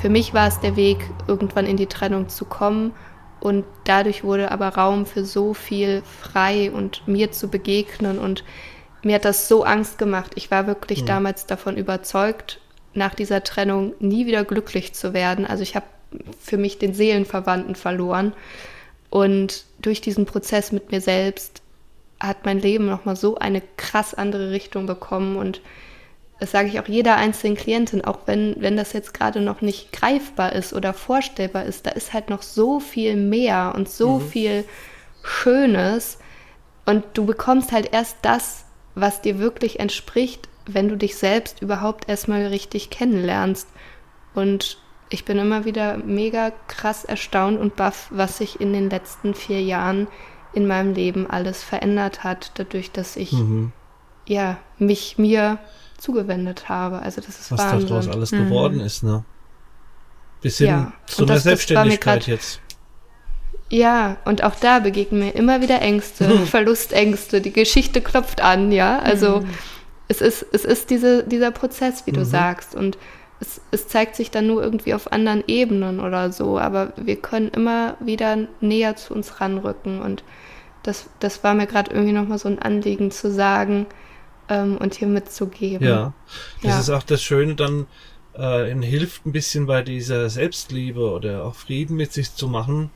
für 0.00 0.08
mich 0.08 0.34
war 0.34 0.48
es 0.48 0.60
der 0.60 0.76
Weg, 0.76 0.98
irgendwann 1.26 1.66
in 1.66 1.76
die 1.76 1.86
Trennung 1.86 2.28
zu 2.28 2.44
kommen 2.44 2.92
und 3.42 3.64
dadurch 3.82 4.22
wurde 4.22 4.52
aber 4.52 4.68
Raum 4.68 5.04
für 5.04 5.24
so 5.24 5.52
viel 5.52 6.04
frei 6.20 6.70
und 6.70 7.08
mir 7.08 7.32
zu 7.32 7.48
begegnen 7.48 8.20
und 8.20 8.44
mir 9.02 9.16
hat 9.16 9.24
das 9.24 9.48
so 9.48 9.64
Angst 9.64 9.98
gemacht. 9.98 10.30
Ich 10.36 10.52
war 10.52 10.68
wirklich 10.68 11.02
mhm. 11.02 11.06
damals 11.06 11.46
davon 11.46 11.76
überzeugt, 11.76 12.60
nach 12.94 13.16
dieser 13.16 13.42
Trennung 13.42 13.94
nie 13.98 14.26
wieder 14.26 14.44
glücklich 14.44 14.92
zu 14.92 15.12
werden. 15.12 15.44
Also 15.44 15.64
ich 15.64 15.74
habe 15.74 15.86
für 16.40 16.56
mich 16.56 16.78
den 16.78 16.94
Seelenverwandten 16.94 17.74
verloren. 17.74 18.32
Und 19.10 19.64
durch 19.80 20.00
diesen 20.00 20.24
Prozess 20.24 20.70
mit 20.70 20.92
mir 20.92 21.00
selbst 21.00 21.62
hat 22.20 22.44
mein 22.44 22.60
Leben 22.60 22.86
nochmal 22.86 23.16
so 23.16 23.38
eine 23.38 23.60
krass 23.76 24.14
andere 24.14 24.52
Richtung 24.52 24.86
bekommen. 24.86 25.34
Und 25.34 25.62
das 26.42 26.50
sage 26.50 26.66
ich 26.66 26.80
auch 26.80 26.88
jeder 26.88 27.14
einzelnen 27.14 27.56
Klientin, 27.56 28.04
auch 28.04 28.18
wenn, 28.26 28.56
wenn 28.58 28.76
das 28.76 28.92
jetzt 28.94 29.14
gerade 29.14 29.40
noch 29.40 29.60
nicht 29.60 29.92
greifbar 29.92 30.52
ist 30.54 30.72
oder 30.72 30.92
vorstellbar 30.92 31.66
ist, 31.66 31.86
da 31.86 31.90
ist 31.90 32.12
halt 32.12 32.30
noch 32.30 32.42
so 32.42 32.80
viel 32.80 33.14
mehr 33.14 33.74
und 33.76 33.88
so 33.88 34.18
mhm. 34.18 34.28
viel 34.28 34.64
Schönes. 35.22 36.18
Und 36.84 37.04
du 37.14 37.26
bekommst 37.26 37.70
halt 37.70 37.92
erst 37.92 38.16
das, 38.22 38.64
was 38.96 39.22
dir 39.22 39.38
wirklich 39.38 39.78
entspricht, 39.78 40.48
wenn 40.66 40.88
du 40.88 40.96
dich 40.96 41.14
selbst 41.14 41.62
überhaupt 41.62 42.08
erstmal 42.08 42.46
richtig 42.46 42.90
kennenlernst. 42.90 43.68
Und 44.34 44.78
ich 45.10 45.24
bin 45.24 45.38
immer 45.38 45.64
wieder 45.64 45.96
mega 45.96 46.50
krass 46.66 47.04
erstaunt 47.04 47.60
und 47.60 47.76
baff, 47.76 48.08
was 48.10 48.38
sich 48.38 48.60
in 48.60 48.72
den 48.72 48.90
letzten 48.90 49.34
vier 49.34 49.62
Jahren 49.62 50.08
in 50.54 50.66
meinem 50.66 50.92
Leben 50.92 51.30
alles 51.30 51.62
verändert 51.62 52.24
hat, 52.24 52.50
dadurch, 52.56 52.90
dass 52.90 53.14
ich 53.14 53.30
mhm. 53.30 53.70
ja 54.26 54.58
mich 54.80 55.18
mir 55.18 55.60
zugewendet 56.02 56.68
habe. 56.68 57.00
Also 57.00 57.20
das 57.20 57.38
ist 57.38 57.52
was 57.52 57.60
Wahnsinn. 57.60 57.88
daraus 57.88 58.08
alles 58.08 58.32
mhm. 58.32 58.44
geworden 58.44 58.80
ist, 58.80 59.02
ne? 59.02 59.24
Bis 60.40 60.58
hin 60.58 60.66
ja. 60.66 60.92
zu 61.06 61.24
einer 61.24 61.38
Selbstständigkeit 61.38 62.26
jetzt. 62.26 62.60
Ja, 63.70 64.16
und 64.24 64.42
auch 64.44 64.56
da 64.56 64.80
begegnen 64.80 65.20
mir 65.20 65.30
immer 65.30 65.62
wieder 65.62 65.80
Ängste, 65.80 66.28
Verlustängste. 66.46 67.40
Die 67.40 67.52
Geschichte 67.52 68.00
klopft 68.00 68.42
an, 68.42 68.72
ja. 68.72 68.98
Also 68.98 69.40
mhm 69.40 69.48
es 70.12 70.20
ist, 70.20 70.46
es 70.52 70.64
ist 70.64 70.90
diese, 70.90 71.24
dieser 71.24 71.50
Prozess, 71.50 72.06
wie 72.06 72.12
du 72.12 72.20
mhm. 72.20 72.26
sagst. 72.26 72.74
Und 72.74 72.98
es, 73.40 73.60
es 73.70 73.88
zeigt 73.88 74.14
sich 74.14 74.30
dann 74.30 74.46
nur 74.46 74.62
irgendwie 74.62 74.94
auf 74.94 75.10
anderen 75.10 75.42
Ebenen 75.46 76.00
oder 76.00 76.32
so. 76.32 76.58
Aber 76.58 76.92
wir 76.96 77.16
können 77.16 77.48
immer 77.48 77.96
wieder 78.00 78.36
näher 78.60 78.96
zu 78.96 79.14
uns 79.14 79.40
ranrücken. 79.40 80.02
Und 80.02 80.22
das, 80.82 81.08
das 81.20 81.42
war 81.44 81.54
mir 81.54 81.66
gerade 81.66 81.92
irgendwie 81.92 82.12
nochmal 82.12 82.38
so 82.38 82.48
ein 82.48 82.58
Anliegen 82.58 83.10
zu 83.10 83.30
sagen 83.30 83.86
ähm, 84.52 84.76
und 84.78 84.94
hier 84.94 85.08
mitzugeben. 85.08 85.86
Ja, 85.86 86.12
das 86.62 86.70
ja. 86.70 86.80
ist 86.80 86.90
auch 86.90 87.02
das 87.02 87.22
Schöne 87.22 87.54
dann. 87.54 87.86
Äh, 88.34 88.74
hilft 88.82 89.26
ein 89.26 89.32
bisschen 89.32 89.66
bei 89.66 89.82
dieser 89.82 90.30
Selbstliebe 90.30 91.10
oder 91.10 91.44
auch 91.44 91.54
Frieden 91.54 91.96
mit 91.96 92.14
sich 92.14 92.34
zu 92.34 92.48
machen, 92.48 92.90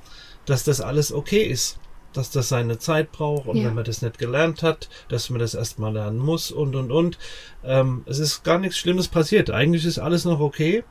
dass 0.47 0.65
das 0.65 0.81
alles 0.81 1.13
okay 1.13 1.43
ist 1.43 1.79
dass 2.17 2.31
das 2.31 2.49
seine 2.49 2.79
Zeit 2.79 3.13
braucht 3.13 3.47
und 3.47 3.57
ja. 3.57 3.67
wenn 3.67 3.75
man 3.75 3.85
das 3.85 4.03
nicht 4.03 4.19
gelernt 4.19 4.63
hat, 4.63 4.89
dass 5.09 5.31
man 5.31 5.39
das 5.39 5.55
erstmal 5.55 5.93
lernen 5.93 6.19
muss 6.19 6.51
und 6.51 6.75
und 6.75 6.91
und. 6.91 7.19
Ähm, 7.65 8.05
es 8.07 8.19
ist 8.19 8.43
gar 8.43 8.59
nichts 8.59 8.79
Schlimmes 8.79 9.09
passiert. 9.09 9.51
Eigentlich 9.51 9.85
ist 9.85 9.99
alles 9.99 10.25
noch 10.25 10.41
okay. 10.41 10.85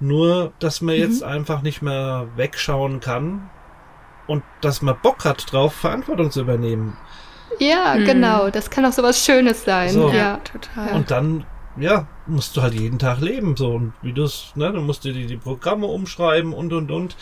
Nur, 0.00 0.52
dass 0.58 0.80
man 0.80 0.96
mhm. 0.96 1.00
jetzt 1.02 1.22
einfach 1.22 1.62
nicht 1.62 1.80
mehr 1.80 2.28
wegschauen 2.36 3.00
kann 3.00 3.48
und 4.26 4.42
dass 4.60 4.82
man 4.82 4.96
Bock 5.00 5.24
hat 5.24 5.52
drauf, 5.52 5.74
Verantwortung 5.74 6.30
zu 6.30 6.40
übernehmen. 6.40 6.96
Ja, 7.58 7.94
mhm. 7.94 8.04
genau. 8.04 8.50
Das 8.50 8.70
kann 8.70 8.84
auch 8.84 8.92
so 8.92 9.02
was 9.02 9.24
Schönes 9.24 9.64
sein. 9.64 9.90
So. 9.90 10.10
Ja, 10.10 10.38
total. 10.38 10.94
Und 10.94 11.10
dann, 11.10 11.44
ja, 11.78 12.06
musst 12.26 12.56
du 12.56 12.62
halt 12.62 12.74
jeden 12.74 12.98
Tag 12.98 13.20
leben. 13.20 13.56
So, 13.56 13.72
und 13.72 13.92
wie 14.02 14.12
du 14.12 14.24
es, 14.24 14.52
ne, 14.54 14.72
dann 14.72 14.84
musst 14.84 15.04
du 15.04 15.12
die, 15.12 15.26
die 15.26 15.36
Programme 15.36 15.86
umschreiben 15.86 16.52
und 16.52 16.72
und 16.72 16.90
und 16.90 17.16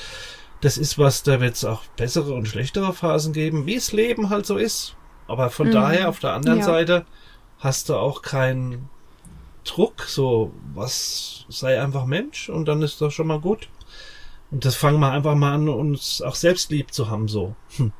das 0.63 0.79
ist 0.79 0.97
was, 0.97 1.25
da 1.25 1.41
wird 1.41 1.57
es 1.57 1.65
auch 1.65 1.83
bessere 1.97 2.35
und 2.35 2.47
schlechtere 2.47 2.93
Phasen 2.93 3.33
geben, 3.33 3.67
wie 3.67 3.75
es 3.75 3.93
Leben 3.93 4.31
halt 4.31 4.47
so 4.47 4.57
ist. 4.57 4.95
Aber 5.27 5.51
von 5.51 5.69
mhm. 5.69 5.73
daher, 5.73 6.09
auf 6.09 6.21
der 6.21 6.35
anderen 6.35 6.61
ja. 6.61 6.65
Seite, 6.65 7.05
hast 7.59 7.89
du 7.89 7.97
auch 7.97 8.23
keinen 8.23 8.89
Druck, 9.65 10.03
so, 10.03 10.53
was 10.75 11.47
sei 11.49 11.81
einfach 11.81 12.07
Mensch 12.07 12.49
und 12.49 12.67
dann 12.67 12.83
ist 12.83 13.01
das 13.01 13.13
schon 13.13 13.27
mal 13.27 13.41
gut. 13.41 13.69
Und 14.51 14.65
das 14.65 14.77
fangen 14.77 15.01
wir 15.01 15.11
einfach 15.11 15.35
mal 15.35 15.55
an, 15.55 15.69
uns 15.69 16.23
auch 16.23 16.35
selbst 16.35 16.71
lieb 16.71 16.93
zu 16.93 17.11
haben, 17.11 17.27
so. 17.27 17.57
Hm. 17.77 17.93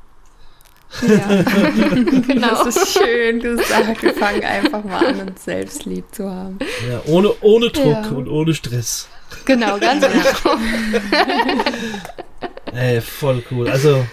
Ja, 1.01 1.43
genau. 2.27 2.63
Das 2.63 2.75
ist 2.75 2.99
schön 2.99 3.39
gesagt. 3.39 4.01
Wir 4.01 4.13
fangen 4.13 4.43
einfach 4.43 4.83
mal 4.83 5.05
an, 5.05 5.29
uns 5.29 5.43
selbst 5.43 5.85
lieb 5.85 6.05
zu 6.11 6.29
haben. 6.29 6.59
Ja, 6.89 7.01
ohne, 7.05 7.33
ohne 7.41 7.69
Druck 7.69 8.05
ja. 8.05 8.09
und 8.09 8.27
ohne 8.27 8.53
Stress. 8.53 9.07
Genau, 9.45 9.79
ganz 9.79 10.05
genau. 10.43 10.57
Ey, 12.71 13.01
voll 13.01 13.43
cool. 13.51 13.69
Also, 13.69 14.05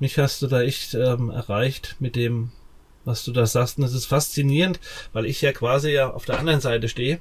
mich 0.00 0.18
hast 0.18 0.42
du 0.42 0.46
da 0.46 0.62
echt 0.62 0.94
ähm, 0.94 1.30
erreicht 1.30 1.96
mit 2.00 2.16
dem, 2.16 2.50
was 3.04 3.24
du 3.24 3.32
da 3.32 3.46
sagst. 3.46 3.78
Und 3.78 3.84
es 3.84 3.94
ist 3.94 4.06
faszinierend, 4.06 4.80
weil 5.12 5.26
ich 5.26 5.40
ja 5.40 5.52
quasi 5.52 5.90
ja 5.90 6.10
auf 6.10 6.24
der 6.24 6.38
anderen 6.38 6.60
Seite 6.60 6.88
stehe 6.88 7.20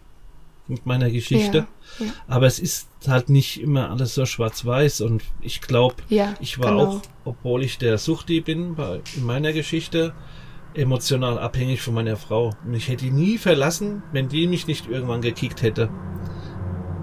mit 0.67 0.85
meiner 0.85 1.09
Geschichte. 1.09 1.67
Ja, 1.99 2.05
ja. 2.05 2.11
Aber 2.27 2.47
es 2.47 2.59
ist 2.59 2.87
halt 3.07 3.29
nicht 3.29 3.61
immer 3.61 3.89
alles 3.89 4.15
so 4.15 4.25
schwarz-weiß. 4.25 5.01
Und 5.01 5.23
ich 5.41 5.61
glaube, 5.61 5.95
ja, 6.09 6.33
ich 6.39 6.59
war 6.59 6.71
genau. 6.71 6.85
auch, 6.85 7.01
obwohl 7.25 7.63
ich 7.63 7.77
der 7.77 7.97
Suchti 7.97 8.41
bin, 8.41 8.75
bei, 8.75 9.01
in 9.15 9.25
meiner 9.25 9.53
Geschichte 9.53 10.13
emotional 10.73 11.37
abhängig 11.37 11.81
von 11.81 11.93
meiner 11.93 12.17
Frau. 12.17 12.51
Und 12.65 12.73
ich 12.73 12.87
hätte 12.87 13.05
die 13.05 13.11
nie 13.11 13.37
verlassen, 13.37 14.03
wenn 14.11 14.29
die 14.29 14.47
mich 14.47 14.67
nicht 14.67 14.87
irgendwann 14.87 15.21
gekickt 15.21 15.61
hätte. 15.61 15.89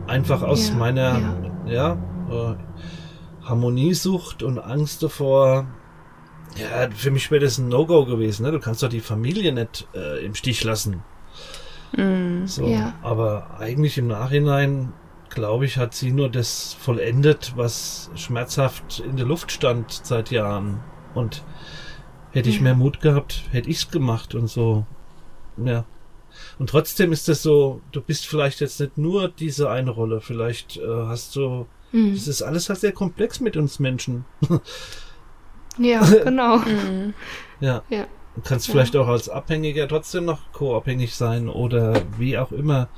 Einfach 0.06 0.42
aus 0.42 0.72
meiner, 0.72 1.52
ja, 1.68 1.92
äh, 2.30 2.54
Harmoniesucht 3.44 4.42
und 4.42 4.58
Angst 4.58 5.02
davor. 5.02 5.66
Ja, 6.56 6.90
für 6.90 7.10
mich 7.10 7.30
wäre 7.30 7.44
das 7.44 7.58
ein 7.58 7.68
No-Go 7.68 8.06
gewesen. 8.06 8.44
Ne? 8.44 8.52
Du 8.52 8.58
kannst 8.58 8.82
doch 8.82 8.88
die 8.88 9.00
Familie 9.00 9.52
nicht 9.52 9.86
äh, 9.94 10.24
im 10.24 10.34
Stich 10.34 10.64
lassen. 10.64 11.02
Mm, 11.92 12.46
so, 12.46 12.66
ja. 12.66 12.94
Aber 13.02 13.58
eigentlich 13.58 13.98
im 13.98 14.06
Nachhinein, 14.08 14.92
glaube 15.28 15.64
ich, 15.64 15.76
hat 15.76 15.94
sie 15.94 16.12
nur 16.12 16.28
das 16.28 16.74
vollendet, 16.74 17.54
was 17.56 18.10
schmerzhaft 18.14 19.00
in 19.00 19.16
der 19.16 19.26
Luft 19.26 19.52
stand 19.52 19.92
seit 19.92 20.30
Jahren. 20.30 20.80
Und 21.14 21.44
hätte 22.32 22.48
ich 22.48 22.56
ja. 22.56 22.62
mehr 22.62 22.74
Mut 22.74 23.00
gehabt, 23.00 23.44
hätte 23.50 23.70
ich 23.70 23.78
es 23.78 23.90
gemacht 23.90 24.34
und 24.34 24.48
so. 24.48 24.86
Ja. 25.56 25.84
Und 26.58 26.70
trotzdem 26.70 27.12
ist 27.12 27.28
das 27.28 27.42
so, 27.42 27.80
du 27.92 28.00
bist 28.00 28.26
vielleicht 28.26 28.60
jetzt 28.60 28.80
nicht 28.80 28.96
nur 28.96 29.28
diese 29.28 29.68
eine 29.68 29.90
Rolle, 29.90 30.20
vielleicht 30.20 30.76
äh, 30.76 31.06
hast 31.06 31.34
du 31.34 31.66
Mhm. 31.92 32.14
Das 32.14 32.28
ist 32.28 32.42
alles 32.42 32.68
halt 32.68 32.80
sehr 32.80 32.92
komplex 32.92 33.40
mit 33.40 33.56
uns 33.56 33.78
Menschen. 33.78 34.24
ja, 35.78 36.00
genau. 36.24 36.58
Mhm. 36.58 37.14
Ja. 37.60 37.82
ja. 37.88 38.06
Du 38.34 38.42
kannst 38.42 38.68
ja. 38.68 38.72
vielleicht 38.72 38.96
auch 38.96 39.08
als 39.08 39.28
Abhängiger 39.28 39.88
trotzdem 39.88 40.24
noch 40.24 40.52
co-abhängig 40.52 41.14
sein 41.14 41.48
oder 41.48 42.02
wie 42.18 42.38
auch 42.38 42.52
immer. 42.52 42.88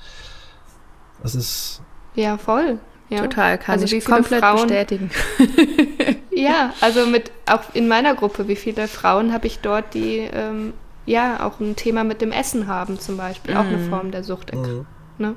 Das 1.22 1.35
ist. 1.35 1.83
Ja, 2.14 2.37
voll. 2.37 2.78
Ja. 3.09 3.22
Total, 3.22 3.59
kann 3.59 3.78
also 3.80 3.95
ich 3.95 4.05
komplett 4.05 4.41
Frauen, 4.41 4.68
bestätigen. 4.68 5.11
ja, 6.30 6.72
also 6.80 7.07
mit 7.07 7.30
auch 7.47 7.62
in 7.74 7.87
meiner 7.87 8.14
Gruppe, 8.14 8.49
wie 8.49 8.57
viele 8.57 8.89
Frauen 8.89 9.33
habe 9.33 9.47
ich 9.47 9.59
dort, 9.59 9.93
die 9.93 10.18
ähm, 10.33 10.72
ja 11.05 11.47
auch 11.47 11.61
ein 11.61 11.76
Thema 11.76 12.05
mit 12.05 12.22
dem 12.22 12.33
Essen 12.33 12.68
haben, 12.68 12.99
zum 12.99 13.18
Beispiel, 13.18 13.53
mhm. 13.53 13.61
auch 13.61 13.64
eine 13.64 13.76
mhm. 13.76 13.91
Form 13.91 14.11
der 14.12 14.24
Sucht. 14.24 14.55
Mhm. 14.55 14.87
Ne? 15.18 15.36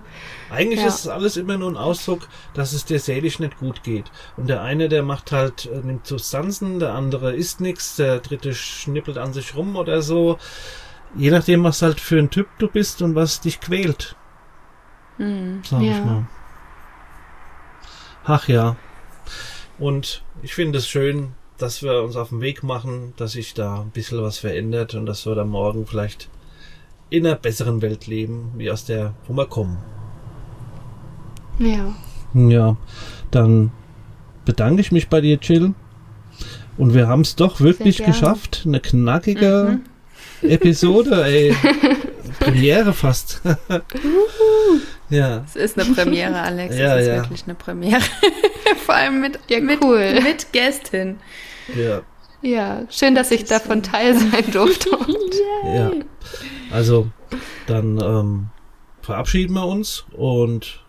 Eigentlich 0.50 0.80
ja. 0.80 0.88
ist 0.88 1.00
es 1.02 1.08
alles 1.08 1.38
immer 1.38 1.58
nur 1.58 1.70
ein 1.70 1.78
Ausdruck, 1.78 2.28
dass 2.54 2.74
es 2.74 2.86
dir 2.86 3.00
seelisch 3.00 3.40
nicht 3.40 3.58
gut 3.58 3.84
geht. 3.84 4.12
Und 4.38 4.48
der 4.48 4.62
eine, 4.62 4.90
der 4.90 5.04
macht 5.04 5.32
halt, 5.32 5.66
äh, 5.66 5.78
nimmt 5.80 6.08
Substanzen, 6.08 6.80
der 6.80 6.94
andere 6.94 7.36
isst 7.36 7.62
nichts, 7.62 7.96
der 7.96 8.20
dritte 8.20 8.54
schnippelt 8.56 9.18
an 9.18 9.34
sich 9.34 9.56
rum 9.56 9.76
oder 9.76 10.02
so. 10.02 10.38
je 11.16 11.32
nachdem, 11.32 11.64
was 11.64 11.82
halt 11.82 12.00
für 12.00 12.18
ein 12.18 12.30
Typ 12.30 12.48
du 12.58 12.68
bist 12.68 13.02
und 13.02 13.16
was 13.16 13.42
dich 13.42 13.60
quält. 13.60 14.16
Mhm. 15.18 15.62
Sag 15.64 15.82
ja. 15.82 15.92
ich 15.92 16.06
mal. 16.06 16.28
Ach 18.26 18.48
ja. 18.48 18.76
Und 19.78 20.24
ich 20.42 20.54
finde 20.54 20.80
es 20.80 20.88
schön, 20.88 21.34
dass 21.58 21.84
wir 21.84 22.02
uns 22.02 22.16
auf 22.16 22.30
den 22.30 22.42
Weg 22.42 22.64
machen, 22.64 23.14
dass 23.18 23.34
sich 23.34 23.54
da 23.54 23.82
ein 23.82 23.92
bisschen 23.92 24.22
was 24.22 24.40
verändert 24.40 24.94
und 24.96 25.06
dass 25.06 25.26
wir 25.26 25.36
da 25.36 25.46
morgen 25.46 25.86
vielleicht 25.86 26.30
in 27.10 27.26
einer 27.26 27.36
besseren 27.36 27.82
Welt 27.82 28.08
leben, 28.08 28.52
wie 28.58 28.72
aus 28.72 28.86
der, 28.86 29.14
wo 29.28 29.34
wir 29.34 29.46
kommen. 29.46 29.78
Ja. 31.60 31.94
Ja, 32.34 32.76
dann 33.32 33.72
bedanke 34.44 34.82
ich 34.82 34.92
mich 34.92 35.08
bei 35.08 35.22
dir, 35.22 35.38
Jill. 35.42 35.74
Und 36.78 36.94
wir 36.94 37.08
haben 37.08 37.22
es 37.22 37.36
doch 37.36 37.62
wirklich 37.62 38.04
geschafft. 38.04 38.64
Eine 38.66 38.82
knackige 38.82 39.80
mhm. 40.42 40.50
Episode, 40.50 41.24
ey. 41.24 41.56
Premiere 42.40 42.92
fast. 42.92 43.42
ja. 45.10 45.46
Es 45.48 45.56
ist 45.56 45.80
eine 45.80 45.94
Premiere, 45.94 46.42
Alex. 46.42 46.78
Ja, 46.78 46.96
es 46.96 47.04
ist 47.04 47.08
ja. 47.08 47.16
wirklich 47.16 47.44
eine 47.46 47.56
Premiere. 47.56 48.02
Vor 48.86 48.96
allem 48.96 49.22
mit, 49.22 49.40
ja, 49.48 49.60
cool. 49.82 50.20
mit 50.22 50.52
Gästin. 50.52 51.18
Ja. 51.76 52.02
Ja, 52.46 52.84
schön, 52.92 53.16
dass 53.16 53.32
ich 53.32 53.46
davon 53.46 53.82
teil 53.82 54.14
sein 54.14 54.52
durfte. 54.52 54.92
ja. 55.66 55.92
Also, 56.72 57.08
dann 57.66 58.00
ähm, 58.00 58.50
verabschieden 59.02 59.56
wir 59.56 59.66
uns 59.66 60.06
und 60.12 60.86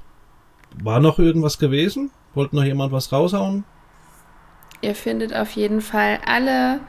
war 0.83 1.01
noch 1.01 1.19
irgendwas 1.19 1.59
gewesen? 1.59 2.11
Wollte 2.35 2.57
noch 2.57 2.65
jemand 2.65 2.93
was 2.93 3.11
raushauen? 3.11 3.65
Ihr 4.83 4.95
findet 4.95 5.35
auf 5.35 5.53
jeden 5.53 5.81
Fall 5.81 6.19
alle 6.27 6.81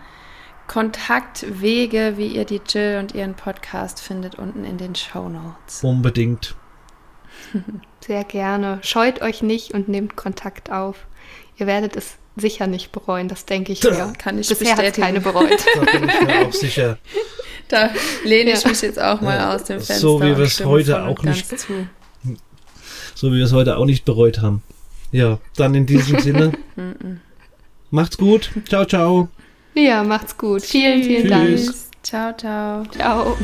Kontaktwege, 0.67 2.15
wie 2.17 2.27
ihr 2.27 2.43
die 2.43 2.59
Jill 2.67 2.97
und 2.99 3.15
ihren 3.15 3.35
Podcast 3.35 4.01
findet, 4.01 4.35
unten 4.35 4.65
in 4.65 4.77
den 4.77 4.95
Show 4.95 5.29
Notes. 5.29 5.81
Unbedingt. 5.81 6.57
Sehr 8.01 8.25
gerne. 8.25 8.79
Scheut 8.81 9.21
euch 9.21 9.41
nicht 9.41 9.73
und 9.73 9.87
nehmt 9.87 10.17
Kontakt 10.17 10.73
auf. 10.73 11.07
Ihr 11.55 11.67
werdet 11.67 11.95
es 11.95 12.17
sicher 12.37 12.67
nicht 12.67 12.91
bereuen, 12.91 13.27
das 13.27 13.45
denke 13.45 13.71
ich 13.73 13.83
mir. 13.83 14.13
Kann 14.17 14.39
ich 14.39 14.49
Bisher 14.49 14.77
hat 14.77 14.93
keine 14.95 15.21
bereut. 15.21 15.65
Da 15.75 15.79
bin 15.91 16.09
ich 16.09 16.21
mir 16.21 16.47
auch 16.47 16.53
sicher. 16.53 16.97
Da 17.69 17.89
lehne 18.23 18.51
ich 18.51 18.63
ja. 18.63 18.69
mich 18.69 18.81
jetzt 18.81 18.97
auch 18.97 19.19
mal 19.19 19.35
ja. 19.35 19.53
aus 19.53 19.65
dem 19.65 19.81
Fenster. 19.81 19.95
So 19.95 20.21
wie 20.21 20.37
wir 20.37 20.45
es 20.45 20.63
heute 20.63 21.03
auch 21.03 21.21
nicht. 21.21 21.59
Zu. 21.59 21.85
So 23.13 23.33
wie 23.33 23.39
wir 23.39 23.43
es 23.43 23.51
heute 23.51 23.75
auch 23.75 23.83
nicht 23.83 24.05
bereut 24.05 24.41
haben. 24.41 24.63
Ja, 25.11 25.39
dann 25.57 25.75
in 25.75 25.85
diesem 25.85 26.17
Sinne. 26.21 26.53
macht's 27.91 28.17
gut. 28.17 28.51
Ciao, 28.69 28.85
ciao. 28.85 29.27
Ja, 29.73 30.01
macht's 30.03 30.37
gut. 30.37 30.61
Vielen, 30.61 31.03
vielen 31.03 31.27
Tschüss. 31.27 31.65
Dank. 31.65 32.33
Ciao, 32.37 32.37
ciao. 32.37 32.85
Ciao. 32.85 33.37